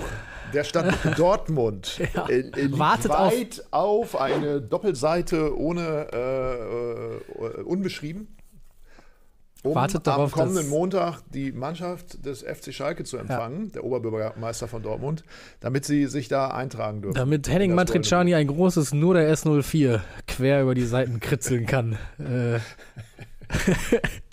der 0.53 0.65
Stadt 0.65 0.95
Dortmund 1.19 2.01
Ja. 2.15 2.29
äh, 2.29 2.41
liegt 2.41 2.79
Wartet 2.79 3.11
auf- 3.11 3.33
weit 3.33 3.65
auf. 3.71 4.21
eine 4.21 4.61
Doppelseite 4.61 5.57
ohne 5.59 6.07
äh, 6.13 7.45
äh, 7.45 7.63
unbeschrieben. 7.63 8.29
Um 9.65 9.77
Wartet 9.77 9.99
am 9.99 10.03
darauf, 10.03 10.33
kommenden 10.33 10.69
Montag 10.71 11.21
die 11.33 11.53
Mannschaft 11.53 12.27
des 12.27 12.43
FC 12.43 12.75
Schalke 12.75 13.05
zu 13.05 13.17
empfangen, 13.17 13.71
der 13.71 13.85
Oberbürgermeister 13.85 14.67
von 14.67 14.83
Dortmund, 14.83 15.23
damit 15.61 15.85
sie 15.85 16.07
sich 16.09 16.27
da 16.27 16.49
eintragen 16.49 17.01
dürfen. 17.03 17.15
Damit 17.15 17.49
Henning 17.49 17.73
Matriciani 17.73 18.35
ein 18.35 18.49
großes 18.49 18.93
nur 18.93 19.15
der 19.15 19.33
S04 19.33 20.01
quer 20.27 20.63
über 20.63 20.75
die 20.75 20.83
Seiten 20.85 21.21
kritzeln 21.21 21.67
kann. 21.67 21.97
äh, 22.19 22.59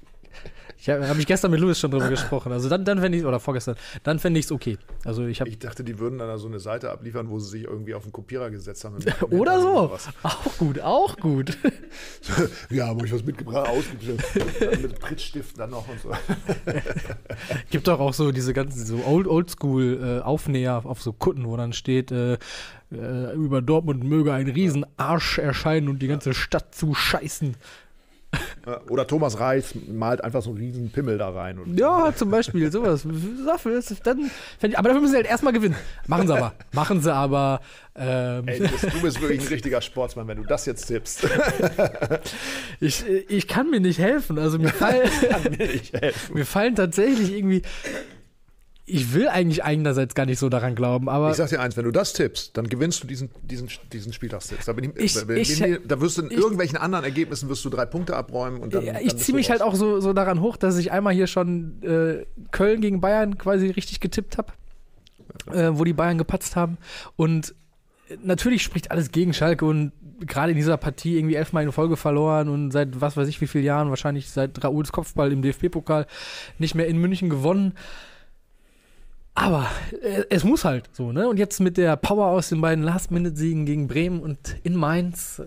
Ich 0.82 0.90
habe 0.90 1.08
hab 1.10 1.18
ich 1.18 1.28
gestern 1.28 1.52
mit 1.52 1.60
Louis 1.60 1.78
schon 1.78 1.92
drüber 1.92 2.10
gesprochen. 2.10 2.54
Also 2.54 2.70
dann, 2.70 2.86
dann 2.86 3.00
fände 3.00 3.18
ich, 3.18 3.26
oder 3.26 3.42
vorgestern, 3.42 3.76
dann 4.04 4.18
fände 4.18 4.40
ich 4.40 4.46
es 4.46 4.52
okay. 4.52 4.78
Also 5.04 5.26
ich. 5.26 5.42
Ich 5.42 5.60
dachte, 5.60 5.84
die 5.84 6.00
würden 6.00 6.20
dann 6.20 6.30
da 6.30 6.38
so 6.38 6.48
eine 6.48 6.60
Seite 6.60 6.90
abliefern, 6.90 7.30
wo 7.30 7.38
sie 7.38 7.50
sich 7.50 7.64
irgendwie 7.66 7.94
auf 7.94 8.04
den 8.04 8.14
Kopierer 8.14 8.50
gesetzt 8.50 8.86
haben. 8.86 8.98
Oder 9.30 9.60
so. 9.60 9.92
was. 9.92 10.08
Auch 10.24 10.58
gut, 10.58 10.80
auch 10.80 11.18
gut. 11.18 11.58
Ja, 12.70 12.88
habe 12.88 13.06
ich 13.06 13.14
was 13.14 13.24
mitgebracht, 13.24 13.68
ausgeschrieben. 13.68 14.24
mit 14.82 15.00
Prittstift 15.00 15.58
dann 15.58 15.72
noch 15.72 15.88
und 15.88 16.00
so. 16.00 16.12
Gibt 17.72 17.88
doch 17.88 18.00
auch 18.00 18.14
so 18.14 18.32
diese 18.32 18.54
ganzen 18.54 18.86
so 18.86 19.04
old 19.06 19.28
oldschool 19.28 20.20
äh, 20.20 20.24
Aufnäher 20.24 20.86
auf 20.86 21.02
so 21.02 21.12
Kutten, 21.12 21.48
wo 21.48 21.58
dann 21.58 21.74
steht, 21.74 22.12
äh, 22.12 22.38
äh, 22.92 23.34
über 23.34 23.62
Dortmund 23.62 24.04
möge 24.04 24.34
ein 24.34 24.48
Riesenarsch 24.48 25.40
erscheinen 25.40 25.90
und 25.90 26.00
die 26.02 26.08
ganze 26.08 26.34
Stadt 26.34 26.76
zu 26.76 26.94
scheißen. 26.94 27.56
Oder 28.90 29.08
Thomas 29.08 29.40
Reis 29.40 29.74
malt 29.88 30.24
einfach 30.24 30.42
so 30.42 30.52
einen 30.52 30.60
riesen 30.60 30.92
Pimmel 30.92 31.18
da 31.18 31.30
rein. 31.30 31.58
Und 31.58 31.80
Ja, 31.80 32.14
zum 32.16 32.30
Beispiel, 32.30 32.72
sowas. 32.72 33.04
Dann, 34.04 34.30
aber 34.76 34.90
dafür 34.90 35.02
müssen 35.02 35.12
sie 35.12 35.18
halt 35.18 35.26
erstmal 35.26 35.54
gewinnen. 35.54 35.76
Machen 36.08 36.28
sie 36.28 36.36
aber. 36.36 36.54
Machen 36.72 37.02
sie 37.02 37.14
aber. 37.14 37.62
Ähm, 37.96 38.48
Ey, 38.48 38.60
du, 38.60 38.68
bist, 38.68 38.84
du 38.84 39.02
bist 39.02 39.22
wirklich 39.22 39.42
ein 39.42 39.48
richtiger 39.48 39.82
Sportsmann, 39.82 40.28
wenn 40.28 40.38
du 40.38 40.44
das 40.44 40.66
jetzt 40.66 40.86
tippst. 40.86 41.28
ich, 42.80 43.04
ich 43.08 43.48
kann 43.48 43.70
mir 43.70 43.80
nicht 43.80 44.00
helfen. 44.00 44.38
Also 44.38 44.60
mir, 44.60 44.70
fall, 44.74 45.10
helfe. 45.10 46.34
mir 46.34 46.46
fallen 46.46 46.76
tatsächlich 46.76 47.34
irgendwie. 47.34 47.64
Ich 48.90 49.14
will 49.14 49.28
eigentlich 49.28 49.64
einerseits 49.64 50.16
gar 50.16 50.26
nicht 50.26 50.40
so 50.40 50.50
daran 50.50 50.74
glauben, 50.76 51.10
aber 51.10 51.30
Ich 51.32 51.38
sag 51.38 51.50
dir 51.50 51.60
eins, 51.62 51.78
wenn 51.78 51.86
du 51.86 51.92
das 51.92 52.14
tippst, 52.14 52.58
dann 52.58 52.68
gewinnst 52.68 53.04
du 53.04 53.08
diesen, 53.08 53.30
diesen, 53.44 53.70
diesen 53.94 54.14
Spieltagstipps. 54.14 54.66
Da, 54.66 54.74
bin 54.74 54.92
ich, 54.96 55.16
Ich- 55.16 55.28
bin 55.28 55.38
ich- 55.38 55.60
mir- 55.60 55.80
da 55.80 56.02
wirst 56.02 56.18
du 56.18 56.24
in 56.24 56.32
ich- 56.32 56.38
irgendwelchen 56.38 56.78
anderen 56.78 57.06
Ergebnissen 57.06 57.50
wirst 57.50 57.64
du 57.66 57.70
drei 57.70 57.86
Punkte 57.86 58.16
abräumen 58.16 58.60
und 58.62 58.74
dann. 58.74 58.84
Ja, 58.86 59.00
ich 59.02 59.16
ziehe 59.18 59.36
mich 59.36 59.50
halt 59.52 59.62
auch 59.62 59.76
so, 59.76 60.00
so 60.00 60.14
daran 60.14 60.42
hoch, 60.42 60.58
dass 60.58 60.78
ich 60.78 60.92
einmal 60.92 61.14
hier 61.14 61.28
schon 61.28 61.82
äh, 61.84 62.26
Köln 62.52 62.82
gegen 62.82 63.00
Bayern 63.02 63.38
quasi 63.38 63.68
richtig 63.70 64.00
getippt 64.00 64.38
habe, 64.38 64.54
äh, 65.52 65.70
wo 65.74 65.84
die 65.84 65.94
Bayern 65.94 66.18
gepatzt 66.18 66.56
haben. 66.56 66.78
Und 67.16 67.54
natürlich 68.24 68.64
spricht 68.64 68.92
alles 68.92 69.12
gegen 69.12 69.34
Schalke 69.34 69.66
und 69.66 69.92
gerade 70.22 70.52
in 70.52 70.58
dieser 70.58 70.78
Partie 70.78 71.18
irgendwie 71.18 71.36
elfmal 71.36 71.64
in 71.64 71.72
Folge 71.72 71.96
verloren 71.96 72.50
und 72.50 72.72
seit 72.72 73.00
was 73.00 73.16
weiß 73.16 73.28
ich 73.28 73.40
wie 73.40 73.48
vielen 73.48 73.64
Jahren, 73.64 73.90
wahrscheinlich 73.90 74.30
seit 74.30 74.62
Raouls 74.64 74.92
Kopfball 74.92 75.32
im 75.32 75.42
DFB-Pokal, 75.42 76.08
nicht 76.58 76.76
mehr 76.76 76.88
in 76.88 76.98
München 76.98 77.30
gewonnen. 77.30 77.74
Aber 79.36 79.70
äh, 80.02 80.24
es 80.30 80.44
muss 80.44 80.66
halt 80.66 80.90
so, 80.92 81.12
ne? 81.12 81.28
Und 81.30 81.38
jetzt 81.38 81.60
mit 81.60 81.78
der 81.78 81.96
Power 81.96 82.28
aus 82.28 82.50
den 82.50 82.62
beiden 82.62 82.84
Last-Minute-Siegen 82.84 83.66
gegen 83.66 83.88
Bremen 83.88 84.22
und 84.22 84.58
in 84.64 84.76
Mainz. 84.76 85.42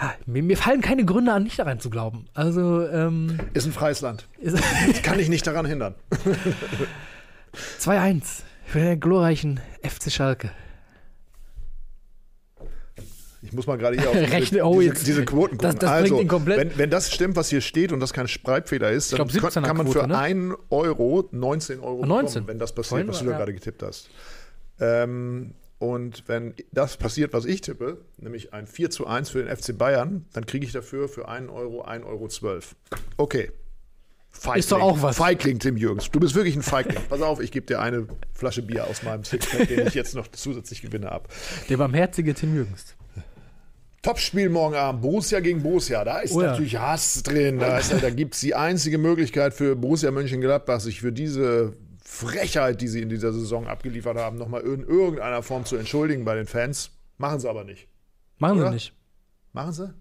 Ja, 0.00 0.14
mir, 0.26 0.42
mir 0.42 0.56
fallen 0.56 0.80
keine 0.80 1.04
Gründe 1.04 1.32
an, 1.32 1.42
nicht 1.42 1.58
daran 1.58 1.80
zu 1.80 1.90
glauben. 1.90 2.26
Also, 2.32 2.86
ähm, 2.88 3.38
Ist 3.52 3.66
ein 3.66 3.72
freies 3.72 4.00
Land. 4.00 4.28
Ich 4.38 5.02
kann 5.02 5.18
dich 5.18 5.28
nicht 5.28 5.46
daran 5.46 5.66
hindern. 5.66 5.94
2-1 7.80 8.42
für 8.64 8.78
den 8.78 9.00
glorreichen 9.00 9.60
FC 9.82 10.10
Schalke. 10.12 10.50
Ich 13.50 13.56
muss 13.56 13.66
mal 13.66 13.76
gerade 13.76 13.96
hier 13.98 14.08
auf 14.10 14.16
diese, 14.16 14.32
Rechne- 14.32 14.62
oh, 14.62 14.74
diese, 14.80 14.84
jetzt- 14.92 15.06
diese 15.06 15.24
Quoten 15.24 15.58
das- 15.58 15.74
gucken. 15.74 15.88
das 15.88 16.08
bringt 16.08 16.32
also, 16.32 16.46
wenn, 16.46 16.78
wenn 16.78 16.90
das 16.90 17.12
stimmt, 17.12 17.34
was 17.36 17.50
hier 17.50 17.60
steht 17.60 17.92
und 17.92 17.98
das 18.00 18.12
kein 18.12 18.28
Schreibfehler 18.28 18.90
ist, 18.90 19.12
dann 19.12 19.26
glaub, 19.28 19.28
kann, 19.32 19.50
17er 19.62 19.66
kann 19.66 19.76
man 19.76 19.86
Quote, 19.86 20.00
für 20.00 20.06
ne? 20.06 20.18
1 20.18 20.54
Euro 20.70 21.28
19 21.32 21.80
Euro 21.80 22.06
19. 22.06 22.26
bekommen, 22.34 22.48
wenn 22.48 22.58
das 22.60 22.72
passiert, 22.74 22.88
Vorhin 22.88 23.08
was 23.08 23.18
du 23.18 23.24
da 23.24 23.32
ja. 23.32 23.36
gerade 23.38 23.52
getippt 23.52 23.82
hast. 23.82 24.08
Ähm, 24.78 25.54
und 25.78 26.24
wenn 26.28 26.54
das 26.72 26.96
passiert, 26.96 27.32
was 27.32 27.44
ich 27.46 27.62
tippe, 27.62 27.98
nämlich 28.18 28.52
ein 28.52 28.66
4 28.66 28.90
zu 28.90 29.06
1 29.06 29.30
für 29.30 29.42
den 29.42 29.54
FC 29.56 29.76
Bayern, 29.76 30.26
dann 30.32 30.46
kriege 30.46 30.64
ich 30.64 30.72
dafür 30.72 31.08
für 31.08 31.26
1 31.28 31.50
Euro 31.50 31.84
1,12 31.84 32.04
Euro. 32.06 32.28
12. 32.28 32.76
Okay. 33.16 33.50
Feigling. 34.32 34.60
Ist 34.60 34.70
doch 34.72 34.80
auch 34.80 35.02
was. 35.02 35.16
Feigling, 35.16 35.58
Tim 35.58 35.76
Jürgens. 35.76 36.08
Du 36.10 36.20
bist 36.20 36.34
wirklich 36.36 36.54
ein 36.54 36.62
Feigling. 36.62 36.98
Pass 37.08 37.20
auf, 37.20 37.40
ich 37.40 37.50
gebe 37.50 37.66
dir 37.66 37.80
eine 37.80 38.06
Flasche 38.32 38.62
Bier 38.62 38.86
aus 38.86 39.02
meinem 39.02 39.24
Sixpack, 39.24 39.66
den 39.68 39.86
ich 39.88 39.94
jetzt 39.94 40.14
noch 40.14 40.28
zusätzlich 40.28 40.82
gewinne, 40.82 41.10
ab. 41.10 41.28
Der 41.68 41.76
barmherzige 41.78 42.32
Tim 42.34 42.54
Jürgens. 42.54 42.94
Topspiel 44.02 44.48
morgen 44.48 44.74
Abend, 44.76 45.02
Borussia 45.02 45.40
gegen 45.40 45.62
Borussia. 45.62 46.02
Da 46.04 46.20
ist 46.20 46.32
Oh 46.34 46.40
ja. 46.40 46.52
natürlich 46.52 46.78
Hass 46.78 47.22
drin. 47.22 47.58
Da, 47.58 47.78
ist, 47.78 47.92
da 48.02 48.08
gibt 48.10 48.34
es 48.34 48.40
die 48.40 48.54
einzige 48.54 48.96
Möglichkeit 48.96 49.52
für 49.52 49.76
Borussia 49.76 50.10
Mönchengladbach, 50.10 50.80
sich 50.80 51.00
für 51.02 51.12
diese 51.12 51.74
Frechheit, 52.02 52.80
die 52.80 52.88
sie 52.88 53.02
in 53.02 53.10
dieser 53.10 53.32
Saison 53.32 53.66
abgeliefert 53.66 54.16
haben, 54.16 54.38
nochmal 54.38 54.62
in 54.62 54.84
irgendeiner 54.84 55.42
Form 55.42 55.66
zu 55.66 55.76
entschuldigen 55.76 56.24
bei 56.24 56.34
den 56.34 56.46
Fans. 56.46 56.92
Machen 57.18 57.40
sie 57.40 57.48
aber 57.50 57.64
nicht. 57.64 57.88
Machen 58.38 58.58
Oder? 58.58 58.68
sie 58.68 58.74
nicht. 58.74 58.94
Machen 59.52 59.72
sie? 59.72 59.92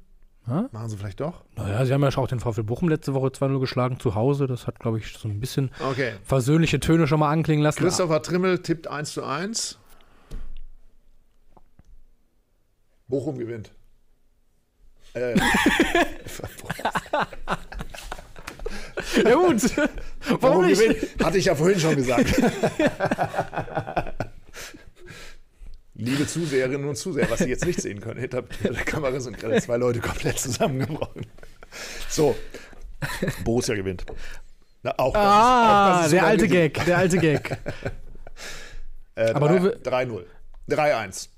Hä? 0.48 0.62
Machen 0.72 0.90
sie 0.90 0.96
vielleicht 0.96 1.20
doch? 1.20 1.44
Naja, 1.58 1.86
sie 1.86 1.94
haben 1.94 2.02
ja 2.02 2.08
auch 2.18 2.28
den 2.28 2.40
VfL 2.40 2.64
Bochum 2.64 2.88
letzte 2.88 3.14
Woche 3.14 3.28
2-0 3.28 3.60
geschlagen 3.60 4.00
zu 4.00 4.16
Hause. 4.16 4.48
Das 4.48 4.66
hat, 4.66 4.80
glaube 4.80 4.98
ich, 5.00 5.12
so 5.18 5.28
ein 5.28 5.42
bisschen 5.42 5.72
Okay. 5.92 6.14
versöhnliche 6.24 6.80
Töne 6.80 7.06
schon 7.06 7.20
mal 7.20 7.30
anklingen 7.32 7.62
lassen. 7.64 7.80
Christopher 7.80 8.22
Trimmel 8.22 8.60
tippt 8.60 8.88
1 8.88 9.12
zu 9.14 9.24
1. 9.26 9.78
Bochum 13.10 13.38
gewinnt. 13.38 13.74
Äh, 15.13 15.36
Ja 19.24 19.34
gut. 19.36 19.62
Warum 20.28 20.39
Bochum 20.39 20.65
nicht? 20.67 21.24
Hatte 21.24 21.38
ich 21.38 21.45
ja 21.45 21.56
vorhin 21.56 21.80
schon 21.80 21.95
gesagt. 21.95 22.26
Liebe 25.95 26.28
Zuseherinnen 26.28 26.88
und 26.88 26.95
Zuseher, 26.95 27.30
was 27.30 27.39
Sie 27.39 27.50
jetzt 27.50 27.65
nicht 27.65 27.82
sehen 27.82 28.00
können, 28.00 28.19
hinter 28.19 28.43
der 28.63 28.74
Kamera 28.86 29.19
sind 29.19 29.38
gerade 29.38 29.62
zwei 29.62 29.78
Leute 29.78 30.00
komplett 30.00 30.39
zusammengebrochen. 30.39 31.26
So, 32.08 32.36
Borussia 33.43 33.76
gewinnt. 33.76 34.06
Na, 34.84 34.93
auch 34.98 35.13
das 35.13 35.22
ist- 35.24 35.28
auch 35.28 35.34
Ah, 35.34 36.02
das 36.04 36.12
der 36.12 36.24
alte. 36.26 36.48
Gag, 36.48 36.86
der 36.86 36.98
alte 36.98 37.17
Gag. 37.17 37.58
Äh, 39.15 39.32
Aber 39.34 39.48
drei- 39.50 39.60
nur- 39.60 39.76
3-0. 39.84 40.26
3-1. 40.69 41.30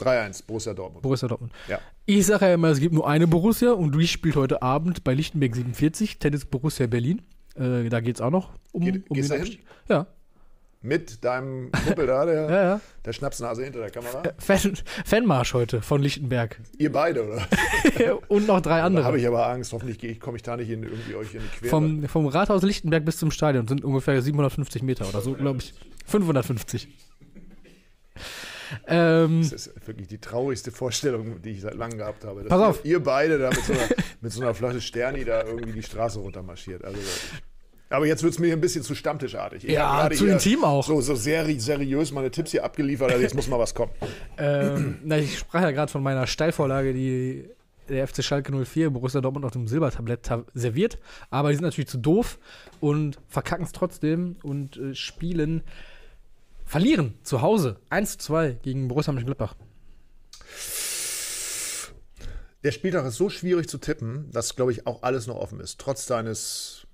3-1, 0.00 0.44
Borussia 0.46 0.74
Dortmund. 0.74 1.02
Borussia 1.02 1.28
Dortmund. 1.28 1.52
Ja. 1.68 1.78
Ich 2.06 2.26
sage 2.26 2.46
ja 2.46 2.54
immer, 2.54 2.68
es 2.68 2.80
gibt 2.80 2.94
nur 2.94 3.08
eine 3.08 3.26
Borussia 3.26 3.72
und 3.72 3.94
die 3.94 4.06
spielt 4.06 4.36
heute 4.36 4.62
Abend 4.62 5.04
bei 5.04 5.14
Lichtenberg 5.14 5.54
47, 5.54 6.18
Tennis 6.18 6.44
Borussia 6.44 6.86
Berlin. 6.86 7.22
Äh, 7.56 7.88
da 7.88 8.00
geht 8.00 8.16
es 8.16 8.20
auch 8.20 8.30
noch 8.30 8.50
um, 8.72 8.84
Geht- 8.84 9.08
um 9.10 9.14
gehst 9.16 9.30
den 9.30 9.40
Abstieg. 9.40 9.60
Ja, 9.88 10.06
Mit 10.82 11.22
deinem 11.24 11.70
Kumpel 11.72 12.06
da, 12.06 12.24
der, 12.24 12.34
ja, 12.50 12.62
ja. 12.62 12.80
der 13.04 13.12
Schnapsnase 13.12 13.64
hinter 13.64 13.80
der 13.80 13.90
Kamera. 13.90 14.22
Fan, 14.38 14.74
Fanmarsch 15.04 15.52
heute 15.52 15.82
von 15.82 16.00
Lichtenberg. 16.00 16.58
Ihr 16.78 16.90
beide, 16.90 17.26
oder? 17.26 17.46
und 18.28 18.46
noch 18.46 18.60
drei 18.62 18.76
Da 18.78 18.84
habe 18.84 18.86
andere. 18.98 19.18
ich 19.18 19.26
aber 19.26 19.46
Angst. 19.48 19.72
Hoffentlich 19.72 20.18
komme 20.20 20.36
ich 20.36 20.42
da 20.42 20.56
nicht 20.56 20.70
in, 20.70 20.84
irgendwie 20.84 21.14
euch 21.16 21.34
in 21.34 21.40
die 21.42 21.58
Quere. 21.58 21.68
Vom, 21.70 22.08
vom 22.08 22.26
Rathaus 22.26 22.62
Lichtenberg 22.62 23.04
bis 23.04 23.18
zum 23.18 23.30
Stadion 23.30 23.68
sind 23.68 23.84
ungefähr 23.84 24.20
750 24.22 24.82
Meter 24.82 25.06
oder 25.08 25.20
so, 25.20 25.34
glaube 25.34 25.58
ich. 25.58 25.74
550. 26.06 26.88
Ähm, 28.86 29.40
Das 29.42 29.52
ist 29.52 29.86
wirklich 29.86 30.08
die 30.08 30.18
traurigste 30.18 30.70
Vorstellung, 30.70 31.40
die 31.42 31.50
ich 31.50 31.60
seit 31.62 31.74
langem 31.74 31.98
gehabt 31.98 32.24
habe. 32.24 32.44
Pass 32.44 32.60
auf. 32.60 32.84
Ihr 32.84 33.02
beide 33.02 33.38
da 33.38 33.50
mit 33.50 33.64
so, 33.64 33.72
einer, 33.72 33.82
mit 34.20 34.32
so 34.32 34.42
einer 34.42 34.54
Flasche 34.54 34.80
Sterni 34.80 35.24
da 35.24 35.44
irgendwie 35.44 35.72
die 35.72 35.82
Straße 35.82 36.18
runtermarschiert. 36.18 36.84
Also. 36.84 36.98
Aber 37.92 38.06
jetzt 38.06 38.22
wird 38.22 38.32
es 38.32 38.38
mir 38.38 38.52
ein 38.52 38.60
bisschen 38.60 38.82
zu 38.84 38.94
stammtischartig. 38.94 39.64
Ich 39.64 39.72
Ja, 39.72 40.08
zu 40.12 40.26
intim 40.26 40.62
auch. 40.62 40.86
So, 40.86 41.00
so 41.00 41.16
seri 41.16 41.58
seriös 41.58 42.12
meine 42.12 42.30
Tipps 42.30 42.52
hier 42.52 42.64
abgeliefert. 42.64 43.10
Also 43.10 43.22
jetzt 43.22 43.34
muss 43.34 43.48
mal 43.48 43.58
was 43.58 43.74
kommen. 43.74 43.90
ähm, 44.38 44.98
na, 45.02 45.18
ich 45.18 45.38
sprach 45.38 45.62
ja 45.62 45.72
gerade 45.72 45.90
von 45.90 46.02
meiner 46.02 46.26
Steilvorlage, 46.28 46.92
die 46.94 47.48
der 47.88 48.06
FC 48.06 48.22
Schalke 48.22 48.52
04 48.64 48.90
Borussia 48.90 49.20
Dortmund 49.20 49.44
auf 49.44 49.50
dem 49.50 49.66
Silbertablett 49.66 50.22
ta- 50.22 50.44
serviert. 50.54 50.98
Aber 51.30 51.48
die 51.48 51.56
sind 51.56 51.64
natürlich 51.64 51.88
zu 51.88 51.98
doof 51.98 52.38
und 52.78 53.18
verkacken 53.26 53.64
es 53.64 53.72
trotzdem 53.72 54.36
und 54.44 54.76
äh, 54.76 54.94
spielen, 54.94 55.62
verlieren 56.70 57.14
zu 57.24 57.42
Hause 57.42 57.80
1 57.90 58.12
zu 58.12 58.18
2 58.18 58.52
gegen 58.62 58.86
Borussia 58.86 59.12
Mönchengladbach. 59.12 59.56
Der 62.62 62.70
Spieltag 62.70 63.04
ist 63.06 63.16
so 63.16 63.28
schwierig 63.28 63.68
zu 63.68 63.78
tippen, 63.78 64.30
dass, 64.30 64.54
glaube 64.54 64.70
ich, 64.70 64.86
auch 64.86 65.02
alles 65.02 65.26
noch 65.26 65.34
offen 65.34 65.58
ist. 65.58 65.80
Trotz 65.80 66.06
deines 66.06 66.86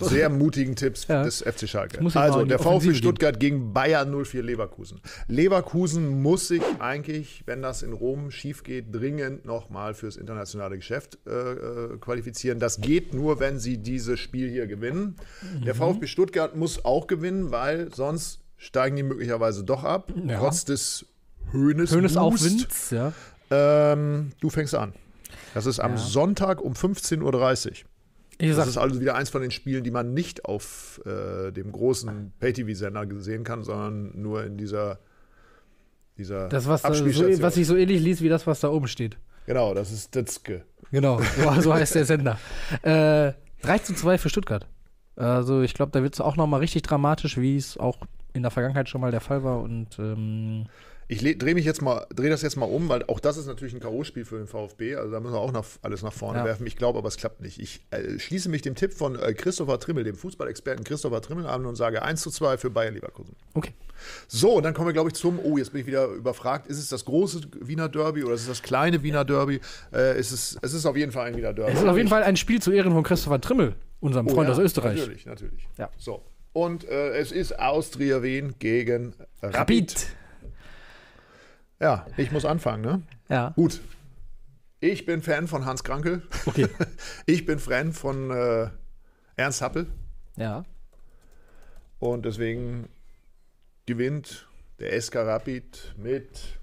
sehr 0.00 0.30
mutigen 0.30 0.74
Tipps 0.74 1.06
Ja. 1.08 1.22
des 1.22 1.42
FC 1.42 1.68
Schalke. 1.68 2.00
Also 2.14 2.46
der 2.46 2.58
VfB 2.58 2.86
gehen. 2.86 2.94
Stuttgart 2.94 3.38
gegen 3.38 3.74
Bayern 3.74 4.10
04 4.24 4.42
Leverkusen. 4.42 5.02
Leverkusen 5.28 6.22
muss 6.22 6.48
sich 6.48 6.62
eigentlich, 6.78 7.42
wenn 7.44 7.60
das 7.60 7.82
in 7.82 7.92
Rom 7.92 8.30
schief 8.30 8.62
geht, 8.62 8.94
dringend 8.94 9.44
nochmal 9.44 9.92
fürs 9.92 10.16
internationale 10.16 10.76
Geschäft 10.76 11.18
äh, 11.26 11.30
äh, 11.30 11.98
qualifizieren. 11.98 12.58
Das 12.58 12.80
geht 12.80 13.12
nur, 13.12 13.38
wenn 13.38 13.58
sie 13.58 13.76
dieses 13.76 14.18
Spiel 14.18 14.48
hier 14.48 14.66
gewinnen. 14.66 15.16
Mhm. 15.58 15.64
Der 15.66 15.74
VfB 15.74 16.06
Stuttgart 16.06 16.56
muss 16.56 16.82
auch 16.86 17.06
gewinnen, 17.06 17.50
weil 17.50 17.92
sonst 17.94 18.40
steigen 18.56 18.96
die 18.96 19.02
möglicherweise 19.02 19.64
doch 19.64 19.84
ab. 19.84 20.12
Ja. 20.26 20.38
Trotz 20.38 20.64
des 20.64 21.06
Höhnes. 21.50 21.90
Boost. 21.90 22.16
Aufwinds, 22.16 22.90
ja. 22.90 23.12
Ähm, 23.50 24.30
du 24.40 24.50
fängst 24.50 24.74
an. 24.74 24.94
Das 25.52 25.66
ist 25.66 25.78
am 25.80 25.92
Ja. 25.92 25.96
Sonntag 25.98 26.60
um 26.60 26.72
15.30 26.72 27.22
Uhr. 27.22 27.72
Ich 28.38 28.48
Das 28.48 28.56
sag, 28.56 28.66
ist 28.66 28.76
also 28.78 29.00
wieder 29.00 29.14
eins 29.14 29.30
von 29.30 29.42
den 29.42 29.52
Spielen, 29.52 29.84
die 29.84 29.90
man 29.92 30.12
nicht 30.14 30.44
auf 30.44 31.00
äh, 31.06 31.52
dem 31.52 31.70
großen 31.70 32.32
Pay-TV-Sender 32.40 33.06
sehen 33.20 33.44
kann, 33.44 33.62
sondern 33.62 34.20
nur 34.20 34.44
in 34.44 34.56
dieser, 34.56 34.98
dieser 36.18 36.48
das, 36.48 36.66
was, 36.66 36.82
da 36.82 36.88
so, 36.88 37.04
Abspielstation. 37.04 37.42
was 37.42 37.54
sich 37.54 37.66
so 37.66 37.76
ähnlich 37.76 38.00
liest 38.00 38.22
wie 38.22 38.28
das, 38.28 38.46
was 38.46 38.60
da 38.60 38.70
oben 38.70 38.88
steht. 38.88 39.16
genau, 39.46 39.74
das 39.74 39.92
ist 39.92 40.14
Ditzke. 40.14 40.64
Genau, 40.90 41.20
so, 41.54 41.60
so 41.60 41.74
heißt 41.74 41.94
der 41.94 42.04
Sender. 42.06 42.38
Äh, 42.82 43.32
3 43.62 43.78
zu 43.82 43.94
2 43.94 44.18
für 44.18 44.28
Stuttgart. 44.28 44.66
Also 45.16 45.62
ich 45.62 45.74
glaube, 45.74 45.92
da 45.92 46.02
wird 46.02 46.14
es 46.14 46.20
auch 46.20 46.36
nochmal 46.36 46.58
richtig 46.60 46.82
dramatisch, 46.82 47.38
wie 47.38 47.56
es 47.56 47.76
auch 47.78 47.98
in 48.34 48.42
der 48.42 48.50
Vergangenheit 48.50 48.88
schon 48.90 49.00
mal 49.00 49.10
der 49.10 49.20
Fall 49.22 49.42
war. 49.42 49.60
Und 49.62 49.98
ähm, 49.98 50.66
Ich 51.08 51.20
drehe 51.38 51.54
mich 51.54 51.64
jetzt 51.64 51.82
mal, 51.82 52.06
drehe 52.14 52.30
das 52.30 52.42
jetzt 52.42 52.56
mal 52.56 52.66
um, 52.66 52.88
weil 52.88 53.04
auch 53.04 53.20
das 53.20 53.36
ist 53.36 53.46
natürlich 53.46 53.74
ein 53.74 53.80
K.O.-Spiel 53.80 54.24
für 54.24 54.38
den 54.38 54.46
VfB. 54.46 54.96
Also 54.96 55.12
da 55.12 55.20
müssen 55.20 55.34
wir 55.34 55.40
auch 55.40 55.52
noch 55.52 55.64
alles 55.82 56.02
nach 56.02 56.12
vorne 56.12 56.40
Ja. 56.40 56.44
werfen. 56.44 56.66
Ich 56.66 56.76
glaube, 56.76 56.98
aber 56.98 57.08
es 57.08 57.16
klappt 57.16 57.40
nicht. 57.40 57.60
Ich 57.60 57.80
äh, 57.90 58.18
schließe 58.18 58.48
mich 58.48 58.62
dem 58.62 58.74
Tipp 58.74 58.92
von 58.92 59.16
äh, 59.18 59.34
Christopher 59.34 59.78
Trimmel, 59.80 60.04
dem 60.04 60.16
Fußballexperten 60.16 60.84
Christopher 60.84 61.20
Trimmel 61.22 61.46
an 61.46 61.64
und 61.66 61.76
sage 61.76 62.02
1 62.02 62.20
zu 62.22 62.30
2 62.30 62.58
für 62.58 62.70
Bayern 62.70 62.94
Leverkusen. 62.94 63.34
okay. 63.54 63.72
So, 64.28 64.54
und 64.56 64.64
dann 64.64 64.74
kommen 64.74 64.88
wir, 64.88 64.92
glaube 64.92 65.08
ich, 65.10 65.14
zum, 65.14 65.38
oh, 65.38 65.56
jetzt 65.56 65.70
bin 65.72 65.80
ich 65.80 65.86
wieder 65.86 66.06
überfragt, 66.08 66.66
ist 66.66 66.78
es 66.78 66.88
das 66.88 67.04
große 67.04 67.40
Wiener 67.60 67.88
Derby 67.88 68.24
oder 68.24 68.34
ist 68.34 68.42
es 68.42 68.48
das 68.48 68.62
kleine 68.62 69.02
Wiener 69.02 69.24
Derby? 69.24 69.60
Äh, 69.94 70.18
ist 70.18 70.32
es, 70.32 70.58
es 70.60 70.74
ist 70.74 70.84
auf 70.84 70.96
jeden 70.96 71.12
Fall 71.12 71.26
ein 71.28 71.36
Wiener 71.36 71.52
Derby. 71.52 71.72
Es 71.72 71.80
ist 71.80 71.86
auf 71.88 71.96
jeden 71.96 72.08
Fall 72.08 72.22
ein 72.24 72.36
Spiel 72.36 72.60
zu 72.60 72.72
Ehren 72.72 72.92
von 72.92 73.02
Christopher 73.04 73.40
Trimmel, 73.40 73.76
unserem 74.00 74.26
Oh 74.26 74.30
Freund 74.34 74.48
ja, 74.48 74.52
aus 74.54 74.58
Österreich. 74.60 74.98
Natürlich, 74.98 75.26
natürlich. 75.26 75.68
Ja. 75.78 75.88
So. 75.96 76.22
Und 76.54 76.84
äh, 76.84 77.18
es 77.18 77.32
ist 77.32 77.58
Austria 77.58 78.22
Wien 78.22 78.54
gegen 78.60 79.12
Rapid. 79.42 79.58
Rapid. 79.58 80.06
Ja, 81.80 82.06
ich 82.16 82.30
muss 82.30 82.44
anfangen, 82.44 82.82
ne? 82.82 83.02
Ja. 83.28 83.50
Gut. 83.56 83.80
Ich 84.78 85.04
bin 85.04 85.20
Fan 85.20 85.48
von 85.48 85.66
Hans 85.66 85.82
Krankel. 85.82 86.22
Okay. 86.46 86.68
Ich 87.26 87.44
bin 87.44 87.58
Fan 87.58 87.92
von 87.92 88.30
äh, 88.30 88.68
Ernst 89.34 89.62
Happel. 89.62 89.88
Ja. 90.36 90.64
Und 91.98 92.24
deswegen 92.24 92.88
gewinnt 93.86 94.46
der 94.78 95.00
SK 95.00 95.16
Rapid 95.16 95.94
mit 95.96 96.58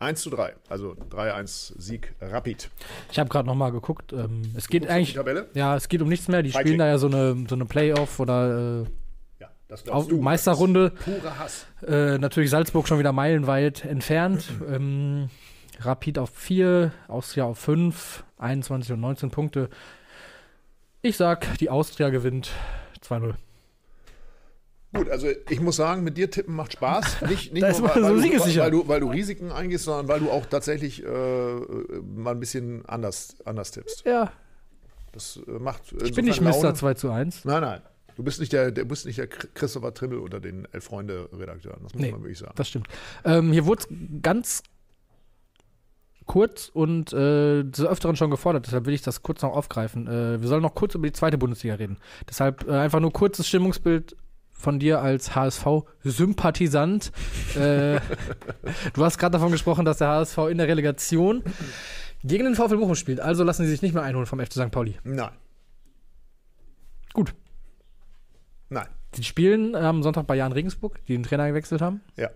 1 0.00 0.20
zu 0.22 0.30
3. 0.30 0.54
Also 0.68 0.96
3-1 1.10 1.74
Sieg 1.80 2.14
Rapid. 2.20 2.70
Ich 3.12 3.18
habe 3.18 3.28
gerade 3.28 3.46
nochmal 3.46 3.70
geguckt. 3.70 4.12
Ähm, 4.12 4.42
es 4.56 4.66
geht 4.68 4.88
eigentlich. 4.88 5.12
Tabelle? 5.14 5.48
Ja, 5.54 5.76
es 5.76 5.88
geht 5.88 6.00
um 6.02 6.08
nichts 6.08 6.26
mehr. 6.26 6.42
Die 6.42 6.50
Feigling. 6.50 6.66
spielen 6.68 6.78
da 6.78 6.86
ja 6.88 6.98
so 6.98 7.06
eine, 7.06 7.44
so 7.48 7.54
eine 7.54 7.66
Playoff 7.66 8.18
oder 8.18 8.80
äh, 8.82 8.84
Ja, 9.40 9.50
das 9.68 9.86
Auf- 9.88 10.08
du. 10.08 10.20
Meisterrunde. 10.20 10.90
Purer 10.90 11.38
Hass. 11.38 11.66
äh, 11.86 12.16
natürlich 12.18 12.50
Salzburg 12.50 12.88
schon 12.88 12.98
wieder 12.98 13.12
meilenweit 13.12 13.84
entfernt. 13.84 14.44
ähm, 14.68 15.28
Rapid 15.80 16.18
auf 16.18 16.30
4, 16.30 16.92
Austria 17.08 17.44
auf 17.44 17.58
5, 17.58 18.24
21 18.38 18.92
und 18.92 19.00
19 19.00 19.30
Punkte. 19.30 19.68
Ich 21.02 21.16
sag, 21.16 21.56
die 21.58 21.70
Austria 21.70 22.08
gewinnt 22.10 22.50
2-0. 23.06 23.34
Gut, 24.92 25.08
also 25.08 25.28
ich 25.48 25.60
muss 25.60 25.76
sagen, 25.76 26.02
mit 26.02 26.16
dir 26.16 26.30
tippen 26.30 26.54
macht 26.56 26.72
Spaß. 26.72 27.22
Nicht, 27.28 27.52
nicht 27.52 27.62
nur, 27.62 27.88
weil, 27.88 27.94
so 28.02 28.08
weil, 28.08 28.12
du, 28.30 28.58
weil, 28.58 28.70
du, 28.72 28.88
weil 28.88 29.00
du 29.00 29.08
Risiken 29.10 29.52
eingehst, 29.52 29.84
sondern 29.84 30.08
weil 30.08 30.18
du 30.20 30.30
auch 30.30 30.46
tatsächlich 30.46 31.04
äh, 31.04 31.54
mal 32.16 32.32
ein 32.32 32.40
bisschen 32.40 32.84
anders, 32.86 33.36
anders 33.44 33.70
tippst. 33.70 34.04
Ja, 34.04 34.32
Das 35.12 35.38
äh, 35.46 35.50
macht 35.60 35.82
ich 36.02 36.12
bin 36.14 36.24
nicht 36.24 36.40
Mr. 36.40 36.74
2 36.74 36.94
zu 36.94 37.10
1. 37.10 37.44
Nein, 37.44 37.60
nein. 37.62 37.80
Du 38.16 38.24
bist 38.24 38.40
nicht 38.40 38.52
der, 38.52 38.72
der, 38.72 38.84
bist 38.84 39.06
nicht 39.06 39.18
der 39.18 39.28
Christopher 39.28 39.94
Trimmel 39.94 40.18
unter 40.18 40.40
den 40.40 40.66
Elf-Freunde-Redakteuren. 40.72 41.80
Das 41.84 41.94
muss 41.94 42.02
Nee. 42.02 42.10
man 42.10 42.22
wirklich 42.22 42.38
sagen. 42.38 42.52
Das 42.56 42.68
stimmt. 42.68 42.88
Ähm, 43.24 43.52
hier 43.52 43.66
wurde 43.66 43.82
es 43.82 43.88
ganz 44.22 44.62
kurz 46.26 46.68
und 46.72 47.12
äh, 47.12 47.64
des 47.64 47.80
Öfteren 47.84 48.14
schon 48.16 48.30
gefordert, 48.30 48.66
deshalb 48.66 48.86
will 48.86 48.94
ich 48.94 49.02
das 49.02 49.22
kurz 49.22 49.42
noch 49.42 49.52
aufgreifen. 49.56 50.06
Äh, 50.06 50.40
wir 50.40 50.48
sollen 50.48 50.62
noch 50.62 50.74
kurz 50.74 50.94
über 50.94 51.06
die 51.06 51.12
zweite 51.12 51.38
Bundesliga 51.38 51.74
reden. 51.76 51.96
Deshalb 52.28 52.68
äh, 52.68 52.72
einfach 52.72 53.00
nur 53.00 53.12
kurzes 53.12 53.48
Stimmungsbild 53.48 54.16
von 54.60 54.78
dir 54.78 55.00
als 55.00 55.34
HSV-Sympathisant. 55.34 57.10
äh, 57.56 58.00
du 58.94 59.04
hast 59.04 59.18
gerade 59.18 59.32
davon 59.32 59.50
gesprochen, 59.50 59.84
dass 59.84 59.98
der 59.98 60.08
HSV 60.08 60.38
in 60.50 60.58
der 60.58 60.68
Relegation 60.68 61.42
gegen 62.22 62.44
den 62.44 62.54
VfL 62.54 62.76
Bochum 62.76 62.94
spielt. 62.94 63.20
Also 63.20 63.42
lassen 63.44 63.64
sie 63.64 63.70
sich 63.70 63.82
nicht 63.82 63.94
mehr 63.94 64.02
einholen 64.02 64.26
vom 64.26 64.38
FC 64.38 64.52
St. 64.54 64.70
Pauli. 64.70 64.98
Nein, 65.04 65.30
Gut. 67.12 67.34
nein. 68.68 68.86
Sie 69.14 69.24
spielen 69.24 69.74
am 69.74 70.02
Sonntag 70.04 70.26
bei 70.28 70.36
Jan 70.36 70.52
Regensburg, 70.52 71.04
die 71.06 71.14
den 71.14 71.24
Trainer 71.24 71.48
gewechselt 71.48 71.80
haben. 71.80 72.00
Ja. 72.16 72.30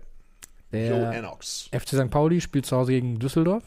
Der 0.73 0.89
Joe 0.89 1.15
Ennox. 1.15 1.69
FC 1.71 1.89
St. 1.89 2.09
Pauli 2.09 2.41
spielt 2.41 2.65
zu 2.65 2.75
Hause 2.75 2.91
gegen 2.91 3.17
Düsseldorf. 3.19 3.63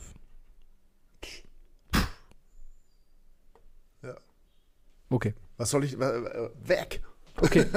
Ja. 4.02 4.14
Okay. 5.08 5.34
Was 5.56 5.70
soll 5.70 5.84
ich. 5.84 5.98
Weg! 5.98 7.00
Okay. 7.40 7.64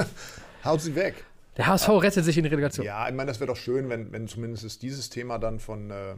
Haut 0.64 0.80
sie 0.80 0.94
weg! 0.94 1.24
Der 1.56 1.66
HSV 1.66 1.88
rettet 1.88 2.24
sich 2.24 2.36
in 2.38 2.44
die 2.44 2.50
Relegation. 2.50 2.86
Ja, 2.86 3.08
ich 3.08 3.14
meine, 3.14 3.28
das 3.28 3.40
wäre 3.40 3.48
doch 3.48 3.56
schön, 3.56 3.88
wenn, 3.88 4.10
wenn 4.12 4.26
zumindest 4.26 4.82
dieses 4.82 5.10
Thema 5.10 5.38
dann 5.38 5.60
von. 5.60 5.90
Äh, 5.90 6.14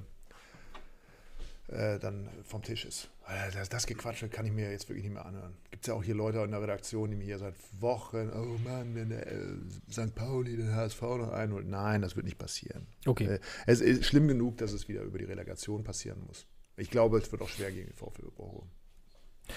äh, 1.68 1.98
dann 1.98 2.28
vom 2.44 2.62
Tisch 2.62 2.84
ist. 2.84 3.08
Das, 3.54 3.70
das 3.70 3.86
Gequatsche 3.86 4.28
kann 4.28 4.44
ich 4.44 4.52
mir 4.52 4.70
jetzt 4.70 4.88
wirklich 4.88 5.04
nicht 5.04 5.14
mehr 5.14 5.24
anhören. 5.24 5.56
Gibt 5.70 5.84
es 5.84 5.88
ja 5.88 5.94
auch 5.94 6.04
hier 6.04 6.14
Leute 6.14 6.38
in 6.40 6.50
der 6.50 6.60
Redaktion, 6.60 7.10
die 7.10 7.16
mir 7.16 7.24
hier 7.24 7.38
seit 7.38 7.54
Wochen, 7.80 8.30
oh 8.34 8.58
Mann, 8.68 8.94
wenn 8.94 9.08
der 9.08 9.26
äh, 9.26 9.56
St. 9.90 10.14
Pauli 10.14 10.56
den 10.56 10.74
HSV 10.74 11.00
noch 11.00 11.32
einholt. 11.32 11.66
Nein, 11.66 12.02
das 12.02 12.16
wird 12.16 12.26
nicht 12.26 12.38
passieren. 12.38 12.86
Okay. 13.06 13.24
Äh, 13.24 13.38
Es 13.66 13.80
ist 13.80 14.04
schlimm 14.04 14.28
genug, 14.28 14.58
dass 14.58 14.72
es 14.72 14.88
wieder 14.88 15.02
über 15.02 15.18
die 15.18 15.24
Relegation 15.24 15.84
passieren 15.84 16.22
muss. 16.26 16.46
Ich 16.76 16.90
glaube, 16.90 17.18
es 17.18 17.32
wird 17.32 17.40
auch 17.40 17.48
schwer 17.48 17.72
gegen 17.72 17.86
den 17.86 17.96
VfL 17.96 18.30
Bochum. 18.36 18.68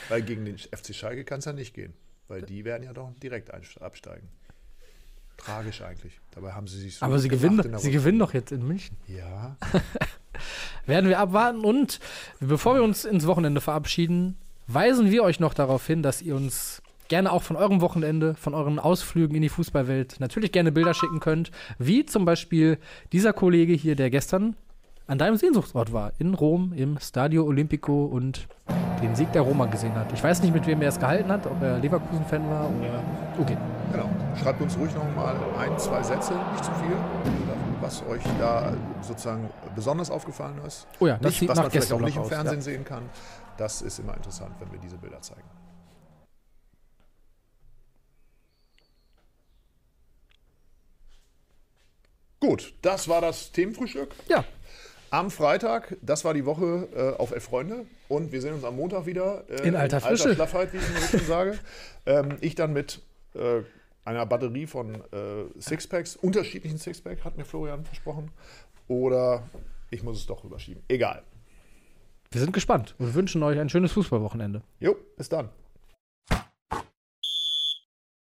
Weil 0.09 0.21
gegen 0.21 0.45
den 0.45 0.57
FC 0.57 0.93
Schalke 0.95 1.25
kann 1.25 1.39
es 1.39 1.45
ja 1.45 1.53
nicht 1.53 1.73
gehen. 1.73 1.93
Weil 2.29 2.41
die 2.41 2.63
werden 2.63 2.83
ja 2.83 2.93
doch 2.93 3.11
direkt 3.21 3.51
absteigen. 3.51 4.29
Tragisch 5.38 5.81
eigentlich. 5.81 6.19
Dabei 6.31 6.51
haben 6.53 6.67
sie 6.67 6.79
sich 6.79 6.95
so 6.97 7.05
Aber 7.05 7.19
sie 7.19 7.29
gewinnen, 7.29 7.59
in 7.59 7.71
der 7.71 7.79
sie 7.79 7.91
gewinnen 7.91 8.19
doch 8.19 8.33
jetzt 8.33 8.51
in 8.51 8.67
München. 8.67 8.97
Ja. 9.07 9.55
Werden 10.85 11.09
wir 11.09 11.19
abwarten 11.19 11.61
und 11.61 11.99
bevor 12.39 12.75
wir 12.75 12.83
uns 12.83 13.05
ins 13.05 13.25
Wochenende 13.25 13.61
verabschieden, 13.61 14.38
weisen 14.67 15.11
wir 15.11 15.23
euch 15.23 15.39
noch 15.39 15.53
darauf 15.53 15.85
hin, 15.88 16.03
dass 16.03 16.21
ihr 16.21 16.35
uns 16.35 16.81
gerne 17.07 17.31
auch 17.31 17.43
von 17.43 17.55
eurem 17.55 17.81
Wochenende, 17.81 18.35
von 18.35 18.53
euren 18.53 18.79
Ausflügen 18.79 19.35
in 19.35 19.41
die 19.41 19.49
Fußballwelt 19.49 20.19
natürlich 20.19 20.51
gerne 20.51 20.71
Bilder 20.71 20.93
schicken 20.93 21.19
könnt. 21.19 21.51
Wie 21.79 22.05
zum 22.05 22.25
Beispiel 22.25 22.77
dieser 23.11 23.33
Kollege 23.33 23.73
hier, 23.73 23.95
der 23.95 24.09
gestern 24.09 24.55
an 25.07 25.17
deinem 25.17 25.38
Sehnsuchtsort 25.38 25.93
war, 25.93 26.11
in 26.19 26.33
Rom 26.33 26.73
im 26.75 26.99
Stadio 26.99 27.45
Olimpico 27.45 28.05
und 28.05 28.47
den 29.01 29.15
Sieg 29.15 29.31
der 29.31 29.43
Roma 29.43 29.65
gesehen 29.65 29.95
hat. 29.95 30.11
Ich 30.11 30.23
weiß 30.23 30.41
nicht, 30.41 30.53
mit 30.53 30.67
wem 30.67 30.81
er 30.81 30.89
es 30.89 30.99
gehalten 30.99 31.31
hat, 31.31 31.45
ob 31.45 31.61
er 31.61 31.79
Leverkusen-Fan 31.79 32.49
war 32.49 32.69
oder. 32.69 33.03
Okay. 33.39 33.57
Genau. 33.93 34.09
Schreibt 34.41 34.61
uns 34.61 34.77
ruhig 34.77 34.93
noch 34.93 35.15
mal 35.15 35.35
ein, 35.57 35.77
zwei 35.79 36.03
Sätze, 36.03 36.33
nicht 36.51 36.63
zu 36.63 36.71
viel, 36.75 36.97
was 37.81 38.03
euch 38.07 38.23
da 38.39 38.73
sozusagen 39.01 39.49
besonders 39.75 40.09
aufgefallen 40.09 40.59
ist. 40.65 40.88
Oh 40.99 41.07
ja, 41.07 41.17
das 41.17 41.31
nicht, 41.31 41.39
sieht 41.39 41.49
was 41.49 41.57
man 41.57 41.71
vielleicht 41.71 41.91
auch 41.91 41.99
nicht 41.99 42.15
im 42.15 42.21
aus, 42.21 42.29
Fernsehen 42.29 42.59
ja. 42.59 42.61
sehen 42.61 42.85
kann. 42.85 43.09
Das 43.57 43.81
ist 43.81 43.99
immer 43.99 44.15
interessant, 44.15 44.55
wenn 44.59 44.71
wir 44.71 44.79
diese 44.79 44.97
Bilder 44.97 45.21
zeigen. 45.21 45.47
Gut, 52.39 52.75
das 52.81 53.07
war 53.07 53.21
das 53.21 53.51
Themenfrühstück. 53.51 54.13
Ja, 54.27 54.45
Am 55.09 55.31
Freitag, 55.31 55.95
das 56.01 56.25
war 56.25 56.33
die 56.33 56.45
Woche 56.45 56.89
äh, 56.93 57.17
auf 57.17 57.31
Elf 57.31 57.45
Freunde. 57.45 57.85
Und 58.09 58.31
wir 58.31 58.41
sehen 58.41 58.53
uns 58.53 58.65
am 58.65 58.75
Montag 58.75 59.05
wieder. 59.05 59.45
Äh, 59.49 59.67
In 59.67 59.75
alter 59.75 60.01
Frische. 60.01 60.35
Schlaffheit, 60.35 60.73
wie 60.73 60.77
ich 60.77 60.83
so 60.83 61.17
schön 61.17 61.27
sage. 61.27 61.59
Ähm, 62.05 62.38
ich 62.39 62.55
dann 62.55 62.71
mit 62.71 63.01
äh, 63.35 63.63
einer 64.08 64.26
Batterie 64.26 64.66
von 64.66 64.95
äh, 64.95 65.60
Sixpacks, 65.60 66.16
unterschiedlichen 66.16 66.78
Sixpack, 66.78 67.24
hat 67.26 67.38
mir 67.38 67.45
Florian 67.45 67.84
versprochen. 67.84 68.32
Oder 68.88 69.43
ich 69.91 70.01
muss 70.01 70.18
es 70.18 70.26
doch 70.26 70.43
rüberschieben. 70.43 70.82
Egal. 70.88 71.24
wir 72.32 72.41
sind 72.41 72.53
gespannt 72.53 72.95
und 72.99 73.14
wünschen 73.14 73.43
euch 73.43 73.60
ein 73.60 73.70
schönes 73.70 73.91
Fußballwochenende. 73.91 74.62
Jo, 74.80 74.95
bis 75.18 75.30
dann. 75.30 75.49